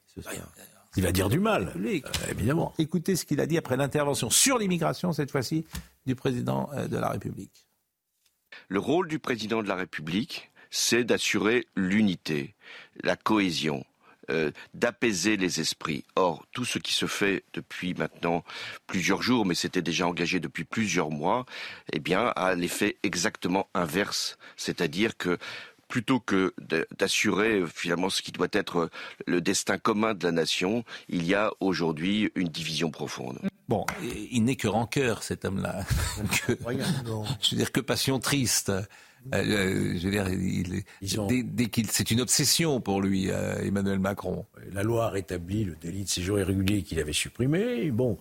Il 0.98 1.04
va 1.04 1.12
dire 1.12 1.30
du 1.30 1.40
mal, 1.40 1.74
euh, 1.76 2.00
évidemment. 2.30 2.74
Écoutez 2.78 3.16
ce 3.16 3.26
qu'il 3.26 3.40
a 3.40 3.46
dit 3.48 3.58
après 3.58 3.78
l'intervention 3.78 4.30
sur 4.30 4.58
l'immigration 4.60 5.14
cette 5.14 5.32
fois-ci 5.32 5.66
du 6.06 6.16
président 6.16 6.70
euh, 6.74 6.88
de 6.88 6.98
la 6.98 7.10
République. 7.10 7.66
Le 8.68 8.80
rôle 8.80 9.08
du 9.08 9.18
président 9.20 9.64
de 9.64 9.68
la 9.68 9.76
République, 9.76 10.52
c'est 10.70 11.04
d'assurer 11.04 11.66
l'unité, 11.76 12.54
la 13.04 13.16
cohésion, 13.16 13.84
euh, 14.30 14.52
d'apaiser 14.74 15.38
les 15.38 15.60
esprits. 15.60 16.04
Or, 16.16 16.46
tout 16.52 16.66
ce 16.66 16.80
qui 16.80 16.94
se 16.94 17.06
fait 17.06 17.44
depuis 17.54 17.94
maintenant 17.94 18.44
plusieurs 18.88 19.22
jours, 19.22 19.46
mais 19.46 19.56
c'était 19.56 19.82
déjà 19.82 20.08
engagé 20.08 20.40
depuis 20.40 20.64
plusieurs 20.64 21.10
mois, 21.12 21.46
eh 21.94 22.00
bien, 22.00 22.28
a 22.36 22.56
l'effet 22.56 22.98
exactement 23.04 23.68
inverse. 23.74 24.38
C'est-à-dire 24.58 25.18
que 25.18 25.38
plutôt 25.88 26.20
que 26.20 26.54
d'assurer 27.00 27.62
euh, 27.62 27.66
finalement 27.68 28.12
ce 28.12 28.22
qui 28.22 28.32
doit 28.32 28.48
être 28.52 28.78
euh, 28.78 28.90
le 29.26 29.42
destin 29.42 29.80
commun 29.80 30.14
de 30.14 30.24
la 30.24 30.32
nation, 30.32 30.84
il 31.08 31.26
y 31.26 31.34
a 31.34 31.52
aujourd'hui 31.60 32.32
une 32.36 32.48
division 32.50 32.92
profonde. 32.92 33.40
Bon, 33.68 33.86
il 34.32 34.44
n'est 34.44 34.56
que 34.56 34.68
rancœur 34.68 35.24
cet 35.24 35.46
homme-là. 35.46 35.84
Que- 36.48 36.54
je 37.42 37.52
veux 37.52 37.58
dire 37.58 37.72
que 37.72 37.80
passion 37.80 38.20
triste. 38.20 38.72
Euh, 39.34 39.38
euh, 39.38 39.94
je 39.98 40.06
veux 40.06 40.12
dire, 40.12 40.30
il 40.30 40.76
est- 40.76 40.86
Ils 41.02 41.20
ont- 41.20 41.28
dès, 41.28 41.44
dès 41.44 41.66
qu'il, 41.68 41.90
c'est 41.92 42.10
une 42.12 42.22
obsession 42.22 42.80
pour 42.82 43.02
lui, 43.02 43.30
euh, 43.32 43.58
Emmanuel 43.64 44.00
Macron. 44.00 44.46
La 44.72 44.82
loi 44.84 45.06
a 45.08 45.10
rétabli 45.10 45.66
le 45.66 45.76
délit 45.80 46.04
de 46.06 46.10
séjour 46.10 46.40
irrégulier 46.40 46.84
qu'il 46.84 47.00
avait 47.00 47.14
supprimé. 47.14 47.92
Bon, 47.92 48.18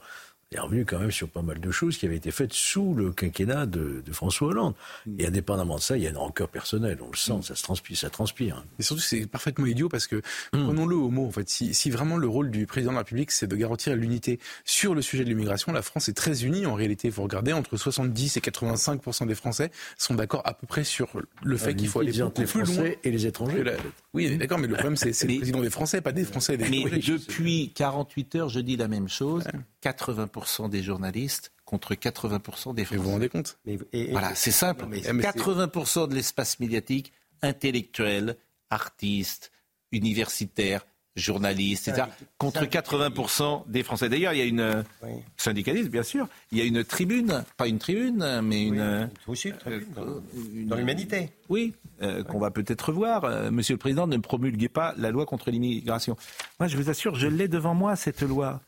est 0.50 0.58
revenu 0.61 0.87
quand 0.87 0.98
même 0.98 1.11
sur 1.11 1.28
pas 1.28 1.42
mal 1.42 1.61
de 1.61 1.70
choses 1.70 1.98
qui 1.98 2.06
avaient 2.06 2.16
été 2.16 2.30
faites 2.30 2.54
sous 2.54 2.94
le 2.94 3.12
quinquennat 3.12 3.66
de, 3.66 4.02
de 4.04 4.12
François 4.12 4.48
Hollande. 4.48 4.74
Et 5.18 5.26
indépendamment 5.26 5.76
de 5.76 5.80
ça, 5.82 5.96
il 5.98 6.02
y 6.02 6.06
a 6.06 6.11
une 6.11 6.16
rancœur 6.16 6.48
personnelle. 6.48 6.98
On 7.02 7.11
le 7.11 7.16
sent, 7.16 7.40
ça 7.42 7.54
se 7.54 7.62
transpire, 7.62 7.98
ça 7.98 8.08
transpire. 8.08 8.64
Et 8.78 8.82
surtout, 8.82 9.02
c'est 9.02 9.26
parfaitement 9.26 9.66
idiot 9.66 9.90
parce 9.90 10.06
que, 10.06 10.22
prenons-le 10.52 10.96
au 10.96 11.11
mot, 11.11 11.26
en 11.26 11.30
fait, 11.30 11.48
si, 11.50 11.74
si 11.74 11.90
vraiment 11.90 12.16
le 12.16 12.26
rôle 12.28 12.50
du 12.50 12.66
président 12.66 12.92
de 12.92 12.96
la 12.96 13.00
République, 13.02 13.30
c'est 13.30 13.46
de 13.46 13.56
garantir 13.56 13.94
l'unité 13.94 14.40
sur 14.64 14.94
le 14.94 15.02
sujet 15.02 15.24
de 15.24 15.28
l'immigration, 15.28 15.70
la 15.72 15.82
France 15.82 16.08
est 16.08 16.14
très 16.16 16.44
unie. 16.44 16.64
En 16.64 16.74
réalité, 16.74 17.08
il 17.08 17.12
faut 17.12 17.22
regarder, 17.24 17.52
entre 17.52 17.76
70 17.76 18.38
et 18.38 18.40
85 18.40 19.26
des 19.26 19.34
Français 19.34 19.70
sont 19.98 20.14
d'accord 20.14 20.40
à 20.46 20.54
peu 20.54 20.66
près 20.66 20.84
sur 20.84 21.08
le 21.42 21.56
fait 21.58 21.74
qu'il 21.74 21.88
faut 21.88 22.00
aller 22.00 22.12
beaucoup 22.12 22.40
les 22.40 22.46
plus 22.46 22.62
loin. 22.62 22.72
Français 22.72 22.98
et 23.04 23.11
les 23.11 23.26
étrangers. 23.26 23.62
la- 23.64 23.72
Oui, 24.14 24.34
d'accord, 24.38 24.58
mais 24.58 24.66
le 24.66 24.74
problème, 24.74 24.96
c'est 24.96 25.08
le 25.24 25.37
président 25.37 25.61
des 25.61 25.68
Français, 25.70 26.00
pas 26.00 26.12
des 26.12 26.24
Français 26.24 26.54
et 26.54 26.56
des 26.56 26.68
Mais 26.70 26.80
étrangers. 26.80 27.18
depuis 27.18 27.72
48 27.74 28.34
heures, 28.37 28.48
je 28.48 28.61
dis 28.61 28.78
la 28.78 28.88
même 28.88 29.08
chose. 29.11 29.44
80% 29.82 30.38
des 30.70 30.83
journalistes 30.83 31.53
contre 31.64 31.94
80% 31.94 32.74
des 32.74 32.83
Et 32.83 32.85
vous 32.85 32.94
vous 32.94 33.01
Français. 33.03 33.12
rendez 33.12 33.29
compte? 33.29 33.59
Mais- 33.66 33.79
et- 33.92 34.09
et- 34.09 34.11
Voilà, 34.12 34.35
c'est 34.35 34.51
simple. 34.51 34.83
Non, 34.83 34.88
mais- 34.88 35.03
Eh, 35.05 35.12
mais 35.12 35.22
c'est- 35.22 35.29
80% 35.33 36.07
de 36.07 36.14
l'espace 36.14 36.61
médiatique, 36.61 37.12
intellectuel, 37.42 38.37
artiste, 38.70 39.51
universitaire, 39.92 40.85
journaliste, 41.16 41.88
etc., 41.88 42.07
contre 42.37 42.64
80% 42.64 43.64
des 43.66 43.83
Français. 43.83 44.09
D'ailleurs, 44.09 44.35
il 44.35 44.38
y 44.38 44.42
a 44.42 44.44
une 44.44 44.61
euh, 44.61 44.83
Oui. 45.03 45.11
syndicaliste, 45.37 45.90
bien 45.90 46.05
sûr. 46.05 46.29
Il 46.53 46.59
y 46.59 46.61
a 46.61 46.64
une 46.64 46.85
tribune, 46.85 47.44
pas 47.57 47.66
une 47.66 47.79
tribune, 47.79 48.40
mais 48.42 48.62
une. 48.66 48.79
euh, 48.79 49.07
Aussi, 49.27 49.53
très 49.53 49.79
bien, 49.79 49.87
dans- 49.96 50.77
l'humanité. 50.77 51.31
Oui, 51.48 51.74
euh, 52.03 52.22
qu'on 52.22 52.38
va 52.38 52.51
peut-être 52.53 52.90
revoir. 52.90 53.24
Euh, 53.24 53.51
Monsieur 53.51 53.74
le 53.74 53.79
Président, 53.79 54.07
ne 54.07 54.16
promulguez 54.18 54.68
pas 54.68 54.94
la 54.96 55.11
loi 55.11 55.27
contre 55.27 55.51
l'immigration. 55.51 56.16
Moi, 56.61 56.68
je 56.68 56.77
vous 56.77 56.88
assure, 56.88 57.16
je 57.16 57.27
l'ai 57.27 57.48
devant 57.48 57.74
moi, 57.74 57.96
cette 57.96 58.22
loi. 58.22 58.61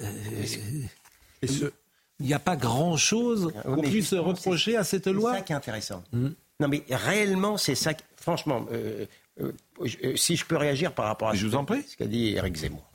Euh, 0.00 0.06
Et 1.42 1.46
ce, 1.46 1.66
Il 2.20 2.26
n'y 2.26 2.34
a 2.34 2.38
pas 2.38 2.56
grand-chose 2.56 3.52
qu'on 3.64 3.76
mais 3.82 3.88
puisse 3.90 4.14
reprocher 4.14 4.76
à 4.76 4.84
cette 4.84 5.04
C'est 5.04 5.12
loi. 5.12 5.34
ça 5.34 5.40
qui 5.42 5.52
est 5.52 5.56
intéressant. 5.56 6.02
Non, 6.12 6.68
mais 6.68 6.84
réellement, 6.88 7.56
c'est 7.56 7.74
ça. 7.74 7.94
qui- 7.94 8.04
Franchement, 8.16 8.64
euh, 8.70 9.06
euh, 9.40 9.52
euh, 10.04 10.16
si 10.16 10.36
je 10.36 10.44
peux 10.46 10.56
réagir 10.56 10.92
par 10.92 11.06
rapport 11.06 11.28
à 11.30 11.34
Je 11.34 11.40
ce 11.40 11.46
vous 11.46 11.54
en 11.56 11.64
prie. 11.64 11.82
ce 11.82 11.96
qu'a 11.96 12.06
dit 12.06 12.34
Eric 12.36 12.54
Zemmour. 12.56 12.88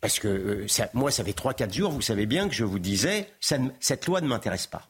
Parce 0.00 0.18
que 0.20 0.28
euh, 0.28 0.68
ça- 0.68 0.88
moi, 0.94 1.10
ça 1.10 1.24
fait 1.24 1.32
3-4 1.32 1.72
jours, 1.72 1.90
vous 1.90 2.02
savez 2.02 2.26
bien 2.26 2.48
que 2.48 2.54
je 2.54 2.64
vous 2.64 2.78
disais, 2.78 3.28
ça 3.40 3.58
ne- 3.58 3.70
cette 3.80 4.06
loi 4.06 4.20
ne 4.20 4.28
m'intéresse 4.28 4.66
pas. 4.68 4.86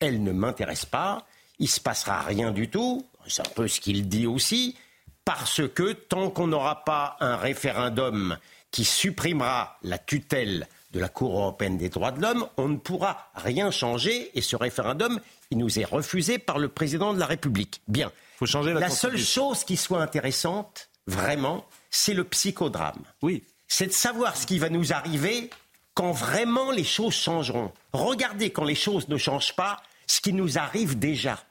Elle 0.00 0.22
ne 0.24 0.32
m'intéresse 0.32 0.84
pas. 0.84 1.26
Il 1.60 1.68
se 1.68 1.80
passera 1.80 2.20
rien 2.22 2.50
du 2.50 2.68
tout. 2.68 3.06
C'est 3.28 3.46
un 3.46 3.50
peu 3.54 3.68
ce 3.68 3.80
qu'il 3.80 4.08
dit 4.08 4.26
aussi. 4.26 4.76
Parce 5.24 5.62
que 5.68 5.92
tant 5.92 6.30
qu'on 6.30 6.48
n'aura 6.48 6.84
pas 6.84 7.16
un 7.20 7.36
référendum 7.36 8.36
qui 8.72 8.84
supprimera 8.84 9.78
la 9.82 9.98
tutelle 9.98 10.66
de 10.94 11.00
la 11.00 11.08
Cour 11.08 11.36
européenne 11.36 11.76
des 11.76 11.88
droits 11.88 12.12
de 12.12 12.22
l'homme, 12.22 12.46
on 12.56 12.68
ne 12.68 12.76
pourra 12.76 13.30
rien 13.34 13.70
changer. 13.70 14.30
Et 14.38 14.40
ce 14.40 14.56
référendum, 14.56 15.20
il 15.50 15.58
nous 15.58 15.78
est 15.78 15.84
refusé 15.84 16.38
par 16.38 16.58
le 16.58 16.68
président 16.68 17.12
de 17.12 17.18
la 17.18 17.26
République. 17.26 17.82
Bien. 17.88 18.12
faut 18.38 18.46
changer 18.46 18.72
la 18.72 18.80
la 18.80 18.90
seule 18.90 19.18
chose 19.18 19.64
qui 19.64 19.76
soit 19.76 20.00
intéressante, 20.00 20.88
vraiment, 21.06 21.66
c'est 21.90 22.14
le 22.14 22.24
psychodrame 22.24 23.02
Oui. 23.22 23.42
c'est 23.66 23.88
de 23.88 23.92
savoir 23.92 24.36
ce 24.36 24.46
qui 24.46 24.58
va 24.58 24.68
nous 24.70 24.92
arriver 24.92 25.50
quand 25.94 26.12
vraiment 26.12 26.70
les 26.70 26.84
choses 26.84 27.14
changeront. 27.14 27.72
Regardez 27.92 28.50
quand 28.50 28.64
les 28.64 28.74
choses 28.74 29.08
ne 29.08 29.16
changent 29.16 29.56
pas, 29.56 29.82
ce 30.06 30.20
qui 30.20 30.32
nous 30.32 30.58
arrive 30.58 30.98
déjà. 30.98 31.42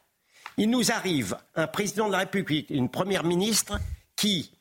Il 0.58 0.70
nous 0.70 0.92
arrive 0.92 1.38
un 1.56 1.68
président 1.68 2.08
de 2.08 2.14
la 2.14 2.20
République, 2.20 2.70
une 2.70 2.90
première 2.90 3.24
ministre 3.24 3.80
qui, 4.16 4.52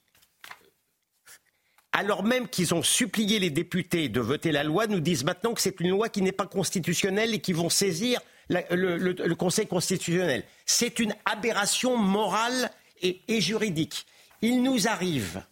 alors 1.93 2.23
même 2.23 2.49
qu'ils 2.49 2.75
ont 2.75 2.83
supplié 2.83 3.39
les 3.39 3.51
députés 3.51 4.09
de 4.09 4.21
voter 4.21 4.51
la 4.53 4.65
loi, 4.65 4.87
nous 4.87 5.01
disent 5.01 5.25
maintenant 5.25 5.53
que 5.55 5.61
c'est 5.61 5.79
une 5.81 5.91
loi 5.91 6.09
qui 6.09 6.23
n'est 6.23 6.33
pas 6.33 6.47
constitutionnelle 6.47 7.35
et 7.35 7.41
qui 7.41 7.53
vont 7.53 7.69
saisir 7.69 8.21
la- 8.49 8.65
le, 8.75 8.97
le- 8.97 9.13
le 9.13 9.35
Conseil 9.35 9.67
constitutionnel. 9.67 10.45
C'est 10.67 10.99
une 10.99 11.15
aberration 11.25 11.97
morale 11.97 12.71
et, 13.03 13.21
et 13.29 13.41
juridique. 13.41 14.07
Il 14.41 14.63
nous 14.63 14.89
arrive 14.89 15.43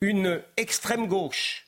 une 0.00 0.42
extrême 0.56 1.06
gauche 1.06 1.66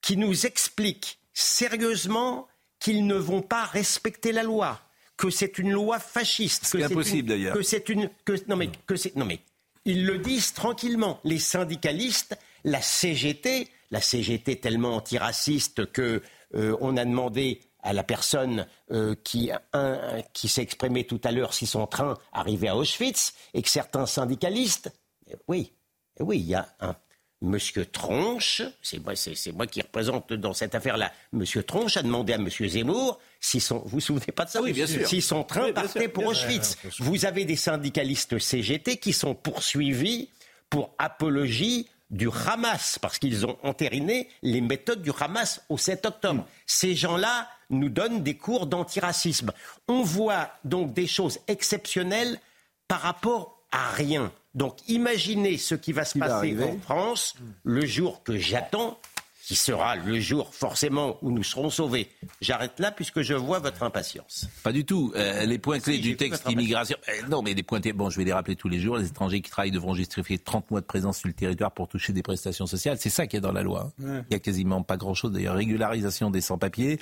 qui 0.00 0.16
nous 0.16 0.46
explique 0.46 1.18
sérieusement 1.32 2.48
qu'ils 2.80 3.06
ne 3.06 3.14
vont 3.14 3.42
pas 3.42 3.64
respecter 3.64 4.32
la 4.32 4.42
loi, 4.42 4.80
que 5.16 5.30
c'est 5.30 5.58
une 5.58 5.70
loi 5.72 5.98
fasciste, 5.98 6.64
c'est 6.64 6.82
impossible, 6.82 7.28
d'ailleurs. 7.28 7.54
que 7.54 7.62
c'est 7.62 7.88
une 7.88 8.10
que 8.24 8.32
non 8.48 8.56
mais 8.56 8.70
que 8.86 8.94
non 9.18 9.24
mais 9.24 9.40
ils 9.84 10.04
le 10.04 10.18
disent 10.18 10.52
tranquillement. 10.52 11.20
Les 11.24 11.38
syndicalistes, 11.38 12.36
la 12.66 12.82
CGT, 12.82 13.68
la 13.90 14.00
CGT 14.02 14.56
tellement 14.60 14.96
antiraciste 14.96 15.90
que 15.92 16.20
euh, 16.54 16.76
on 16.82 16.96
a 16.98 17.04
demandé 17.06 17.60
à 17.82 17.92
la 17.92 18.02
personne 18.02 18.66
euh, 18.90 19.14
qui, 19.24 19.50
un- 19.72 20.20
qui 20.34 20.48
s'est 20.48 20.62
exprimée 20.62 21.04
tout 21.04 21.20
à 21.24 21.30
l'heure 21.32 21.54
si 21.54 21.66
son 21.66 21.86
train 21.86 22.18
arrivait 22.32 22.68
à 22.68 22.76
Auschwitz 22.76 23.32
et 23.54 23.62
que 23.62 23.68
certains 23.70 24.04
syndicalistes, 24.06 24.90
eh 25.30 25.36
oui, 25.48 25.72
eh 26.20 26.22
oui, 26.22 26.38
il 26.40 26.46
y 26.46 26.54
a 26.54 26.68
un 26.80 26.94
Monsieur 27.42 27.84
Tronche, 27.84 28.62
c'est 28.82 28.98
moi, 28.98 29.14
c'est, 29.14 29.34
c'est 29.34 29.52
moi 29.52 29.66
qui 29.66 29.82
représente 29.82 30.32
dans 30.32 30.54
cette 30.54 30.74
affaire-là. 30.74 31.12
Monsieur 31.32 31.62
Tronche 31.62 31.96
a 31.98 32.02
demandé 32.02 32.32
à 32.32 32.38
Monsieur 32.38 32.66
Zemmour 32.66 33.20
si 33.40 33.60
son, 33.60 33.78
vous 33.80 33.88
vous 33.88 34.00
souvenez 34.00 34.32
pas 34.34 34.46
de 34.46 34.50
ça? 34.50 34.62
Oui, 34.62 34.72
bien 34.72 34.86
sûr. 34.86 35.06
Si 35.06 35.20
son 35.20 35.44
train 35.44 35.66
Oui, 35.66 35.72
partait 35.74 36.00
sûr, 36.04 36.12
pour 36.12 36.22
bien 36.22 36.32
Auschwitz. 36.32 36.78
Vous 36.98 37.26
avez 37.26 37.44
des 37.44 37.54
syndicalistes 37.56 38.38
CGT 38.38 38.96
qui 38.96 39.12
sont 39.12 39.34
poursuivis 39.34 40.30
pour 40.70 40.94
apologie 40.98 41.88
du 42.10 42.28
Hamas, 42.28 42.98
parce 43.00 43.18
qu'ils 43.18 43.46
ont 43.46 43.56
entériné 43.62 44.28
les 44.42 44.60
méthodes 44.60 45.02
du 45.02 45.10
Hamas 45.18 45.60
au 45.68 45.78
7 45.78 46.06
octobre. 46.06 46.46
Ces 46.66 46.94
gens-là 46.94 47.48
nous 47.70 47.88
donnent 47.88 48.22
des 48.22 48.36
cours 48.36 48.66
d'antiracisme. 48.66 49.52
On 49.88 50.02
voit 50.02 50.50
donc 50.64 50.92
des 50.92 51.06
choses 51.06 51.40
exceptionnelles 51.48 52.40
par 52.88 53.00
rapport 53.00 53.60
à 53.72 53.90
rien. 53.90 54.32
Donc 54.54 54.76
imaginez 54.88 55.58
ce 55.58 55.74
qui 55.74 55.92
va 55.92 56.04
se 56.04 56.18
passer 56.18 56.56
en 56.62 56.78
France 56.78 57.34
le 57.64 57.84
jour 57.84 58.22
que 58.22 58.38
j'attends, 58.38 58.98
qui 59.46 59.54
sera 59.54 59.94
le 59.94 60.18
jour 60.18 60.52
forcément 60.52 61.18
où 61.22 61.30
nous 61.30 61.44
serons 61.44 61.70
sauvés. 61.70 62.08
J'arrête 62.40 62.80
là 62.80 62.90
puisque 62.90 63.22
je 63.22 63.32
vois 63.32 63.60
votre 63.60 63.84
impatience. 63.84 64.48
Pas 64.64 64.72
du 64.72 64.84
tout. 64.84 65.12
Euh, 65.14 65.44
les 65.46 65.58
points 65.60 65.78
clés 65.78 65.98
du 65.98 66.16
texte 66.16 66.50
immigration. 66.50 66.96
Euh, 67.08 67.28
non, 67.28 67.42
mais 67.42 67.54
les 67.54 67.62
points. 67.62 67.78
Bon, 67.94 68.10
je 68.10 68.16
vais 68.18 68.24
les 68.24 68.32
rappeler 68.32 68.56
tous 68.56 68.68
les 68.68 68.80
jours. 68.80 68.96
Les 68.98 69.06
étrangers 69.06 69.40
qui 69.40 69.48
travaillent 69.48 69.70
devront 69.70 69.94
justifier 69.94 70.36
30 70.38 70.72
mois 70.72 70.80
de 70.80 70.86
présence 70.86 71.18
sur 71.18 71.28
le 71.28 71.32
territoire 71.34 71.70
pour 71.70 71.86
toucher 71.86 72.12
des 72.12 72.24
prestations 72.24 72.66
sociales. 72.66 72.96
C'est 72.98 73.08
ça 73.08 73.28
qui 73.28 73.36
est 73.36 73.40
dans 73.40 73.52
la 73.52 73.62
loi. 73.62 73.92
hein. 74.04 74.24
Il 74.28 74.32
y 74.32 74.36
a 74.36 74.40
quasiment 74.40 74.82
pas 74.82 74.96
grand-chose. 74.96 75.30
D'ailleurs, 75.30 75.54
régularisation 75.54 76.32
des 76.32 76.40
sans-papiers. 76.40 76.98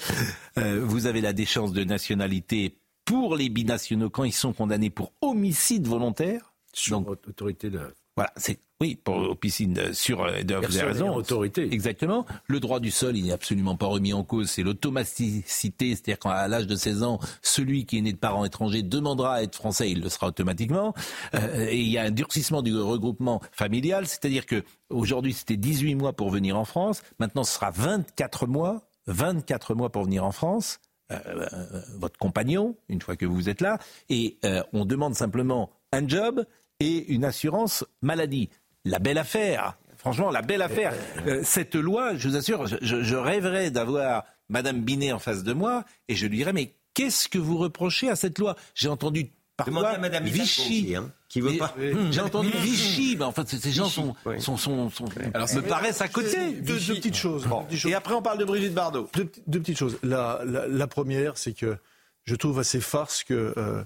Euh, 0.58 0.82
vous 0.84 1.06
avez 1.06 1.22
la 1.22 1.32
déchéance 1.32 1.72
de 1.72 1.82
nationalité 1.82 2.76
pour 3.06 3.36
les 3.36 3.48
binationaux 3.48 4.10
quand 4.10 4.24
ils 4.24 4.32
sont 4.32 4.52
condamnés 4.52 4.90
pour 4.90 5.12
homicide 5.22 5.86
volontaire. 5.86 6.52
Sur 6.74 7.00
Donc, 7.00 7.26
autorité 7.26 7.70
de. 7.70 7.80
Voilà, 8.16 8.32
c'est 8.36 8.58
Oui, 8.84 8.96
pour, 9.02 9.16
aux 9.16 9.34
piscines 9.34 9.78
euh, 9.78 9.92
sur. 9.94 10.20
euh, 10.22 10.42
de- 10.42 10.56
Vous 10.56 10.76
avez 10.76 10.88
raison. 10.88 11.14
autorité. 11.14 11.62
Exactement. 11.72 12.26
Le 12.48 12.60
droit 12.60 12.80
du 12.80 12.90
sol, 12.90 13.16
il 13.16 13.24
n'est 13.24 13.32
absolument 13.32 13.76
pas 13.76 13.86
remis 13.86 14.12
en 14.12 14.24
cause. 14.24 14.50
C'est 14.50 14.62
l'automaticité, 14.62 15.90
c'est-à-dire 15.90 16.18
qu'à 16.18 16.48
l'âge 16.48 16.66
de 16.66 16.76
16 16.76 17.02
ans, 17.02 17.18
celui 17.40 17.86
qui 17.86 17.96
est 17.98 18.02
né 18.02 18.12
de 18.12 18.18
parents 18.18 18.44
étrangers 18.44 18.82
demandera 18.82 19.36
à 19.36 19.42
être 19.42 19.54
français, 19.54 19.90
il 19.90 20.02
le 20.02 20.08
sera 20.10 20.26
automatiquement. 20.26 20.92
Euh, 21.34 21.66
et 21.68 21.80
il 21.80 21.88
y 21.88 21.96
a 21.96 22.02
un 22.02 22.10
durcissement 22.10 22.60
du 22.60 22.76
regroupement 22.78 23.40
familial, 23.52 24.06
c'est-à-dire 24.06 24.44
que 24.44 24.62
aujourd'hui 24.90 25.32
c'était 25.32 25.56
18 25.56 25.94
mois 25.94 26.12
pour 26.12 26.28
venir 26.30 26.58
en 26.58 26.64
France, 26.66 27.02
maintenant 27.18 27.44
ce 27.44 27.54
sera 27.54 27.70
24 27.70 28.46
mois, 28.46 28.82
24 29.06 29.74
mois 29.74 29.90
pour 29.90 30.04
venir 30.04 30.24
en 30.26 30.32
France. 30.32 30.78
Euh, 31.12 31.16
euh, 31.26 31.80
votre 31.98 32.18
compagnon, 32.18 32.76
une 32.88 33.00
fois 33.00 33.16
que 33.16 33.26
vous 33.26 33.48
êtes 33.48 33.60
là, 33.60 33.78
et 34.08 34.38
on 34.72 34.84
demande 34.84 35.14
simplement 35.14 35.70
un 35.92 36.06
job 36.06 36.44
et 36.80 37.12
une 37.12 37.24
assurance 37.24 37.84
maladie. 38.02 38.48
La 38.84 38.98
belle 38.98 39.18
affaire. 39.18 39.76
Franchement, 39.96 40.30
la 40.30 40.42
belle 40.42 40.62
affaire. 40.62 40.92
Euh, 41.26 41.40
cette 41.44 41.74
loi, 41.74 42.14
je 42.16 42.28
vous 42.28 42.36
assure, 42.36 42.66
je, 42.66 43.16
rêverais 43.16 43.70
d'avoir 43.70 44.24
Madame 44.50 44.82
Binet 44.82 45.12
en 45.12 45.18
face 45.18 45.42
de 45.42 45.52
moi 45.54 45.84
et 46.08 46.14
je 46.14 46.26
lui 46.26 46.36
dirais, 46.36 46.52
mais 46.52 46.74
qu'est-ce 46.92 47.28
que 47.28 47.38
vous 47.38 47.56
reprochez 47.56 48.10
à 48.10 48.16
cette 48.16 48.38
loi? 48.38 48.56
J'ai 48.74 48.88
entendu 48.88 49.30
parfois 49.56 49.88
à 49.88 49.98
Madame 49.98 50.26
Hidalgo 50.26 50.42
Vichy. 50.44 50.60
aussi, 50.60 50.96
hein, 50.96 51.10
qui 51.30 51.40
veut 51.40 51.52
Mais- 51.52 51.56
pas. 51.56 51.74
J'ai 52.10 52.20
entendu 52.20 52.50
Vichy. 52.60 53.16
Mais 53.18 53.24
en 53.24 53.32
fait, 53.32 53.48
ces 53.48 53.70
gens 53.72 53.88
sont, 53.88 54.14
oui. 54.26 54.38
sont, 54.42 54.58
sont, 54.58 54.90
sont- 54.90 55.06
Alors, 55.32 55.48
me 55.54 55.62
paraissent 55.62 56.02
à 56.02 56.08
côté. 56.08 56.52
Deux, 56.52 56.78
deux 56.78 56.94
petites 56.96 57.16
choses. 57.16 57.46
Bon. 57.46 57.60
deux 57.60 57.66
petites 57.68 57.80
choses. 57.80 57.90
Et 57.90 57.94
après, 57.94 58.12
on 58.12 58.20
parle 58.20 58.36
de 58.38 58.44
Brigitte 58.44 58.74
Bardot. 58.74 59.08
Deux, 59.14 59.60
petites 59.60 59.78
choses. 59.78 59.96
La, 60.02 60.40
la- 60.44 60.68
la 60.68 60.86
première, 60.86 61.38
c'est 61.38 61.54
que 61.54 61.78
je 62.24 62.34
trouve 62.34 62.58
assez 62.58 62.80
farce 62.82 63.24
que 63.24 63.54
euh, 63.56 63.82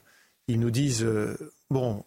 ils 0.49 0.59
nous 0.59 0.71
disent 0.73 1.05
euh, 1.05 1.37
bon, 1.71 2.05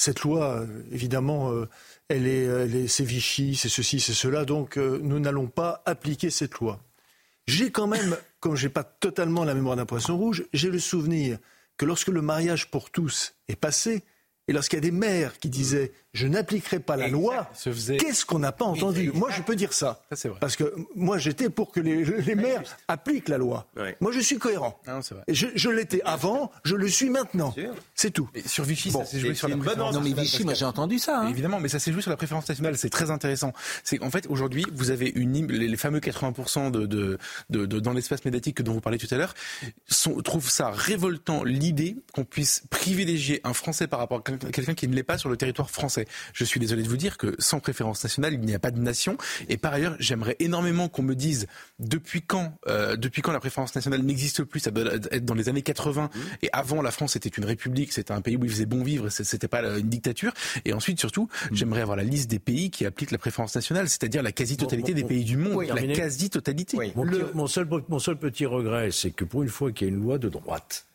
cette 0.00 0.20
loi, 0.22 0.64
évidemment, 0.92 1.52
euh, 1.52 1.68
elle 2.08 2.26
est, 2.26 2.44
elle 2.44 2.74
est- 2.74 2.88
c'est 2.88 3.04
Vichy, 3.04 3.54
c'est 3.54 3.68
ceci, 3.68 4.00
c'est 4.00 4.14
cela, 4.14 4.46
donc 4.46 4.78
euh, 4.78 4.98
nous 5.02 5.20
n'allons 5.20 5.46
pas 5.46 5.82
appliquer 5.84 6.30
cette 6.30 6.54
loi. 6.54 6.80
J'ai 7.46 7.70
quand 7.70 7.86
même, 7.86 8.16
comme 8.40 8.56
j'ai 8.56 8.70
pas 8.70 8.82
totalement 8.82 9.44
la 9.44 9.52
mémoire 9.52 9.76
d'un 9.76 9.84
poisson 9.84 10.16
rouge, 10.16 10.44
j'ai 10.54 10.70
le 10.70 10.78
souvenir 10.78 11.36
que 11.76 11.84
lorsque 11.84 12.08
le 12.08 12.22
mariage 12.22 12.70
pour 12.70 12.88
tous 12.90 13.34
est 13.48 13.56
passé, 13.56 14.02
et 14.50 14.52
lorsqu'il 14.52 14.76
y 14.76 14.78
a 14.78 14.80
des 14.82 14.90
maires 14.90 15.38
qui 15.38 15.48
disaient 15.48 15.92
je 16.12 16.26
n'appliquerai 16.26 16.80
pas 16.80 16.96
la 16.96 17.06
loi, 17.06 17.48
faisait- 17.54 17.96
qu'est-ce 17.96 18.26
qu'on 18.26 18.40
n'a 18.40 18.50
pas 18.50 18.64
entendu 18.64 19.12
Moi, 19.14 19.30
je 19.30 19.42
peux 19.42 19.54
dire 19.54 19.72
ça. 19.72 20.02
Ça, 20.10 20.16
c'est 20.16 20.28
vrai. 20.28 20.38
Parce 20.40 20.56
que 20.56 20.74
moi, 20.96 21.18
j'étais 21.18 21.48
pour 21.50 21.70
que 21.70 21.78
les, 21.78 22.04
les 22.04 22.34
maires 22.34 22.64
appliquent 22.88 23.28
la 23.28 23.38
loi. 23.38 23.68
Ouais. 23.76 23.96
Moi, 24.00 24.10
je 24.10 24.18
suis 24.18 24.36
cohérent. 24.36 24.76
Ah 24.88 24.94
non, 24.94 25.02
c'est 25.02 25.14
vrai. 25.14 25.22
Et 25.28 25.34
Je, 25.34 25.46
je 25.54 25.70
l'étais 25.70 26.02
avant, 26.04 26.50
je 26.64 26.74
le 26.74 26.88
suis 26.88 27.10
maintenant. 27.10 27.54
C'est 27.94 28.10
tout. 28.10 28.28
Et 28.34 28.42
sur 28.48 28.64
Vichy, 28.64 28.90
Bon, 28.90 29.04
ça 29.04 29.04
s'est 29.04 29.20
joué 29.20 29.34
sur 29.36 29.46
la 29.46 29.56
préférence 29.56 29.94
Non, 29.94 30.00
mais 30.00 30.08
nationale, 30.08 30.24
Vichy, 30.24 30.42
moi 30.44 30.54
j'ai 30.54 30.64
entendu 30.64 30.98
ça. 30.98 31.20
hein. 31.20 31.28
Évidemment, 31.28 31.60
mais 31.60 31.68
ça 31.68 31.78
s'est 31.78 31.92
joué 31.92 32.02
sur 32.02 32.10
la 32.10 32.16
préférence 32.16 32.48
nationale, 32.48 32.76
c'est 32.76 32.90
très 32.90 33.12
intéressant. 33.12 33.52
C'est 33.84 33.98
qu'en 33.98 34.10
fait, 34.10 34.26
aujourd'hui, 34.28 34.66
vous 34.72 34.90
avez 34.90 35.12
une, 35.14 35.46
les, 35.46 35.76
fameux 35.76 36.00
80% 36.00 36.72
de, 36.72 36.86
de, 36.86 37.18
de, 37.50 37.66
de- 37.66 37.78
dans 37.78 37.92
l'espace 37.92 38.24
médiatique 38.24 38.62
dont 38.62 38.72
vous 38.72 38.80
parlez 38.80 38.98
tout 38.98 39.06
à 39.12 39.16
l'heure, 39.16 39.34
trouvent 40.24 40.50
ça 40.50 40.70
révoltant 40.70 41.44
l'idée 41.44 41.96
qu'on 42.12 42.24
puisse 42.24 42.64
privilégier 42.70 43.40
un 43.44 43.54
Français 43.54 43.86
par 43.86 44.00
rapport 44.00 44.18
à 44.18 44.22
quelqu'un 44.52 44.74
qui 44.74 44.88
ne 44.88 44.94
l'est 44.94 45.02
pas 45.02 45.18
sur 45.18 45.28
le 45.28 45.36
territoire 45.36 45.70
français. 45.70 46.06
Je 46.32 46.44
suis 46.44 46.60
désolé 46.60 46.82
de 46.82 46.88
vous 46.88 46.96
dire 46.96 47.18
que 47.18 47.34
sans 47.38 47.60
préférence 47.60 48.02
nationale, 48.02 48.34
il 48.34 48.40
n'y 48.40 48.54
a 48.54 48.58
pas 48.58 48.70
de 48.70 48.80
nation. 48.80 49.16
Et 49.48 49.56
par 49.56 49.72
ailleurs, 49.72 49.96
j'aimerais 49.98 50.36
énormément 50.38 50.88
qu'on 50.88 51.02
me 51.02 51.14
dise 51.14 51.46
depuis 51.78 52.22
quand, 52.22 52.54
euh, 52.68 52.96
depuis 52.96 53.22
quand 53.22 53.32
la 53.32 53.40
préférence 53.40 53.74
nationale 53.74 54.02
n'existe 54.02 54.44
plus. 54.44 54.60
Ça 54.60 54.70
doit 54.70 54.94
être 54.94 55.24
dans 55.24 55.34
les 55.34 55.48
années 55.48 55.62
80. 55.62 56.10
Et 56.42 56.48
avant, 56.52 56.82
la 56.82 56.90
France 56.90 57.16
était 57.16 57.28
une 57.28 57.44
république, 57.44 57.92
c'était 57.92 58.12
un 58.12 58.20
pays 58.20 58.36
où 58.36 58.44
il 58.44 58.50
faisait 58.50 58.66
bon 58.66 58.82
vivre, 58.82 59.08
c'était 59.08 59.48
pas 59.48 59.62
une 59.78 59.88
dictature. 59.88 60.32
Et 60.64 60.72
ensuite, 60.72 60.98
surtout, 61.00 61.28
j'aimerais 61.52 61.82
avoir 61.82 61.96
la 61.96 62.04
liste 62.04 62.30
des 62.30 62.38
pays 62.38 62.70
qui 62.70 62.86
appliquent 62.86 63.10
la 63.10 63.18
préférence 63.18 63.54
nationale, 63.54 63.88
c'est-à-dire 63.88 64.22
la 64.22 64.32
quasi-totalité 64.32 64.92
Bon, 64.92 65.00
des 65.00 65.04
pays 65.04 65.24
du 65.24 65.36
monde, 65.36 65.54
oui, 65.54 65.68
la 65.68 65.82
quasi-totalité. 65.94 66.76
Oui. 66.76 66.92
Mon 67.34 67.46
seul, 67.46 67.68
mon 67.88 67.98
seul 67.98 68.16
petit 68.16 68.46
regret, 68.46 68.90
c'est 68.90 69.10
que 69.10 69.24
pour 69.24 69.42
une 69.42 69.48
fois 69.48 69.72
qu'il 69.72 69.88
y 69.88 69.90
a 69.90 69.94
une 69.94 70.02
loi 70.02 70.18
de 70.18 70.28
droite, 70.28 70.86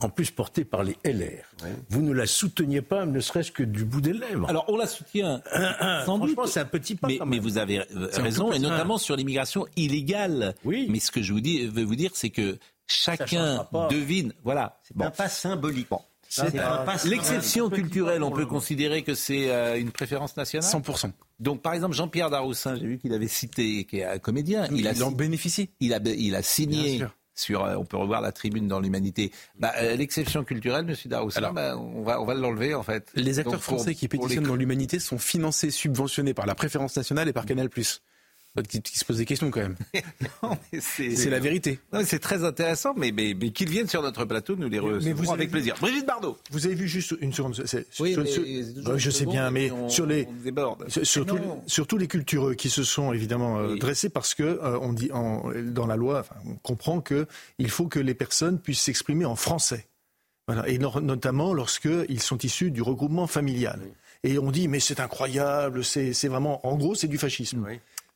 en 0.00 0.08
plus 0.08 0.30
portée 0.30 0.64
par 0.64 0.82
les 0.82 0.96
LR, 1.04 1.44
vous 1.90 2.02
ne 2.02 2.12
la 2.12 2.26
souteniez 2.26 2.82
pas, 2.82 3.06
ne 3.06 3.20
serait-ce 3.20 3.52
que 3.52 3.62
du 3.62 3.84
bout 3.84 4.00
des 4.00 4.12
lèvres. 4.12 4.48
Alors 4.48 4.64
on 4.68 4.76
la 4.76 4.86
soutient 4.86 5.42
sans 6.04 6.18
doute. 6.18 6.32
Franchement, 6.32 6.46
c'est 6.46 6.60
un 6.60 6.64
petit 6.64 6.94
pas. 6.94 7.08
Mais, 7.08 7.18
quand 7.18 7.26
mais 7.26 7.38
vous 7.38 7.58
avez 7.58 7.80
euh, 7.80 8.08
raison, 8.14 8.52
et 8.52 8.58
notamment 8.58 8.98
sur 8.98 9.16
l'immigration 9.16 9.66
illégale. 9.76 10.54
Oui. 10.64 10.86
Mais 10.90 11.00
ce 11.00 11.10
que 11.10 11.22
je 11.22 11.32
vous 11.32 11.40
dis, 11.40 11.66
veux 11.66 11.84
vous 11.84 11.96
dire, 11.96 12.10
c'est 12.14 12.30
que 12.30 12.58
chacun 12.86 13.66
devine. 13.90 14.32
Voilà. 14.44 14.78
C'est 14.82 14.96
Bon. 14.96 15.04
un 15.06 15.10
pas 15.10 15.28
symbolique. 15.28 15.88
C'est 16.28 16.58
un. 16.58 16.84
L'exception 17.04 17.68
culturelle, 17.68 18.22
on 18.22 18.30
peut 18.30 18.46
considérer 18.46 19.02
que 19.02 19.14
c'est 19.14 19.50
euh, 19.50 19.78
une 19.78 19.90
préférence 19.90 20.36
nationale 20.36 20.68
100%. 20.70 21.10
Donc, 21.40 21.60
par 21.60 21.74
exemple, 21.74 21.94
Jean-Pierre 21.94 22.30
Daroussin, 22.30 22.76
j'ai 22.76 22.86
vu 22.86 22.98
qu'il 22.98 23.12
avait 23.12 23.28
cité, 23.28 23.84
qui 23.84 23.98
est 23.98 24.04
un 24.04 24.18
comédien, 24.18 24.66
il 24.70 24.78
Il, 24.78 24.88
a, 24.88 25.06
en 25.06 25.10
bénéficie. 25.10 25.70
il 25.80 25.92
a, 25.92 25.98
il 26.04 26.34
a 26.34 26.38
Bien 26.38 26.42
signé 26.42 26.98
sûr. 26.98 27.14
Sur, 27.34 27.64
euh, 27.64 27.76
on 27.76 27.84
peut 27.84 27.96
revoir 27.96 28.20
la 28.20 28.32
tribune 28.32 28.68
dans 28.68 28.80
l'humanité. 28.80 29.32
Bah, 29.58 29.72
euh, 29.78 29.96
L'exception 29.96 30.44
culturelle, 30.44 30.84
Monsieur 30.84 31.08
Daroussin, 31.08 31.52
bah, 31.52 31.76
on 31.78 32.02
va, 32.02 32.20
on 32.20 32.24
va 32.24 32.34
l'enlever 32.34 32.74
en 32.74 32.82
fait. 32.82 33.10
Les 33.14 33.38
acteurs 33.38 33.54
Donc, 33.54 33.62
pour- 33.62 33.74
français 33.76 33.94
qui 33.94 34.04
les- 34.04 34.08
pétitionnent 34.08 34.44
dans 34.44 34.56
l'humanité 34.56 34.98
sont 34.98 35.18
financés, 35.18 35.70
subventionnés 35.70 36.34
par 36.34 36.46
la 36.46 36.54
préférence 36.54 36.96
nationale 36.96 37.28
et 37.28 37.32
par 37.32 37.46
Canal+. 37.46 37.68
Qui, 38.68 38.82
qui 38.82 38.98
se 38.98 39.04
pose 39.06 39.16
des 39.16 39.24
questions 39.24 39.50
quand 39.50 39.60
même. 39.62 39.76
C'est 40.80 41.30
la 41.30 41.40
vérité. 41.40 41.78
C'est 42.04 42.18
très 42.18 42.44
intéressant, 42.44 42.92
mais, 42.94 43.10
mais, 43.10 43.34
mais 43.38 43.50
qu'ils 43.50 43.70
viennent 43.70 43.88
sur 43.88 44.02
notre 44.02 44.26
plateau, 44.26 44.56
nous 44.56 44.68
les 44.68 44.78
recevrons 44.78 45.32
avec 45.32 45.48
vu- 45.48 45.52
plaisir. 45.52 45.74
Brigitte 45.80 46.06
Bardot. 46.06 46.36
Vous 46.50 46.66
avez 46.66 46.74
vu 46.74 46.86
juste 46.86 47.14
une 47.22 47.32
seconde. 47.32 47.54
Oui, 48.00 48.12
sur- 48.12 48.22
mais 48.22 48.30
sur- 48.30 48.44
une 48.44 48.98
je 48.98 49.10
sais 49.10 49.24
bien, 49.24 49.50
mais 49.50 49.70
on- 49.70 49.88
sur 49.88 50.04
les, 50.04 50.26
on 50.28 50.42
déborde. 50.44 50.88
sur- 50.90 51.06
surtout, 51.06 51.38
surtout 51.66 51.96
les 51.96 52.08
cultureux 52.08 52.54
qui 52.54 52.68
se 52.68 52.82
sont 52.84 53.12
évidemment 53.14 53.58
euh, 53.58 53.72
Oui. 53.72 53.78
dressés 53.78 54.10
parce 54.10 54.34
que 54.34 54.42
euh, 54.42 54.78
on 54.80 54.92
dit 54.92 55.10
en- 55.12 55.50
dans 55.64 55.86
la 55.86 55.96
loi, 55.96 56.20
enfin, 56.20 56.36
on 56.46 56.56
comprend 56.56 57.00
que 57.00 57.26
il 57.58 57.70
faut 57.70 57.86
que 57.86 57.98
les 58.00 58.14
personnes 58.14 58.58
puissent 58.58 58.82
s'exprimer 58.82 59.24
en 59.24 59.34
français. 59.36 59.86
Voilà. 60.46 60.68
Et 60.68 60.76
no- 60.76 61.00
notamment 61.00 61.54
lorsqu'ils 61.54 62.20
sont 62.20 62.36
issus 62.38 62.70
du 62.70 62.82
regroupement 62.82 63.26
familial. 63.26 63.80
Et 64.24 64.38
on 64.38 64.50
dit, 64.50 64.68
mais 64.68 64.78
c'est 64.78 65.00
incroyable, 65.00 65.82
c'est 65.84 66.12
c'est 66.12 66.28
vraiment, 66.28 66.64
en 66.66 66.76
gros, 66.76 66.94
c'est 66.94 67.08
du 67.08 67.18
fascisme. 67.18 67.66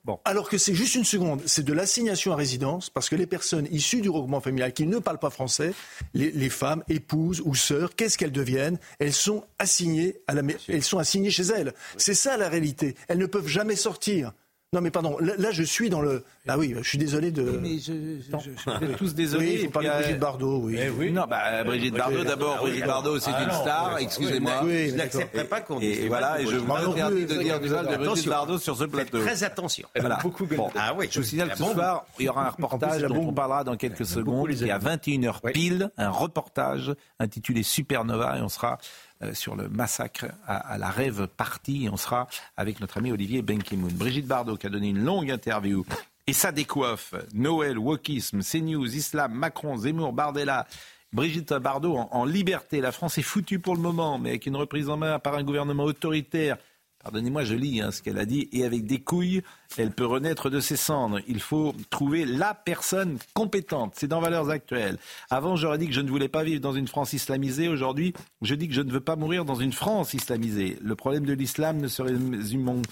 Bon. 0.06 0.20
Alors 0.24 0.48
que 0.48 0.56
c'est 0.56 0.72
juste 0.72 0.94
une 0.94 1.04
seconde, 1.04 1.42
c'est 1.46 1.64
de 1.64 1.72
l'assignation 1.72 2.32
à 2.32 2.36
résidence, 2.36 2.90
parce 2.90 3.08
que 3.08 3.16
les 3.16 3.26
personnes 3.26 3.66
issues 3.72 4.00
du 4.00 4.08
regroupement 4.08 4.40
familial 4.40 4.72
qui 4.72 4.86
ne 4.86 5.00
parlent 5.00 5.18
pas 5.18 5.30
français, 5.30 5.72
les, 6.14 6.30
les 6.30 6.48
femmes, 6.48 6.84
épouses 6.88 7.42
ou 7.44 7.56
sœurs, 7.56 7.96
qu'est-ce 7.96 8.16
qu'elles 8.16 8.30
deviennent? 8.30 8.78
Elles 9.00 9.12
sont 9.12 9.42
assignées 9.58 10.14
à 10.28 10.34
la, 10.34 10.42
elles 10.68 10.84
sont 10.84 10.98
assignées 10.98 11.32
chez 11.32 11.46
elles. 11.46 11.74
C'est 11.96 12.14
ça 12.14 12.36
la 12.36 12.48
réalité. 12.48 12.94
Elles 13.08 13.18
ne 13.18 13.26
peuvent 13.26 13.48
jamais 13.48 13.74
sortir. 13.74 14.32
Non 14.72 14.80
mais 14.80 14.90
pardon, 14.90 15.16
là, 15.20 15.34
là, 15.38 15.52
je 15.52 15.62
suis 15.62 15.88
dans 15.90 16.00
le. 16.00 16.24
Ah 16.48 16.58
oui, 16.58 16.74
je 16.76 16.88
suis 16.88 16.98
désolé 16.98 17.30
de. 17.30 17.42
Mais 17.62 17.78
je, 17.78 17.92
je- 17.92 18.36
je- 18.36 18.50
je- 18.50 18.70
vous 18.70 18.84
êtes 18.90 18.96
tous 18.96 19.14
désolés. 19.14 19.46
Oui, 19.46 19.52
il 19.60 19.64
faut 19.66 19.70
parler 19.70 19.88
de 19.88 19.92
euh, 19.94 19.98
Brigitte 20.00 20.18
Bardot, 20.18 20.60
oui. 20.64 21.12
Non, 21.12 21.24
bah, 21.30 21.62
Brigitte 21.62 21.94
Bardot, 21.94 22.24
d'abord, 22.24 22.58
Brigitte 22.58 22.84
Bardot, 22.84 23.18
c'est 23.20 23.30
une 23.30 23.50
star, 23.52 23.96
excusez-moi. 23.98 24.62
Oui, 24.64 24.90
Je 24.90 24.96
n'accepterai 24.96 25.44
pas 25.44 25.60
qu'on 25.60 25.78
dise. 25.78 26.00
Et, 26.00 26.08
voilà, 26.08 26.40
et 26.40 26.46
je 26.46 26.56
vous 26.56 26.72
interdis 26.72 27.26
de 27.26 27.34
dire 27.42 27.60
du 27.60 27.68
mal 27.68 27.86
de 27.86 27.96
Brigitte. 27.96 28.28
Bardot 28.28 28.58
sur 28.58 28.74
ce 28.76 28.82
Faites 28.82 28.90
plateau. 28.90 29.20
Très 29.20 29.44
attention. 29.44 29.88
Voilà. 29.98 30.18
Bon. 30.56 30.68
Ah 30.74 30.94
oui. 30.98 31.06
Je 31.12 31.20
vous 31.20 31.26
signale 31.26 31.50
que 31.50 31.58
ce 31.58 31.64
soir, 31.64 32.04
il 32.18 32.24
y 32.26 32.28
aura 32.28 32.46
un 32.46 32.50
reportage 32.50 33.02
dont 33.02 33.28
on 33.28 33.32
parlera 33.32 33.62
dans 33.62 33.76
quelques 33.76 34.04
secondes. 34.04 34.50
Et 34.50 34.70
à 34.70 34.76
amis. 34.76 34.84
21h 34.84 35.36
Oui. 35.44 35.52
pile, 35.52 35.90
un 35.96 36.10
reportage 36.10 36.92
intitulé 37.20 37.62
Supernova 37.62 38.36
et 38.36 38.42
on 38.42 38.48
sera 38.48 38.72
euh, 38.72 39.05
sur 39.32 39.56
le 39.56 39.68
massacre 39.68 40.26
à, 40.46 40.78
la 40.78 40.90
rêve 40.90 41.26
partie 41.26 41.88
on 41.90 41.96
sera 41.96 42.28
avec 42.56 42.80
notre 42.80 42.98
ami 42.98 43.12
Olivier 43.12 43.42
Benkemoun. 43.42 43.92
Brigitte 43.92 44.26
Bardot 44.26 44.56
qui 44.56 44.66
a 44.66 44.70
donné 44.70 44.88
une 44.88 45.04
longue 45.04 45.30
interview 45.30 45.84
et 46.26 46.32
ça 46.32 46.52
décoiffe. 46.52 47.14
Noël, 47.34 47.78
wokisme, 47.78 48.40
CNews, 48.42 48.96
Islam, 48.96 49.32
Macron, 49.32 49.76
Zemmour, 49.76 50.12
Bardella. 50.12 50.66
Brigitte 51.12 51.54
Bardot 51.54 51.96
en 51.96 52.24
liberté. 52.24 52.80
La 52.80 52.92
France 52.92 53.16
est 53.16 53.22
foutue 53.22 53.60
pour 53.60 53.76
le 53.76 53.80
moment, 53.80 54.18
mais 54.18 54.30
avec 54.30 54.46
une 54.46 54.56
reprise 54.56 54.90
en 54.90 54.96
main 54.96 55.18
par 55.18 55.34
un 55.34 55.44
gouvernement 55.44 55.84
autoritaire. 55.84 56.58
Pardonnez-moi, 57.06 57.44
je 57.44 57.54
lis 57.54 57.80
hein, 57.80 57.92
ce 57.92 58.02
qu'elle 58.02 58.18
a 58.18 58.24
dit. 58.24 58.48
Et 58.50 58.64
avec 58.64 58.84
des 58.84 58.98
couilles, 58.98 59.42
elle 59.78 59.92
peut 59.92 60.04
renaître 60.04 60.50
de 60.50 60.58
ses 60.58 60.74
cendres. 60.74 61.20
Il 61.28 61.38
faut 61.38 61.72
trouver 61.88 62.24
la 62.24 62.52
personne 62.52 63.18
compétente. 63.32 63.92
C'est 63.96 64.08
dans 64.08 64.18
Valeurs 64.18 64.50
Actuelles. 64.50 64.98
Avant, 65.30 65.54
j'aurais 65.54 65.78
dit 65.78 65.86
que 65.86 65.92
je 65.92 66.00
ne 66.00 66.10
voulais 66.10 66.26
pas 66.26 66.42
vivre 66.42 66.60
dans 66.60 66.72
une 66.72 66.88
France 66.88 67.12
islamisée. 67.12 67.68
Aujourd'hui, 67.68 68.12
je 68.42 68.56
dis 68.56 68.66
que 68.66 68.74
je 68.74 68.80
ne 68.80 68.90
veux 68.90 68.98
pas 68.98 69.14
mourir 69.14 69.44
dans 69.44 69.54
une 69.54 69.72
France 69.72 70.14
islamisée. 70.14 70.78
Le 70.82 70.96
problème 70.96 71.24
de 71.26 71.32
l'islam 71.32 71.76
ne 71.76 71.86
se 71.86 72.02
résume 72.02 72.82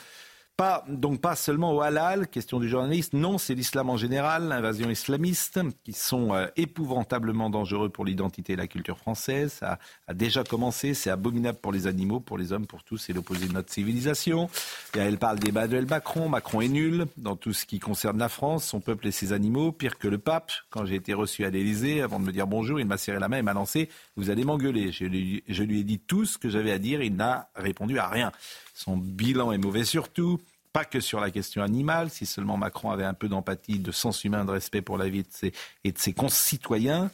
pas, 0.56 0.84
donc 0.88 1.20
pas 1.20 1.34
seulement 1.34 1.74
au 1.74 1.80
halal, 1.80 2.28
question 2.28 2.60
du 2.60 2.68
journaliste, 2.68 3.12
non, 3.12 3.38
c'est 3.38 3.54
l'islam 3.54 3.90
en 3.90 3.96
général, 3.96 4.48
l'invasion 4.48 4.88
islamiste, 4.88 5.60
qui 5.82 5.92
sont 5.92 6.32
euh, 6.32 6.46
épouvantablement 6.56 7.50
dangereux 7.50 7.88
pour 7.88 8.04
l'identité 8.04 8.52
et 8.52 8.56
la 8.56 8.68
culture 8.68 8.96
française. 8.96 9.52
Ça 9.52 9.78
a 10.06 10.14
déjà 10.14 10.44
commencé, 10.44 10.94
c'est 10.94 11.10
abominable 11.10 11.58
pour 11.60 11.72
les 11.72 11.88
animaux, 11.88 12.20
pour 12.20 12.38
les 12.38 12.52
hommes, 12.52 12.66
pour 12.66 12.84
tous, 12.84 12.98
c'est 12.98 13.12
l'opposé 13.12 13.48
de 13.48 13.52
notre 13.52 13.72
civilisation. 13.72 14.48
Et 14.94 14.98
elle 14.98 15.18
parle 15.18 15.40
d'Emmanuel 15.40 15.86
Macron, 15.86 16.28
Macron 16.28 16.60
est 16.60 16.68
nul 16.68 17.06
dans 17.16 17.34
tout 17.34 17.52
ce 17.52 17.66
qui 17.66 17.80
concerne 17.80 18.18
la 18.18 18.28
France, 18.28 18.64
son 18.64 18.80
peuple 18.80 19.08
et 19.08 19.12
ses 19.12 19.32
animaux, 19.32 19.72
pire 19.72 19.98
que 19.98 20.06
le 20.06 20.18
pape. 20.18 20.52
Quand 20.70 20.84
j'ai 20.86 20.94
été 20.94 21.14
reçu 21.14 21.44
à 21.44 21.50
l'Élysée, 21.50 22.00
avant 22.00 22.20
de 22.20 22.24
me 22.24 22.32
dire 22.32 22.46
bonjour, 22.46 22.78
il 22.78 22.86
m'a 22.86 22.96
serré 22.96 23.18
la 23.18 23.28
main 23.28 23.38
et 23.38 23.42
m'a 23.42 23.54
lancé, 23.54 23.88
vous 24.16 24.30
allez 24.30 24.44
m'engueuler. 24.44 24.92
Je 24.92 25.04
lui, 25.04 25.42
je 25.48 25.64
lui 25.64 25.80
ai 25.80 25.84
dit 25.84 25.98
tout 25.98 26.26
ce 26.26 26.38
que 26.38 26.48
j'avais 26.48 26.70
à 26.70 26.78
dire, 26.78 27.02
il 27.02 27.16
n'a 27.16 27.48
répondu 27.56 27.98
à 27.98 28.08
rien. 28.08 28.30
Son 28.74 28.96
bilan 28.96 29.52
est 29.52 29.58
mauvais 29.58 29.84
surtout. 29.84 30.40
Pas 30.72 30.84
que 30.84 30.98
sur 30.98 31.20
la 31.20 31.30
question 31.30 31.62
animale, 31.62 32.10
si 32.10 32.26
seulement 32.26 32.56
Macron 32.56 32.90
avait 32.90 33.04
un 33.04 33.14
peu 33.14 33.28
d'empathie, 33.28 33.78
de 33.78 33.92
sens 33.92 34.24
humain, 34.24 34.44
de 34.44 34.50
respect 34.50 34.82
pour 34.82 34.98
la 34.98 35.08
vie 35.08 35.22
de 35.22 35.28
ses, 35.30 35.52
et 35.84 35.92
de 35.92 35.98
ses 35.98 36.12
concitoyens. 36.12 37.12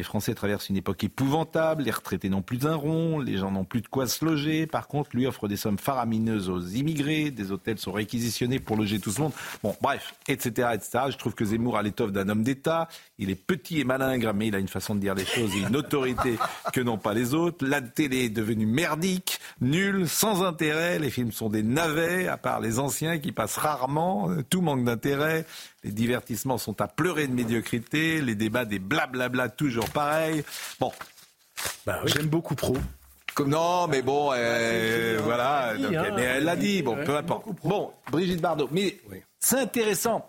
Les 0.00 0.04
Français 0.04 0.34
traversent 0.34 0.70
une 0.70 0.78
époque 0.78 1.04
épouvantable, 1.04 1.82
les 1.82 1.90
retraités 1.90 2.30
n'ont 2.30 2.40
plus 2.40 2.64
un 2.64 2.74
rond, 2.74 3.18
les 3.18 3.36
gens 3.36 3.50
n'ont 3.50 3.66
plus 3.66 3.82
de 3.82 3.86
quoi 3.86 4.06
se 4.06 4.24
loger. 4.24 4.66
Par 4.66 4.88
contre, 4.88 5.10
lui 5.12 5.26
offre 5.26 5.46
des 5.46 5.58
sommes 5.58 5.78
faramineuses 5.78 6.48
aux 6.48 6.58
immigrés, 6.58 7.30
des 7.30 7.52
hôtels 7.52 7.78
sont 7.78 7.92
réquisitionnés 7.92 8.60
pour 8.60 8.78
loger 8.78 8.98
tout 8.98 9.10
ce 9.10 9.20
monde. 9.20 9.32
Bon, 9.62 9.76
bref, 9.82 10.14
etc., 10.26 10.70
etc. 10.72 11.00
Je 11.10 11.18
trouve 11.18 11.34
que 11.34 11.44
Zemmour 11.44 11.76
a 11.76 11.82
l'étoffe 11.82 12.12
d'un 12.12 12.30
homme 12.30 12.42
d'État. 12.42 12.88
Il 13.18 13.28
est 13.28 13.34
petit 13.34 13.78
et 13.78 13.84
malingre, 13.84 14.32
mais 14.32 14.46
il 14.46 14.54
a 14.54 14.58
une 14.58 14.68
façon 14.68 14.94
de 14.94 15.00
dire 15.00 15.14
les 15.14 15.26
choses 15.26 15.54
et 15.54 15.58
une 15.58 15.76
autorité 15.76 16.38
que 16.72 16.80
n'ont 16.80 16.96
pas 16.96 17.12
les 17.12 17.34
autres. 17.34 17.66
La 17.66 17.82
télé 17.82 18.24
est 18.24 18.30
devenue 18.30 18.64
merdique, 18.64 19.38
nulle, 19.60 20.08
sans 20.08 20.42
intérêt. 20.42 20.98
Les 20.98 21.10
films 21.10 21.32
sont 21.32 21.50
des 21.50 21.62
navets, 21.62 22.26
à 22.26 22.38
part 22.38 22.60
les 22.60 22.78
anciens 22.78 23.18
qui 23.18 23.32
passent 23.32 23.58
rarement. 23.58 24.30
Tout 24.48 24.62
manque 24.62 24.82
d'intérêt. 24.82 25.44
Les 25.82 25.92
divertissements 25.92 26.58
sont 26.58 26.80
à 26.80 26.88
pleurer 26.88 27.26
de 27.26 27.32
médiocrité, 27.32 28.20
les 28.20 28.34
débats 28.34 28.66
des 28.66 28.78
blablabla 28.78 29.48
toujours 29.48 29.88
pareil. 29.90 30.44
Bon, 30.78 30.92
bah 31.86 32.02
j'aime 32.04 32.28
beaucoup 32.28 32.54
Pro. 32.54 32.76
Comme, 33.34 33.50
non, 33.50 33.86
mais 33.86 34.02
bon, 34.02 34.30
euh, 34.34 35.20
voilà. 35.22 35.76
Donc, 35.76 35.94
hein. 35.94 36.12
mais 36.14 36.22
elle 36.22 36.44
l'a 36.44 36.56
dit, 36.56 36.82
bon, 36.82 37.02
peu 37.04 37.16
importe. 37.16 37.46
Bon, 37.62 37.92
Brigitte 38.10 38.40
Bardot, 38.40 38.68
mais 38.72 39.00
c'est 39.38 39.58
intéressant 39.58 40.28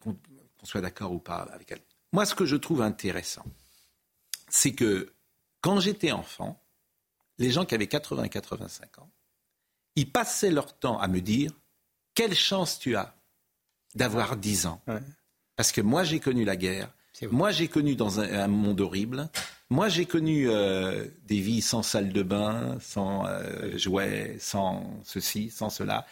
qu'on 0.00 0.14
soit 0.62 0.82
d'accord 0.82 1.12
ou 1.12 1.18
pas 1.18 1.48
avec 1.52 1.72
elle. 1.72 1.80
Moi, 2.12 2.26
ce 2.26 2.34
que 2.34 2.44
je 2.44 2.56
trouve 2.56 2.82
intéressant, 2.82 3.44
c'est 4.48 4.72
que 4.72 5.12
quand 5.60 5.80
j'étais 5.80 6.12
enfant, 6.12 6.62
les 7.38 7.50
gens 7.50 7.64
qui 7.64 7.74
avaient 7.74 7.88
80 7.88 8.28
85 8.28 8.98
ans, 8.98 9.10
ils 9.96 10.10
passaient 10.10 10.50
leur 10.50 10.76
temps 10.78 10.98
à 10.98 11.08
me 11.08 11.20
dire 11.20 11.50
quelle 12.14 12.34
chance 12.34 12.78
tu 12.78 12.94
as? 12.96 13.16
D'avoir 13.94 14.36
10 14.36 14.66
ans. 14.66 14.82
Parce 15.56 15.72
que 15.72 15.80
moi, 15.80 16.04
j'ai 16.04 16.20
connu 16.20 16.44
la 16.44 16.56
guerre. 16.56 16.90
Moi, 17.30 17.52
j'ai 17.52 17.68
connu 17.68 17.94
dans 17.94 18.20
un, 18.20 18.32
un 18.32 18.48
monde 18.48 18.80
horrible. 18.80 19.28
Moi, 19.70 19.88
j'ai 19.88 20.04
connu 20.04 20.48
euh, 20.48 21.04
des 21.26 21.40
vies 21.40 21.62
sans 21.62 21.82
salle 21.82 22.12
de 22.12 22.22
bain, 22.22 22.76
sans 22.80 23.26
euh, 23.26 23.76
jouets, 23.78 24.36
sans 24.38 25.00
ceci, 25.04 25.50
sans 25.50 25.70
cela. 25.70 26.06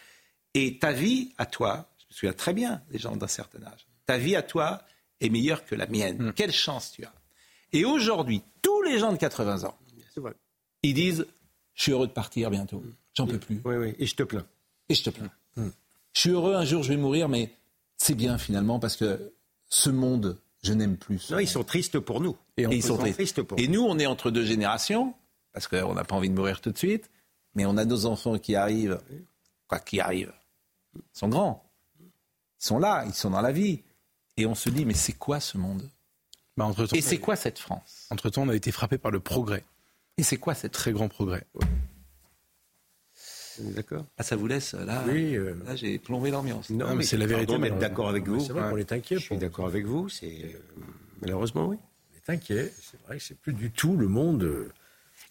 Et 0.53 0.79
ta 0.79 0.91
vie, 0.91 1.33
à 1.37 1.45
toi, 1.45 1.89
je 1.97 2.05
me 2.05 2.13
souviens 2.13 2.33
très 2.33 2.53
bien 2.53 2.81
des 2.91 2.99
gens 2.99 3.15
d'un 3.15 3.27
certain 3.27 3.63
âge, 3.63 3.85
ta 4.05 4.17
vie 4.17 4.35
à 4.35 4.43
toi 4.43 4.81
est 5.21 5.29
meilleure 5.29 5.65
que 5.65 5.75
la 5.75 5.87
mienne. 5.87 6.33
Quelle 6.35 6.51
chance 6.51 6.91
tu 6.91 7.05
as. 7.05 7.13
Et 7.71 7.85
aujourd'hui, 7.85 8.43
tous 8.61 8.81
les 8.83 8.99
gens 8.99 9.11
de 9.11 9.17
80 9.17 9.63
ans, 9.63 9.77
ils 10.83 10.93
disent, 10.93 11.25
je 11.73 11.81
suis 11.81 11.91
heureux 11.91 12.07
de 12.07 12.11
partir 12.11 12.49
bientôt. 12.49 12.83
J'en 13.13 13.27
peux 13.27 13.39
plus. 13.39 13.61
Oui, 13.65 13.75
oui, 13.75 13.95
et 13.97 14.05
je 14.05 14.15
te 14.15 14.23
plains. 14.23 14.45
Et 14.89 14.95
je 14.95 15.03
te 15.03 15.09
plains. 15.09 15.31
Je 15.55 16.19
suis 16.19 16.29
heureux, 16.29 16.53
un 16.53 16.65
jour 16.65 16.83
je 16.83 16.89
vais 16.89 16.97
mourir, 16.97 17.29
mais 17.29 17.51
c'est 18.03 18.15
bien 18.15 18.37
finalement 18.37 18.79
parce 18.79 18.97
que 18.97 19.33
ce 19.69 19.89
monde, 19.89 20.37
je 20.61 20.73
n'aime 20.73 20.97
plus. 20.97 21.19
ce 21.19 21.33
Non, 21.33 21.39
ils 21.39 21.47
sont 21.47 21.63
tristes 21.63 21.99
pour 21.99 22.21
nous. 22.21 22.37
Et, 22.57 22.63
ils 22.63 22.83
sont 22.83 22.97
tristes. 22.97 23.15
tristes. 23.15 23.41
pour 23.41 23.59
Et 23.59 23.67
nous, 23.67 23.81
on 23.81 23.97
est 23.97 24.05
entre 24.05 24.29
deux 24.29 24.45
générations, 24.45 25.13
parce 25.53 25.67
qu'on 25.67 25.93
n'a 25.93 26.03
pas 26.03 26.15
envie 26.15 26.29
de 26.29 26.35
mourir 26.35 26.61
tout 26.61 26.71
de 26.71 26.77
suite, 26.77 27.09
mais 27.55 27.65
on 27.65 27.77
a 27.77 27.85
nos 27.85 28.05
enfants 28.05 28.37
qui 28.37 28.55
arrivent, 28.55 28.99
quoi, 29.67 29.79
qui 29.79 29.99
arrivent, 29.99 30.33
ils 30.95 31.01
sont 31.13 31.29
grands, 31.29 31.63
ils 31.99 32.65
sont 32.65 32.77
là, 32.77 33.03
ils 33.05 33.13
sont 33.13 33.29
dans 33.29 33.41
la 33.41 33.51
vie. 33.51 33.81
Et 34.35 34.45
on 34.45 34.55
se 34.55 34.69
dit, 34.69 34.85
mais 34.85 34.95
c'est 34.95 35.13
quoi 35.13 35.39
ce 35.39 35.57
monde? 35.57 35.89
Bah, 36.57 36.71
Et 36.93 37.01
c'est 37.01 37.19
quoi 37.19 37.35
cette 37.35 37.59
France? 37.59 38.07
Entre-temps, 38.09 38.43
on 38.43 38.49
a 38.49 38.55
été 38.55 38.71
frappé 38.71 38.97
par 38.97 39.11
le 39.11 39.19
progrès. 39.19 39.63
Et 40.17 40.23
c'est 40.23 40.37
quoi 40.37 40.53
cette 40.53 40.71
Très 40.71 40.91
grand 40.91 41.07
progrès. 41.07 41.45
D'accord. 43.59 44.05
Ah, 44.17 44.23
ça 44.23 44.35
vous 44.35 44.47
laisse 44.47 44.73
là 44.73 45.03
Oui, 45.07 45.35
euh, 45.35 45.53
Là, 45.65 45.75
j'ai 45.75 45.99
plombé 45.99 46.31
l'ambiance. 46.31 46.69
Non, 46.69 46.95
mais 46.95 47.03
c'est 47.03 47.17
la 47.17 47.25
vérité, 47.25 47.47
pardon, 47.53 47.61
mais 47.61 47.71
d'accord 47.71 48.09
avec 48.09 48.27
vous. 48.27 48.39
C'est 48.39 48.53
vrai 48.53 48.69
qu'on 48.69 48.77
est 48.77 48.91
inquiet. 48.91 49.15
Je 49.17 49.21
suis 49.21 49.37
d'accord 49.37 49.67
avec 49.67 49.85
vous. 49.85 50.09
C'est 50.09 50.25
euh, 50.27 50.57
malheureusement 51.21 51.67
oui. 51.67 51.77
On 52.13 52.31
est 52.31 52.35
inquiet. 52.35 52.71
C'est 52.81 53.01
vrai 53.05 53.17
que 53.17 53.23
c'est 53.23 53.37
plus 53.39 53.53
du 53.53 53.71
tout 53.71 53.95
le 53.97 54.07
monde. 54.07 54.69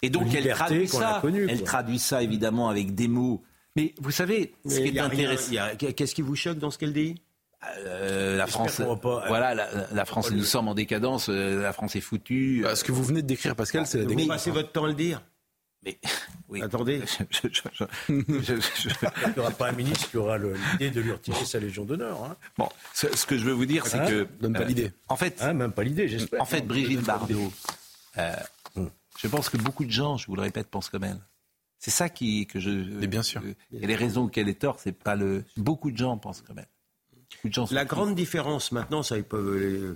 Et 0.01 0.09
donc, 0.09 0.29
de 0.29 0.37
elle 0.37 0.49
traduit 0.49 0.87
qu'on 0.87 0.99
a 0.99 1.13
ça. 1.15 1.19
connu, 1.21 1.47
elle 1.49 1.63
traduit 1.63 1.99
ça, 1.99 2.21
évidemment, 2.23 2.69
avec 2.69 2.93
des 2.95 3.07
mots. 3.07 3.43
Mais 3.75 3.93
vous 3.99 4.11
savez, 4.11 4.53
ce 4.67 4.79
Mais 4.79 4.91
qui 4.91 4.97
est 4.97 4.99
intéressant. 4.99 5.55
a- 5.57 5.75
Qu'est-ce 5.75 6.13
qui 6.15 6.21
vous 6.21 6.35
choque 6.35 6.59
dans 6.59 6.71
ce 6.71 6.77
qu'elle 6.77 6.93
dit? 6.93 7.15
Euh, 7.79 8.35
la 8.35 8.45
France, 8.45 8.81
voilà, 8.81 9.55
la, 9.55 9.67
la 9.93 10.05
France, 10.05 10.31
nous 10.31 10.43
sommes 10.43 10.67
en 10.67 10.73
décadence. 10.73 11.29
euh, 11.29 11.61
la 11.61 11.71
France 11.71 11.95
est 11.95 12.01
foutue. 12.01 12.61
Bah, 12.63 12.75
ce 12.75 12.83
que 12.83 12.91
vous 12.91 13.03
venez 13.03 13.21
de 13.21 13.27
décrire, 13.27 13.55
Pascal, 13.55 13.87
c'est 13.87 13.99
la 13.99 14.03
Vous 14.03 14.09
décadence. 14.09 14.27
passez 14.27 14.51
votre 14.51 14.71
temps 14.73 14.83
à 14.83 14.87
le 14.89 14.93
dire. 14.93 15.21
Mais 15.83 15.99
oui. 16.49 16.61
Attendez. 16.61 17.01
Je- 17.29 17.47
je- 17.49 17.49
je- 18.09 18.41
je- 18.41 18.89
je- 18.89 18.89
Il 19.27 19.33
n'y 19.33 19.39
aura 19.39 19.51
pas 19.51 19.69
un 19.69 19.73
ministre 19.73 20.09
qui 20.09 20.17
aura 20.17 20.37
l'idée 20.37 20.91
de 20.91 21.01
lui 21.01 21.11
retirer 21.11 21.43
sa 21.45 21.59
Légion 21.59 21.83
d'honneur. 21.85 22.23
Hein. 22.23 22.35
Bon, 22.57 22.69
ce, 22.93 23.13
ce 23.15 23.25
que 23.25 23.37
je 23.37 23.43
veux 23.43 23.51
vous 23.53 23.65
dire, 23.65 23.85
c'est 23.87 23.99
Hein 23.99 24.07
que 24.07 24.27
Donne 24.39 24.53
pas 24.53 24.61
euh, 24.61 24.65
l'idée. 24.65 24.91
En 25.09 25.15
fait, 25.17 25.41
Hein, 25.41 25.53
même 25.53 25.71
pas 25.71 25.83
l'idée, 25.83 26.07
j'espère. 26.07 26.41
en 26.41 26.45
fait, 26.45 26.61
Non, 26.61 26.67
Brigitte. 26.67 27.01
Bardot, 27.01 27.51
euh, 28.17 28.33
je 29.19 29.27
pense 29.27 29.49
que 29.49 29.57
beaucoup 29.57 29.85
de 29.85 29.91
gens, 29.91 30.17
je 30.17 30.27
vous 30.27 30.35
le 30.35 30.41
répète, 30.41 30.67
pensent 30.69 30.89
comme 30.89 31.03
elle. 31.03 31.19
C'est 31.79 31.91
ça 31.91 32.07
qui 32.09 32.47
que 32.47 32.59
je. 32.61 32.69
Mais 32.69 33.07
bien 33.07 33.23
sûr. 33.23 33.41
euh, 33.43 33.53
et 33.81 33.85
les 33.87 33.95
raisons 33.95 34.27
qu'elle 34.29 34.47
est 34.47 34.59
tort, 34.61 34.79
c'est 34.79 34.93
pas 34.97 35.15
le. 35.15 35.43
Beaucoup 35.57 35.91
de 35.91 35.97
gens 35.97 36.17
pensent 36.17 36.41
comme 36.41 36.59
elle. 36.59 36.67
Beaucoup 37.29 37.49
de 37.49 37.53
gens 37.53 37.67
La 37.71 37.83
grande 37.85 38.15
différence 38.15 38.71
maintenant, 38.71 39.03
ça 39.03 39.17
ils 39.17 39.23
peuvent. 39.25 39.95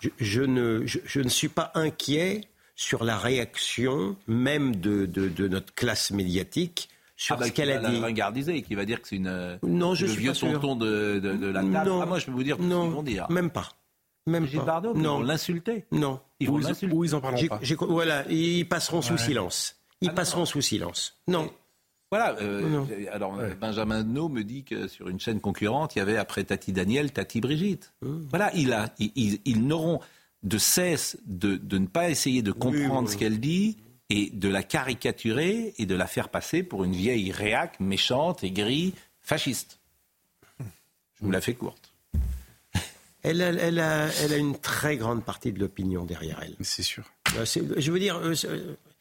Je, 0.00 0.08
je 0.18 0.42
ne, 0.42 0.84
je, 0.86 0.98
je 1.04 1.20
ne 1.20 1.28
suis 1.28 1.48
pas 1.48 1.70
inquiet 1.74 2.40
sur 2.80 3.04
la 3.04 3.18
réaction 3.18 4.16
même 4.26 4.74
de, 4.76 5.04
de, 5.04 5.28
de 5.28 5.48
notre 5.48 5.74
classe 5.74 6.12
médiatique 6.12 6.88
sur 7.14 7.34
Ah 7.34 7.38
bah, 7.40 7.46
ce 7.46 7.52
qu'elle 7.52 7.70
a 7.70 7.78
dit. 7.78 8.00
la 8.00 8.06
ringardiser, 8.06 8.62
qui 8.62 8.74
va 8.74 8.86
dire 8.86 9.02
que 9.02 9.08
c'est 9.08 9.16
une. 9.16 9.58
Non, 9.62 9.94
je 9.94 10.06
le 10.06 10.12
suis 10.12 10.20
vieux 10.22 10.32
tonton 10.32 10.76
de, 10.76 11.18
de, 11.22 11.34
de 11.36 11.46
la 11.48 11.60
table. 11.60 11.90
Non. 11.90 12.00
Ah, 12.00 12.06
moi, 12.06 12.18
je 12.18 12.24
peux 12.24 12.32
vous 12.32 12.42
dire 12.42 12.56
tout 12.56 12.62
ce 12.62 12.68
non, 12.68 12.84
qu'ils 12.86 12.92
vont 12.94 13.02
dire. 13.02 13.30
même 13.30 13.50
pas. 13.50 13.68
Même 14.26 14.48
pas. 14.48 14.62
Bardot, 14.62 14.94
ils 14.94 15.02
non, 15.02 15.18
vont 15.18 15.22
l'insulter. 15.24 15.84
non. 15.92 16.20
Ils 16.40 16.48
vont 16.48 16.54
Ou 16.54 16.60
ils, 16.60 16.64
l'insulter. 16.68 16.94
ou 16.94 17.04
ils 17.04 17.14
en 17.14 17.20
parleront 17.20 17.46
pas. 17.48 17.60
voilà, 17.86 18.24
ils 18.30 18.66
passeront 18.66 19.02
sous 19.02 19.12
Ouais. 19.12 19.18
silence. 19.18 19.76
Ils 20.00 20.08
Ah 20.08 20.12
non, 20.12 20.16
passeront 20.16 20.40
non. 20.40 20.46
sous 20.46 20.62
silence. 20.62 21.20
Non. 21.28 21.50
Voilà. 22.10 22.34
euh, 22.40 22.66
Non. 22.66 22.88
alors, 23.12 23.38
Benjamin 23.60 24.02
No 24.04 24.30
me 24.30 24.42
dit 24.42 24.64
que 24.64 24.88
sur 24.88 25.08
une 25.10 25.20
chaîne 25.20 25.40
concurrente, 25.40 25.96
il 25.96 25.98
y 25.98 26.02
avait 26.02 26.16
après 26.16 26.44
Tati 26.44 26.72
Daniel, 26.72 27.12
Tati 27.12 27.42
Brigitte. 27.42 27.92
Mmh. 28.00 28.08
Voilà, 28.30 28.50
il 28.54 28.72
a, 28.72 28.88
ils, 28.98 29.12
ils- 29.16 29.40
ils 29.44 29.66
n'auront 29.66 30.00
de 30.42 30.58
cesse 30.58 31.18
de, 31.26 31.56
de 31.56 31.78
ne 31.78 31.86
pas 31.86 32.08
essayer 32.10 32.42
de 32.42 32.52
comprendre 32.52 33.08
oui, 33.08 33.12
ce 33.12 33.18
qu'elle 33.18 33.40
dit 33.40 33.76
et 34.08 34.30
de 34.30 34.48
la 34.48 34.62
caricaturer 34.62 35.74
et 35.78 35.86
de 35.86 35.94
la 35.94 36.06
faire 36.06 36.28
passer 36.30 36.62
pour 36.62 36.84
une 36.84 36.92
vieille 36.94 37.30
réac 37.30 37.78
méchante, 37.80 38.42
aigrie, 38.42 38.94
fasciste. 39.20 39.78
Je 40.58 40.64
vous 41.26 41.30
la 41.30 41.40
fais 41.40 41.54
courte. 41.54 41.92
Elle 43.22 43.42
a, 43.42 43.48
elle, 43.52 43.78
a, 43.78 44.08
elle 44.22 44.32
a 44.32 44.36
une 44.38 44.58
très 44.58 44.96
grande 44.96 45.22
partie 45.22 45.52
de 45.52 45.60
l'opinion 45.60 46.04
derrière 46.04 46.40
elle. 46.42 46.56
C'est 46.62 46.82
sûr. 46.82 47.04
Euh, 47.36 47.44
Je 47.76 47.92
veux 47.92 47.98
dire, 48.00 48.16
euh, 48.16 48.34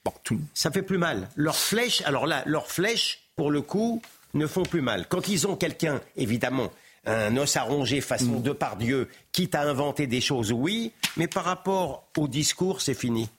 Bon, 0.03 0.11
tout- 0.23 0.41
ça 0.53 0.71
fait 0.71 0.81
plus 0.81 0.97
mal. 0.97 1.29
Leurs 1.35 1.55
flèches, 1.57 2.01
alors 2.01 2.25
là, 2.27 2.43
leurs 2.45 2.69
flèches, 2.69 3.29
pour 3.37 3.49
le 3.49 3.61
coup, 3.61 4.01
ne 4.33 4.45
font 4.45 4.63
plus 4.63 4.81
mal. 4.81 5.07
Quand 5.07 5.29
ils 5.29 5.47
ont 5.47 5.55
quelqu'un, 5.55 6.01
évidemment, 6.17 6.69
un 7.09 7.35
os 7.37 7.57
à 7.57 7.63
ronger 7.63 8.01
façon 8.01 8.39
de 8.39 8.51
par 8.51 8.77
Dieu, 8.77 9.07
quitte 9.31 9.55
à 9.55 9.61
inventer 9.61 10.07
des 10.07 10.21
choses, 10.21 10.51
oui, 10.51 10.91
mais 11.17 11.27
par 11.27 11.43
rapport 11.43 12.03
au 12.17 12.27
discours, 12.27 12.81
c'est 12.81 12.93
fini. 12.93 13.29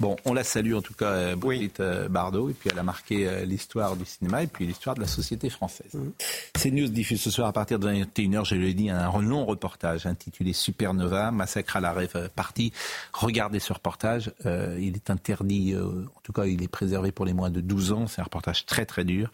Bon, 0.00 0.16
on 0.24 0.32
la 0.32 0.44
salue 0.44 0.72
en 0.72 0.80
tout 0.80 0.94
cas, 0.94 1.10
euh, 1.10 1.36
Brigitte 1.36 1.80
euh, 1.80 2.08
Bardot, 2.08 2.48
et 2.48 2.54
puis 2.54 2.70
elle 2.72 2.78
a 2.78 2.82
marqué 2.82 3.28
euh, 3.28 3.44
l'histoire 3.44 3.96
du 3.96 4.06
cinéma 4.06 4.42
et 4.42 4.46
puis 4.46 4.66
l'histoire 4.66 4.94
de 4.94 5.02
la 5.02 5.06
société 5.06 5.50
française. 5.50 5.92
CNews 6.54 6.88
diffuse 6.88 7.20
ce 7.20 7.30
soir 7.30 7.48
à 7.48 7.52
partir 7.52 7.78
de 7.78 7.86
21h, 7.86 8.46
je 8.46 8.54
l'ai 8.54 8.72
dit, 8.72 8.88
un 8.88 9.20
long 9.20 9.44
reportage 9.44 10.06
intitulé 10.06 10.54
Supernova, 10.54 11.30
massacre 11.30 11.76
à 11.76 11.80
la 11.80 11.92
rêve 11.92 12.30
partie. 12.34 12.72
Regardez 13.12 13.58
ce 13.60 13.74
reportage, 13.74 14.32
euh, 14.46 14.78
il 14.80 14.96
est 14.96 15.10
interdit, 15.10 15.74
euh, 15.74 16.06
en 16.16 16.20
tout 16.22 16.32
cas 16.32 16.46
il 16.46 16.62
est 16.62 16.68
préservé 16.68 17.12
pour 17.12 17.26
les 17.26 17.34
moins 17.34 17.50
de 17.50 17.60
12 17.60 17.92
ans, 17.92 18.06
c'est 18.06 18.22
un 18.22 18.24
reportage 18.24 18.64
très 18.64 18.86
très 18.86 19.04
dur. 19.04 19.30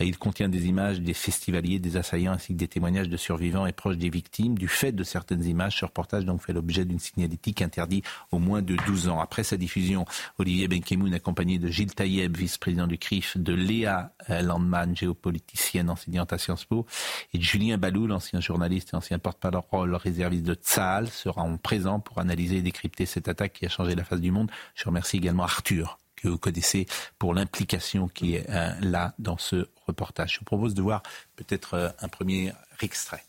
Il 0.00 0.18
contient 0.18 0.48
des 0.48 0.66
images 0.66 1.00
des 1.00 1.14
festivaliers, 1.14 1.78
des 1.78 1.96
assaillants 1.96 2.32
ainsi 2.32 2.54
que 2.54 2.58
des 2.58 2.68
témoignages 2.68 3.08
de 3.08 3.16
survivants 3.16 3.66
et 3.66 3.72
proches 3.72 3.98
des 3.98 4.10
victimes. 4.10 4.58
Du 4.58 4.66
fait 4.66 4.90
de 4.90 5.04
certaines 5.04 5.44
images, 5.44 5.78
ce 5.78 5.84
reportage 5.84 6.24
donc 6.24 6.42
fait 6.42 6.52
l'objet 6.52 6.84
d'une 6.84 6.98
signalétique 6.98 7.62
interdite 7.62 8.04
aux 8.32 8.40
moins 8.40 8.62
de 8.62 8.74
12 8.86 9.08
ans. 9.08 9.20
Après 9.20 9.44
sa 9.44 9.56
diffusion, 9.56 10.06
Olivier 10.38 10.68
Benkemoun, 10.68 11.14
accompagné 11.14 11.58
de 11.58 11.68
Gilles 11.68 11.94
Taïeb, 11.94 12.36
vice-président 12.36 12.86
du 12.86 12.98
CRIF, 12.98 13.36
de 13.36 13.52
Léa 13.52 14.12
euh, 14.30 14.42
Landman, 14.42 14.96
géopoliticienne 14.96 15.90
enseignante 15.90 16.32
à 16.32 16.38
Sciences 16.38 16.64
Po, 16.64 16.86
et 17.32 17.38
de 17.38 17.42
Julien 17.42 17.78
Balou, 17.78 18.06
l'ancien 18.06 18.40
journaliste 18.40 18.90
et 18.92 18.96
ancien 18.96 19.18
porte-parole 19.18 19.94
réserviste 19.94 20.44
de 20.44 20.54
Tsahal, 20.54 21.08
seront 21.08 21.56
présents 21.58 22.00
pour 22.00 22.18
analyser 22.18 22.56
et 22.56 22.62
décrypter 22.62 23.06
cette 23.06 23.28
attaque 23.28 23.54
qui 23.54 23.66
a 23.66 23.68
changé 23.68 23.94
la 23.94 24.04
face 24.04 24.20
du 24.20 24.30
monde. 24.30 24.50
Je 24.74 24.84
remercie 24.84 25.16
également 25.16 25.44
Arthur 25.44 25.98
que 26.16 26.28
vous 26.28 26.38
connaissez 26.38 26.86
pour 27.18 27.34
l'implication 27.34 28.08
qui 28.08 28.34
est 28.34 28.50
euh, 28.50 28.72
là 28.80 29.14
dans 29.18 29.38
ce 29.38 29.68
reportage. 29.86 30.34
Je 30.34 30.38
vous 30.40 30.44
propose 30.44 30.74
de 30.74 30.82
voir 30.82 31.02
peut-être 31.36 31.74
euh, 31.74 31.88
un 32.00 32.08
premier 32.08 32.52
extrait. 32.80 33.22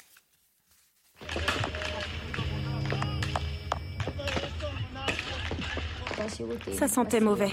Ça 6.73 6.87
sentait 6.87 7.19
mauvais. 7.19 7.51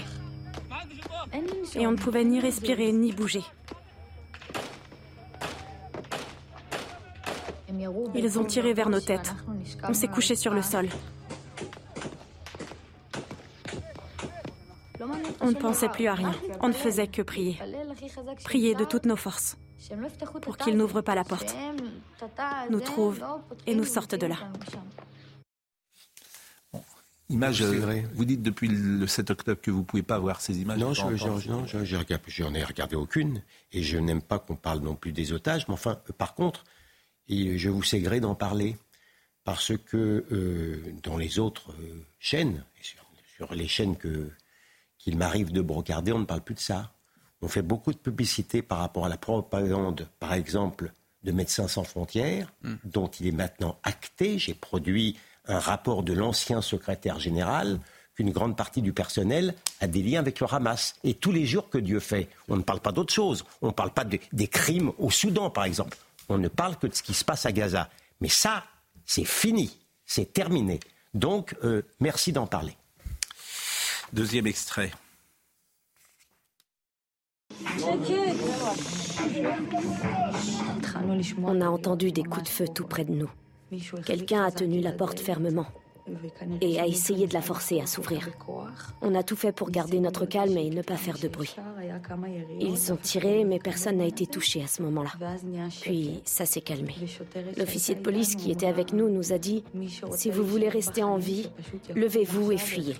Et 1.75 1.85
on 1.85 1.91
ne 1.91 1.97
pouvait 1.97 2.23
ni 2.23 2.39
respirer 2.39 2.91
ni 2.91 3.11
bouger. 3.11 3.43
Ils 8.15 8.39
ont 8.39 8.45
tiré 8.45 8.73
vers 8.73 8.89
nos 8.89 8.99
têtes. 8.99 9.33
On 9.83 9.93
s'est 9.93 10.07
couché 10.07 10.35
sur 10.35 10.53
le 10.53 10.61
sol. 10.61 10.87
On 15.41 15.47
ne 15.47 15.55
pensait 15.55 15.89
plus 15.89 16.07
à 16.07 16.13
rien. 16.13 16.33
On 16.61 16.67
ne 16.67 16.73
faisait 16.73 17.07
que 17.07 17.21
prier. 17.21 17.59
Prier 18.43 18.73
de 18.75 18.85
toutes 18.85 19.05
nos 19.05 19.15
forces 19.15 19.57
pour 20.41 20.57
qu'ils 20.57 20.75
n'ouvrent 20.75 21.01
pas 21.01 21.15
la 21.15 21.23
porte, 21.23 21.55
nous 22.69 22.79
trouvent 22.79 23.23
et 23.65 23.75
nous 23.75 23.85
sortent 23.85 24.15
de 24.15 24.25
là. 24.25 24.37
Image, 27.29 27.61
euh, 27.61 28.01
vous 28.13 28.23
dites 28.23 28.41
depuis 28.41 28.69
le 28.69 29.05
7 29.05 29.31
octobre 29.31 29.61
que 29.61 29.69
vous 29.69 29.79
ne 29.79 29.83
pouvez 29.83 30.03
pas 30.03 30.17
voir 30.17 30.39
ces 30.39 30.61
images. 30.61 30.79
Non, 30.79 30.93
je 30.93 32.43
n'en 32.43 32.53
ai 32.53 32.63
regardé 32.63 32.95
aucune. 32.95 33.41
Et 33.73 33.83
je 33.83 33.97
n'aime 33.97 34.21
pas 34.21 34.39
qu'on 34.39 34.55
parle 34.55 34.79
non 34.79 34.95
plus 34.95 35.11
des 35.11 35.33
otages. 35.33 35.67
Mais 35.67 35.73
enfin, 35.73 35.99
euh, 36.09 36.13
par 36.13 36.35
contre, 36.35 36.63
je 37.29 37.69
vous 37.69 37.83
sais 37.83 37.99
gré 37.99 38.19
d'en 38.19 38.35
parler. 38.35 38.77
Parce 39.43 39.77
que 39.77 40.25
euh, 40.31 40.93
dans 41.03 41.17
les 41.17 41.39
autres 41.39 41.73
chaînes, 42.19 42.63
sur, 42.81 43.05
sur, 43.35 43.53
les 43.53 43.67
chaînes 43.67 43.95
qu'il 43.97 45.17
m'arrive 45.17 45.53
de 45.53 45.61
brocarder, 45.61 46.11
on 46.11 46.19
ne 46.19 46.25
parle 46.25 46.41
plus 46.41 46.55
de 46.55 46.59
ça. 46.59 46.93
On 47.41 47.47
fait 47.47 47.61
beaucoup 47.61 47.93
de 47.93 47.97
publicité 47.97 48.61
par 48.61 48.79
rapport 48.79 49.05
à 49.05 49.09
la 49.09 49.17
propagande, 49.17 50.09
par 50.19 50.33
exemple, 50.33 50.91
de 51.23 51.31
Médecins 51.31 51.67
sans 51.67 51.83
frontières, 51.83 52.53
hmm. 52.63 52.75
dont 52.83 53.07
il 53.07 53.27
est 53.27 53.31
maintenant 53.31 53.79
acté. 53.83 54.39
J'ai 54.39 54.53
produit 54.53 55.17
un 55.47 55.59
rapport 55.59 56.03
de 56.03 56.13
l'ancien 56.13 56.61
secrétaire 56.61 57.19
général 57.19 57.79
qu'une 58.15 58.31
grande 58.31 58.57
partie 58.57 58.81
du 58.81 58.93
personnel 58.93 59.53
a 59.79 59.87
des 59.87 60.01
liens 60.01 60.19
avec 60.19 60.39
le 60.39 60.47
Hamas. 60.51 60.95
Et 61.03 61.13
tous 61.13 61.31
les 61.31 61.45
jours 61.45 61.69
que 61.69 61.77
Dieu 61.77 61.99
fait, 61.99 62.29
on 62.49 62.57
ne 62.57 62.63
parle 62.63 62.79
pas 62.79 62.91
d'autre 62.91 63.13
chose. 63.13 63.45
On 63.61 63.67
ne 63.67 63.71
parle 63.71 63.91
pas 63.91 64.05
des 64.05 64.47
crimes 64.47 64.91
au 64.97 65.11
Soudan, 65.11 65.49
par 65.49 65.65
exemple. 65.65 65.97
On 66.29 66.37
ne 66.37 66.47
parle 66.47 66.77
que 66.77 66.87
de 66.87 66.95
ce 66.95 67.03
qui 67.03 67.13
se 67.13 67.23
passe 67.23 67.45
à 67.45 67.51
Gaza. 67.51 67.89
Mais 68.19 68.29
ça, 68.29 68.63
c'est 69.05 69.25
fini. 69.25 69.77
C'est 70.05 70.33
terminé. 70.33 70.79
Donc, 71.13 71.55
euh, 71.63 71.83
merci 71.99 72.31
d'en 72.31 72.47
parler. 72.47 72.75
Deuxième 74.13 74.47
extrait. 74.47 74.91
On 81.43 81.61
a 81.61 81.67
entendu 81.67 82.11
des 82.11 82.23
coups 82.23 82.43
de 82.43 82.49
feu 82.49 82.65
tout 82.73 82.85
près 82.85 83.05
de 83.05 83.11
nous. 83.11 83.29
Quelqu'un 84.05 84.43
a 84.43 84.51
tenu 84.51 84.79
la 84.79 84.91
porte 84.91 85.19
fermement 85.19 85.65
et 86.61 86.79
a 86.79 86.87
essayé 86.87 87.27
de 87.27 87.33
la 87.33 87.41
forcer 87.41 87.81
à 87.81 87.85
s'ouvrir. 87.85 88.29
On 89.01 89.13
a 89.15 89.23
tout 89.23 89.35
fait 89.35 89.51
pour 89.51 89.69
garder 89.69 89.99
notre 89.99 90.25
calme 90.25 90.57
et 90.57 90.69
ne 90.69 90.81
pas 90.81 90.95
faire 90.95 91.17
de 91.17 91.27
bruit. 91.27 91.55
Ils 92.59 92.93
ont 92.93 92.97
tiré, 92.97 93.43
mais 93.43 93.59
personne 93.59 93.97
n'a 93.97 94.05
été 94.05 94.25
touché 94.25 94.63
à 94.63 94.67
ce 94.67 94.81
moment-là. 94.83 95.11
Puis 95.81 96.21
ça 96.23 96.45
s'est 96.45 96.61
calmé. 96.61 96.95
L'officier 97.57 97.95
de 97.95 98.01
police 98.01 98.35
qui 98.35 98.51
était 98.51 98.67
avec 98.67 98.93
nous 98.93 99.09
nous 99.09 99.33
a 99.33 99.37
dit, 99.37 99.63
si 100.11 100.29
vous 100.29 100.45
voulez 100.45 100.69
rester 100.69 101.03
en 101.03 101.17
vie, 101.17 101.49
levez-vous 101.93 102.53
et 102.53 102.57
fuyez. 102.57 102.95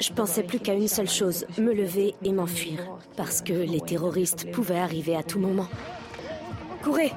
Je 0.00 0.12
pensais 0.12 0.42
plus 0.42 0.58
qu'à 0.58 0.74
une 0.74 0.88
seule 0.88 1.08
chose, 1.08 1.46
me 1.58 1.72
lever 1.72 2.14
et 2.24 2.32
m'enfuir, 2.32 2.98
parce 3.16 3.40
que 3.40 3.52
les 3.52 3.80
terroristes 3.80 4.50
pouvaient 4.50 4.78
arriver 4.78 5.14
à 5.14 5.22
tout 5.22 5.38
moment. 5.38 5.68
Courez 6.82 7.12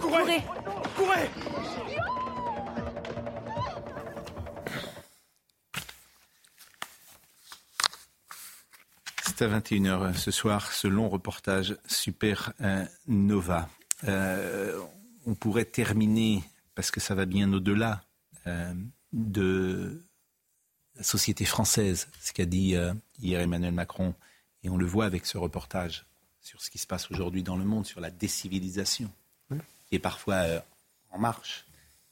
Courez. 0.00 0.42
Courez. 0.96 1.30
C'est 9.24 9.42
à 9.42 9.48
21h 9.48 10.14
ce 10.14 10.30
soir, 10.30 10.72
ce 10.72 10.88
long 10.88 11.08
reportage 11.08 11.76
Super 11.86 12.52
Nova. 13.06 13.68
Euh, 14.04 14.80
on 15.26 15.34
pourrait 15.34 15.64
terminer, 15.64 16.42
parce 16.74 16.90
que 16.90 17.00
ça 17.00 17.14
va 17.14 17.26
bien 17.26 17.52
au-delà, 17.52 18.02
euh, 18.46 18.72
de 19.12 20.02
la 20.96 21.02
société 21.02 21.44
française, 21.44 22.08
ce 22.20 22.32
qu'a 22.32 22.46
dit 22.46 22.76
euh, 22.76 22.92
hier 23.18 23.40
Emmanuel 23.40 23.72
Macron, 23.72 24.14
et 24.62 24.70
on 24.70 24.76
le 24.76 24.86
voit 24.86 25.04
avec 25.04 25.26
ce 25.26 25.38
reportage 25.38 26.06
sur 26.40 26.62
ce 26.62 26.70
qui 26.70 26.78
se 26.78 26.86
passe 26.86 27.10
aujourd'hui 27.10 27.42
dans 27.42 27.56
le 27.56 27.64
monde, 27.64 27.86
sur 27.86 28.00
la 28.00 28.10
décivilisation, 28.10 29.10
qui 29.88 29.96
est 29.96 30.00
parfois 30.00 30.34
euh, 30.34 30.60
en 31.10 31.18
marche. 31.18 31.66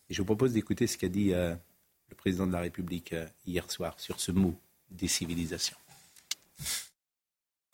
Et 0.08 0.14
je 0.14 0.22
vous 0.22 0.26
propose 0.26 0.52
d'écouter 0.52 0.86
ce 0.86 0.96
qu'a 0.96 1.08
dit 1.08 1.32
euh, 1.32 1.54
le 2.08 2.14
président 2.16 2.46
de 2.46 2.52
la 2.52 2.60
République 2.60 3.14
hier 3.46 3.70
soir 3.70 3.94
sur 3.98 4.20
ce 4.20 4.32
mot, 4.32 4.54
décivilisation. 4.90 5.76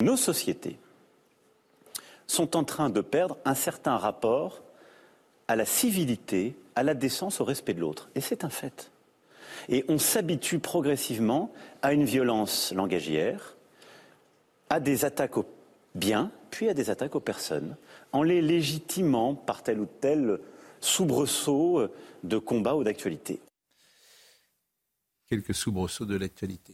Nos 0.01 0.17
sociétés 0.17 0.77
sont 2.27 2.55
en 2.55 2.63
train 2.63 2.89
de 2.89 3.01
perdre 3.01 3.37
un 3.45 3.55
certain 3.55 3.97
rapport 3.97 4.63
à 5.47 5.55
la 5.55 5.65
civilité, 5.65 6.55
à 6.75 6.83
la 6.83 6.93
décence, 6.93 7.41
au 7.41 7.45
respect 7.45 7.73
de 7.73 7.81
l'autre. 7.81 8.09
Et 8.15 8.21
c'est 8.21 8.43
un 8.43 8.49
fait. 8.49 8.91
Et 9.69 9.85
on 9.87 9.97
s'habitue 9.97 10.59
progressivement 10.59 11.53
à 11.81 11.93
une 11.93 12.05
violence 12.05 12.73
langagière, 12.73 13.55
à 14.69 14.79
des 14.79 15.05
attaques 15.05 15.37
aux 15.37 15.45
biens, 15.95 16.31
puis 16.51 16.69
à 16.69 16.73
des 16.73 16.89
attaques 16.89 17.15
aux 17.15 17.19
personnes, 17.19 17.75
en 18.11 18.23
les 18.23 18.41
légitimant 18.41 19.35
par 19.35 19.63
tel 19.63 19.79
ou 19.79 19.87
tel 19.99 20.39
soubresaut 20.79 21.87
de 22.23 22.37
combat 22.37 22.75
ou 22.75 22.83
d'actualité. 22.83 23.39
Quelques 25.29 25.53
soubresauts 25.53 26.05
de 26.05 26.15
l'actualité. 26.15 26.73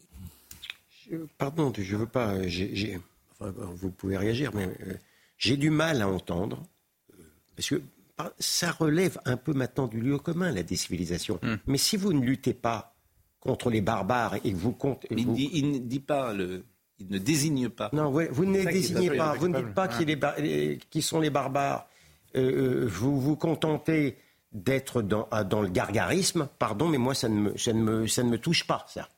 Pardon, 1.37 1.71
je 1.75 1.95
ne 1.95 2.01
veux 2.01 2.07
pas. 2.07 2.35
vous 3.39 3.91
pouvez 3.91 4.17
réagir, 4.17 4.51
mais 4.53 4.67
euh, 4.81 4.93
j'ai 5.37 5.57
du 5.57 5.69
mal 5.69 6.01
à 6.01 6.07
entendre. 6.07 6.63
Euh, 7.13 7.23
parce 7.55 7.69
que 7.69 7.81
ça 8.37 8.71
relève 8.71 9.19
un 9.25 9.37
peu 9.37 9.53
maintenant 9.53 9.87
du 9.87 10.01
lieu 10.01 10.19
commun, 10.19 10.51
la 10.51 10.63
décivilisation. 10.63 11.39
Hmm. 11.41 11.55
Mais 11.67 11.77
si 11.77 11.97
vous 11.97 12.13
ne 12.13 12.23
luttez 12.23 12.53
pas 12.53 12.95
contre 13.39 13.69
les 13.69 13.81
barbares 13.81 14.35
et 14.43 14.51
que 14.51 14.57
vous 14.57 14.73
comptez. 14.73 15.07
Il, 15.11 15.71
ne 15.71 15.79
dit 15.79 15.99
pas 15.99 16.33
le. 16.33 16.63
Il 16.99 17.07
ne 17.09 17.17
désigne 17.17 17.69
pas. 17.69 17.89
Non, 17.93 18.11
vous, 18.11 18.45
ne 18.45 18.57
les 18.57 18.65
désignez 18.65 19.11
pas. 19.11 19.33
Vous 19.35 19.47
ne 19.47 19.57
dites 19.57 19.73
pas 19.73 19.87
qui, 19.87 21.01
sont 21.01 21.19
les 21.19 21.29
barbares. 21.29 21.87
Euh, 22.35 22.83
euh, 22.83 22.87
vous 22.87 23.19
vous 23.19 23.35
contentez 23.35 24.17
d'être 24.51 25.01
dans, 25.01 25.27
dans, 25.49 25.61
le 25.61 25.69
gargarisme. 25.69 26.49
Pardon, 26.59 26.87
mais 26.87 26.97
moi, 26.97 27.15
ça 27.15 27.29
ne 27.29 27.39
me, 27.39 27.57
ça 27.57 27.73
ne 27.73 27.81
me, 27.81 28.07
ça 28.07 28.23
ne 28.23 28.29
me 28.29 28.37
touche 28.37 28.67
pas, 28.67 28.85
ça. 28.89 29.09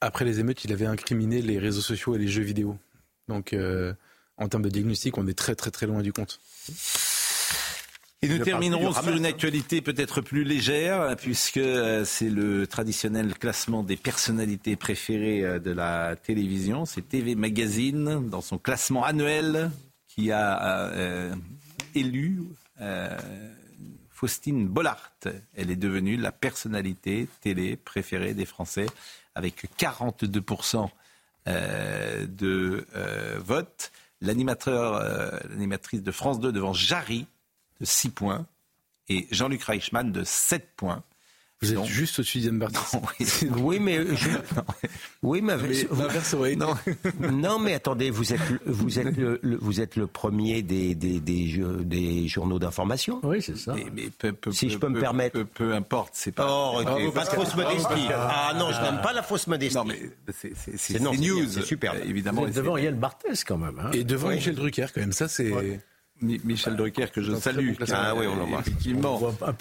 Après 0.00 0.24
les 0.24 0.40
émeutes, 0.40 0.64
il 0.64 0.72
avait 0.72 0.86
incriminé 0.86 1.42
les 1.42 1.58
réseaux 1.58 1.82
sociaux 1.82 2.14
et 2.14 2.18
les 2.18 2.28
jeux 2.28 2.42
vidéo. 2.42 2.78
Donc, 3.28 3.52
euh, 3.52 3.92
en 4.38 4.48
termes 4.48 4.62
de 4.62 4.70
diagnostic, 4.70 5.18
on 5.18 5.26
est 5.26 5.36
très, 5.36 5.54
très, 5.54 5.70
très 5.70 5.86
loin 5.86 6.02
du 6.02 6.12
compte. 6.12 6.40
Et 8.22 8.28
nous 8.28 8.44
terminerons 8.44 8.92
sur 8.92 9.16
une 9.16 9.24
actualité 9.24 9.80
peut-être 9.80 10.20
plus 10.20 10.44
légère, 10.44 11.16
puisque 11.16 11.56
euh, 11.56 12.04
c'est 12.04 12.28
le 12.28 12.66
traditionnel 12.66 13.32
classement 13.32 13.82
des 13.82 13.96
personnalités 13.96 14.76
préférées 14.76 15.42
euh, 15.42 15.58
de 15.58 15.70
la 15.70 16.16
télévision. 16.16 16.84
C'est 16.84 17.00
TV 17.00 17.34
Magazine, 17.34 18.28
dans 18.28 18.42
son 18.42 18.58
classement 18.58 19.04
annuel, 19.04 19.70
qui 20.06 20.32
a 20.32 20.90
euh, 20.90 21.34
élu 21.94 22.42
Faustine 24.10 24.68
Bollard. 24.68 25.12
Elle 25.56 25.70
est 25.70 25.76
devenue 25.76 26.18
la 26.18 26.30
personnalité 26.30 27.26
télé 27.40 27.76
préférée 27.76 28.34
des 28.34 28.44
Français, 28.44 28.86
avec 29.34 29.64
42% 29.78 30.90
de 31.46 32.86
votes. 33.38 33.92
L'animateur, 34.20 35.02
l'animatrice 35.48 36.02
de 36.02 36.10
France 36.10 36.40
2 36.40 36.52
devant 36.52 36.72
Jarry, 36.72 37.26
de 37.80 37.84
6 37.84 38.10
points 38.10 38.46
et 39.08 39.26
Jean-Luc 39.30 39.62
Reichmann 39.62 40.12
de 40.12 40.22
7 40.24 40.70
points. 40.76 41.02
Vous 41.62 41.74
êtes 41.74 41.84
juste 41.84 42.18
au-dessus 42.18 42.38
d'Yann 42.38 42.58
oui, 43.58 43.78
mais 43.80 43.98
oui, 45.22 45.42
mais, 45.42 46.56
non. 46.56 46.74
non, 47.30 47.58
mais 47.58 47.74
attendez, 47.74 48.08
vous 48.08 48.32
êtes 48.32 48.40
vous 48.64 48.98
êtes 48.98 49.14
le, 49.14 49.38
vous 49.60 49.82
êtes 49.82 49.96
le 49.96 50.06
premier 50.06 50.62
des 50.62 50.94
des, 50.94 51.20
des, 51.20 52.28
journaux 52.28 52.58
d'information. 52.58 53.20
Oui, 53.22 53.42
c'est 53.42 53.58
ça. 53.58 53.74
Mais, 53.74 54.08
si 54.52 54.70
je 54.70 54.78
peux 54.78 54.88
me 54.88 55.00
permettre. 55.00 55.42
Peu, 55.42 55.74
importe, 55.74 56.12
c'est 56.14 56.32
pas. 56.32 56.46
Oh, 56.48 56.82
pas 57.12 57.24
de 57.26 57.30
fausse 57.30 57.54
modestie. 57.54 58.08
Ah 58.10 58.54
non, 58.58 58.72
je 58.72 58.80
n'aime 58.80 59.02
pas 59.02 59.12
la 59.12 59.22
fausse 59.22 59.46
modestie. 59.46 59.76
Non, 59.76 59.84
mais 59.84 60.10
c'est 60.32 60.98
news, 60.98 61.46
c'est 61.46 61.62
super. 61.62 61.94
Évidemment, 62.06 62.46
devant 62.46 62.78
Yann 62.78 62.96
Barthès 62.96 63.44
quand 63.44 63.58
même. 63.58 63.78
Hein. 63.78 63.90
Et 63.92 64.04
devant 64.04 64.30
Michel 64.30 64.54
Drucker 64.54 64.86
quand 64.94 65.02
même, 65.02 65.12
ça 65.12 65.28
c'est. 65.28 65.52
Michel 66.22 66.76
Drucker 66.76 67.06
que 67.12 67.22
je 67.22 67.34
salue. 67.34 67.74
Ah 67.92 68.14
oui, 68.14 68.26
on 68.26 68.36
l'embrasse. 68.36 68.66
Effectivement. 68.66 69.20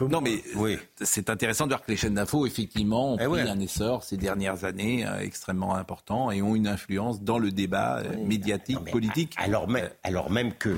non, 0.09 0.21
mais 0.21 0.41
oui. 0.55 0.77
c'est 1.01 1.29
intéressant 1.29 1.65
de 1.65 1.71
voir 1.71 1.83
que 1.83 1.91
les 1.91 1.97
chaînes 1.97 2.15
d'infos, 2.15 2.45
effectivement, 2.45 3.13
ont 3.13 3.17
eh 3.19 3.25
pris 3.25 3.41
un 3.41 3.59
essor 3.59 4.03
ces 4.03 4.17
dernières 4.17 4.63
années 4.63 5.05
euh, 5.05 5.19
extrêmement 5.19 5.75
important 5.75 6.31
et 6.31 6.41
ont 6.41 6.55
une 6.55 6.67
influence 6.67 7.21
dans 7.21 7.39
le 7.39 7.51
débat 7.51 7.99
euh, 7.99 8.25
médiatique, 8.25 8.79
politique. 8.91 9.33
Alors 9.37 9.67
même, 9.67 9.85
euh, 9.85 9.89
alors 10.03 10.31
même 10.31 10.53
que 10.53 10.77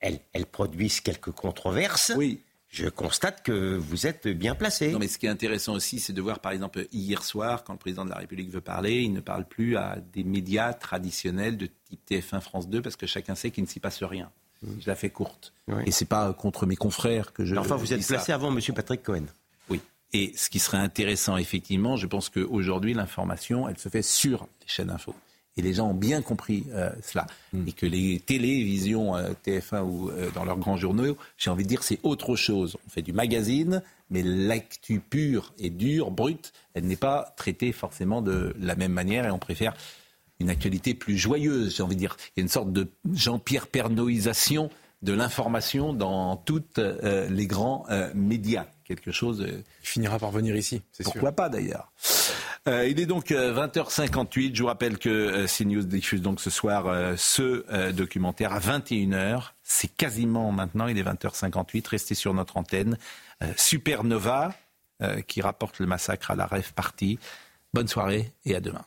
elles, 0.00 0.46
produisent 0.46 1.00
quelques 1.00 1.30
controverses. 1.30 2.12
Oui. 2.16 2.40
Je 2.68 2.88
constate 2.88 3.44
que 3.44 3.76
vous 3.76 4.06
êtes 4.08 4.26
bien 4.26 4.56
placé. 4.56 4.90
Non, 4.90 4.98
mais 4.98 5.06
ce 5.06 5.16
qui 5.16 5.26
est 5.26 5.30
intéressant 5.30 5.74
aussi, 5.74 6.00
c'est 6.00 6.12
de 6.12 6.20
voir, 6.20 6.40
par 6.40 6.50
exemple, 6.50 6.86
hier 6.92 7.22
soir, 7.22 7.62
quand 7.62 7.72
le 7.72 7.78
président 7.78 8.04
de 8.04 8.10
la 8.10 8.16
République 8.16 8.50
veut 8.50 8.60
parler, 8.60 9.02
il 9.02 9.12
ne 9.12 9.20
parle 9.20 9.46
plus 9.46 9.76
à 9.76 9.98
des 10.12 10.24
médias 10.24 10.72
traditionnels 10.72 11.56
de 11.56 11.68
type 11.88 12.00
TF1, 12.10 12.40
France 12.40 12.68
2, 12.68 12.82
parce 12.82 12.96
que 12.96 13.06
chacun 13.06 13.36
sait 13.36 13.52
qu'il 13.52 13.62
ne 13.62 13.68
s'y 13.68 13.78
passe 13.78 14.02
rien. 14.02 14.28
Je 14.80 14.88
la 14.88 14.96
fais 14.96 15.10
courte. 15.10 15.52
Et 15.86 15.90
c'est 15.90 16.04
pas 16.04 16.32
contre 16.32 16.66
mes 16.66 16.76
confrères 16.76 17.32
que 17.32 17.44
je. 17.44 17.56
enfin, 17.56 17.76
vous 17.76 17.92
êtes 17.92 18.06
placé 18.06 18.32
avant 18.32 18.54
M. 18.54 18.60
Patrick 18.74 19.02
Cohen. 19.02 19.24
Oui. 19.68 19.80
Et 20.12 20.32
ce 20.36 20.50
qui 20.50 20.58
serait 20.58 20.78
intéressant, 20.78 21.36
effectivement, 21.36 21.96
je 21.96 22.06
pense 22.06 22.28
qu'aujourd'hui, 22.28 22.94
l'information, 22.94 23.68
elle 23.68 23.78
se 23.78 23.88
fait 23.88 24.02
sur 24.02 24.46
les 24.60 24.68
chaînes 24.68 24.90
info. 24.90 25.14
Et 25.56 25.62
les 25.62 25.74
gens 25.74 25.90
ont 25.90 25.94
bien 25.94 26.20
compris 26.20 26.66
euh, 26.72 26.90
cela. 27.02 27.26
Hmm. 27.52 27.68
Et 27.68 27.72
que 27.72 27.86
les 27.86 28.18
télévisions, 28.18 29.16
euh, 29.16 29.32
TF1 29.46 29.82
ou 29.82 30.10
euh, 30.10 30.30
dans 30.32 30.44
leurs 30.44 30.58
grands 30.58 30.76
journaux, 30.76 31.16
j'ai 31.38 31.50
envie 31.50 31.62
de 31.62 31.68
dire, 31.68 31.82
c'est 31.84 32.00
autre 32.02 32.34
chose. 32.34 32.76
On 32.86 32.90
fait 32.90 33.02
du 33.02 33.12
magazine, 33.12 33.80
mais 34.10 34.22
l'actu 34.22 34.98
pure 34.98 35.52
et 35.58 35.70
dure, 35.70 36.10
brute, 36.10 36.52
elle 36.74 36.84
n'est 36.84 36.96
pas 36.96 37.34
traitée 37.36 37.72
forcément 37.72 38.20
de 38.20 38.54
la 38.58 38.74
même 38.74 38.92
manière 38.92 39.26
et 39.26 39.30
on 39.30 39.38
préfère 39.38 39.74
une 40.40 40.50
actualité 40.50 40.94
plus 40.94 41.16
joyeuse, 41.16 41.76
j'ai 41.76 41.82
envie 41.82 41.94
de 41.94 42.00
dire. 42.00 42.16
Il 42.36 42.40
y 42.40 42.40
a 42.40 42.42
une 42.42 42.48
sorte 42.48 42.72
de 42.72 42.88
Jean-Pierre 43.12 43.66
Pernoïsation 43.66 44.70
de 45.04 45.12
l'information 45.12 45.92
dans 45.92 46.36
tous 46.36 46.62
euh, 46.78 47.28
les 47.28 47.46
grands 47.46 47.84
euh, 47.90 48.10
médias. 48.14 48.66
Quelque 48.84 49.12
chose. 49.12 49.42
Euh, 49.42 49.62
Il 49.82 49.86
finira 49.86 50.18
par 50.18 50.30
venir 50.30 50.56
ici, 50.56 50.82
c'est 50.92 51.02
sûr. 51.02 51.12
Pourquoi 51.12 51.32
pas 51.32 51.48
d'ailleurs 51.48 51.92
il 52.66 52.98
est 52.98 53.04
donc 53.04 53.28
20h58. 53.28 54.54
Je 54.54 54.62
vous 54.62 54.68
rappelle 54.68 54.96
que 54.96 55.44
CNews 55.44 55.82
diffuse 55.82 56.22
donc 56.22 56.40
ce 56.40 56.48
soir 56.48 57.14
ce 57.18 57.90
documentaire 57.90 58.54
à 58.54 58.58
21h. 58.58 59.50
C'est 59.62 59.94
quasiment 59.94 60.50
maintenant, 60.50 60.86
il 60.86 60.96
est 60.96 61.02
20h58. 61.02 61.86
Restez 61.86 62.14
sur 62.14 62.32
notre 62.32 62.56
antenne. 62.56 62.96
Supernova, 63.58 64.54
qui 65.26 65.42
rapporte 65.42 65.78
le 65.78 65.84
massacre 65.84 66.30
à 66.30 66.36
la 66.36 66.46
rêve 66.46 66.72
partie. 66.72 67.18
Bonne 67.74 67.86
soirée 67.86 68.32
et 68.46 68.54
à 68.54 68.60
demain. 68.60 68.86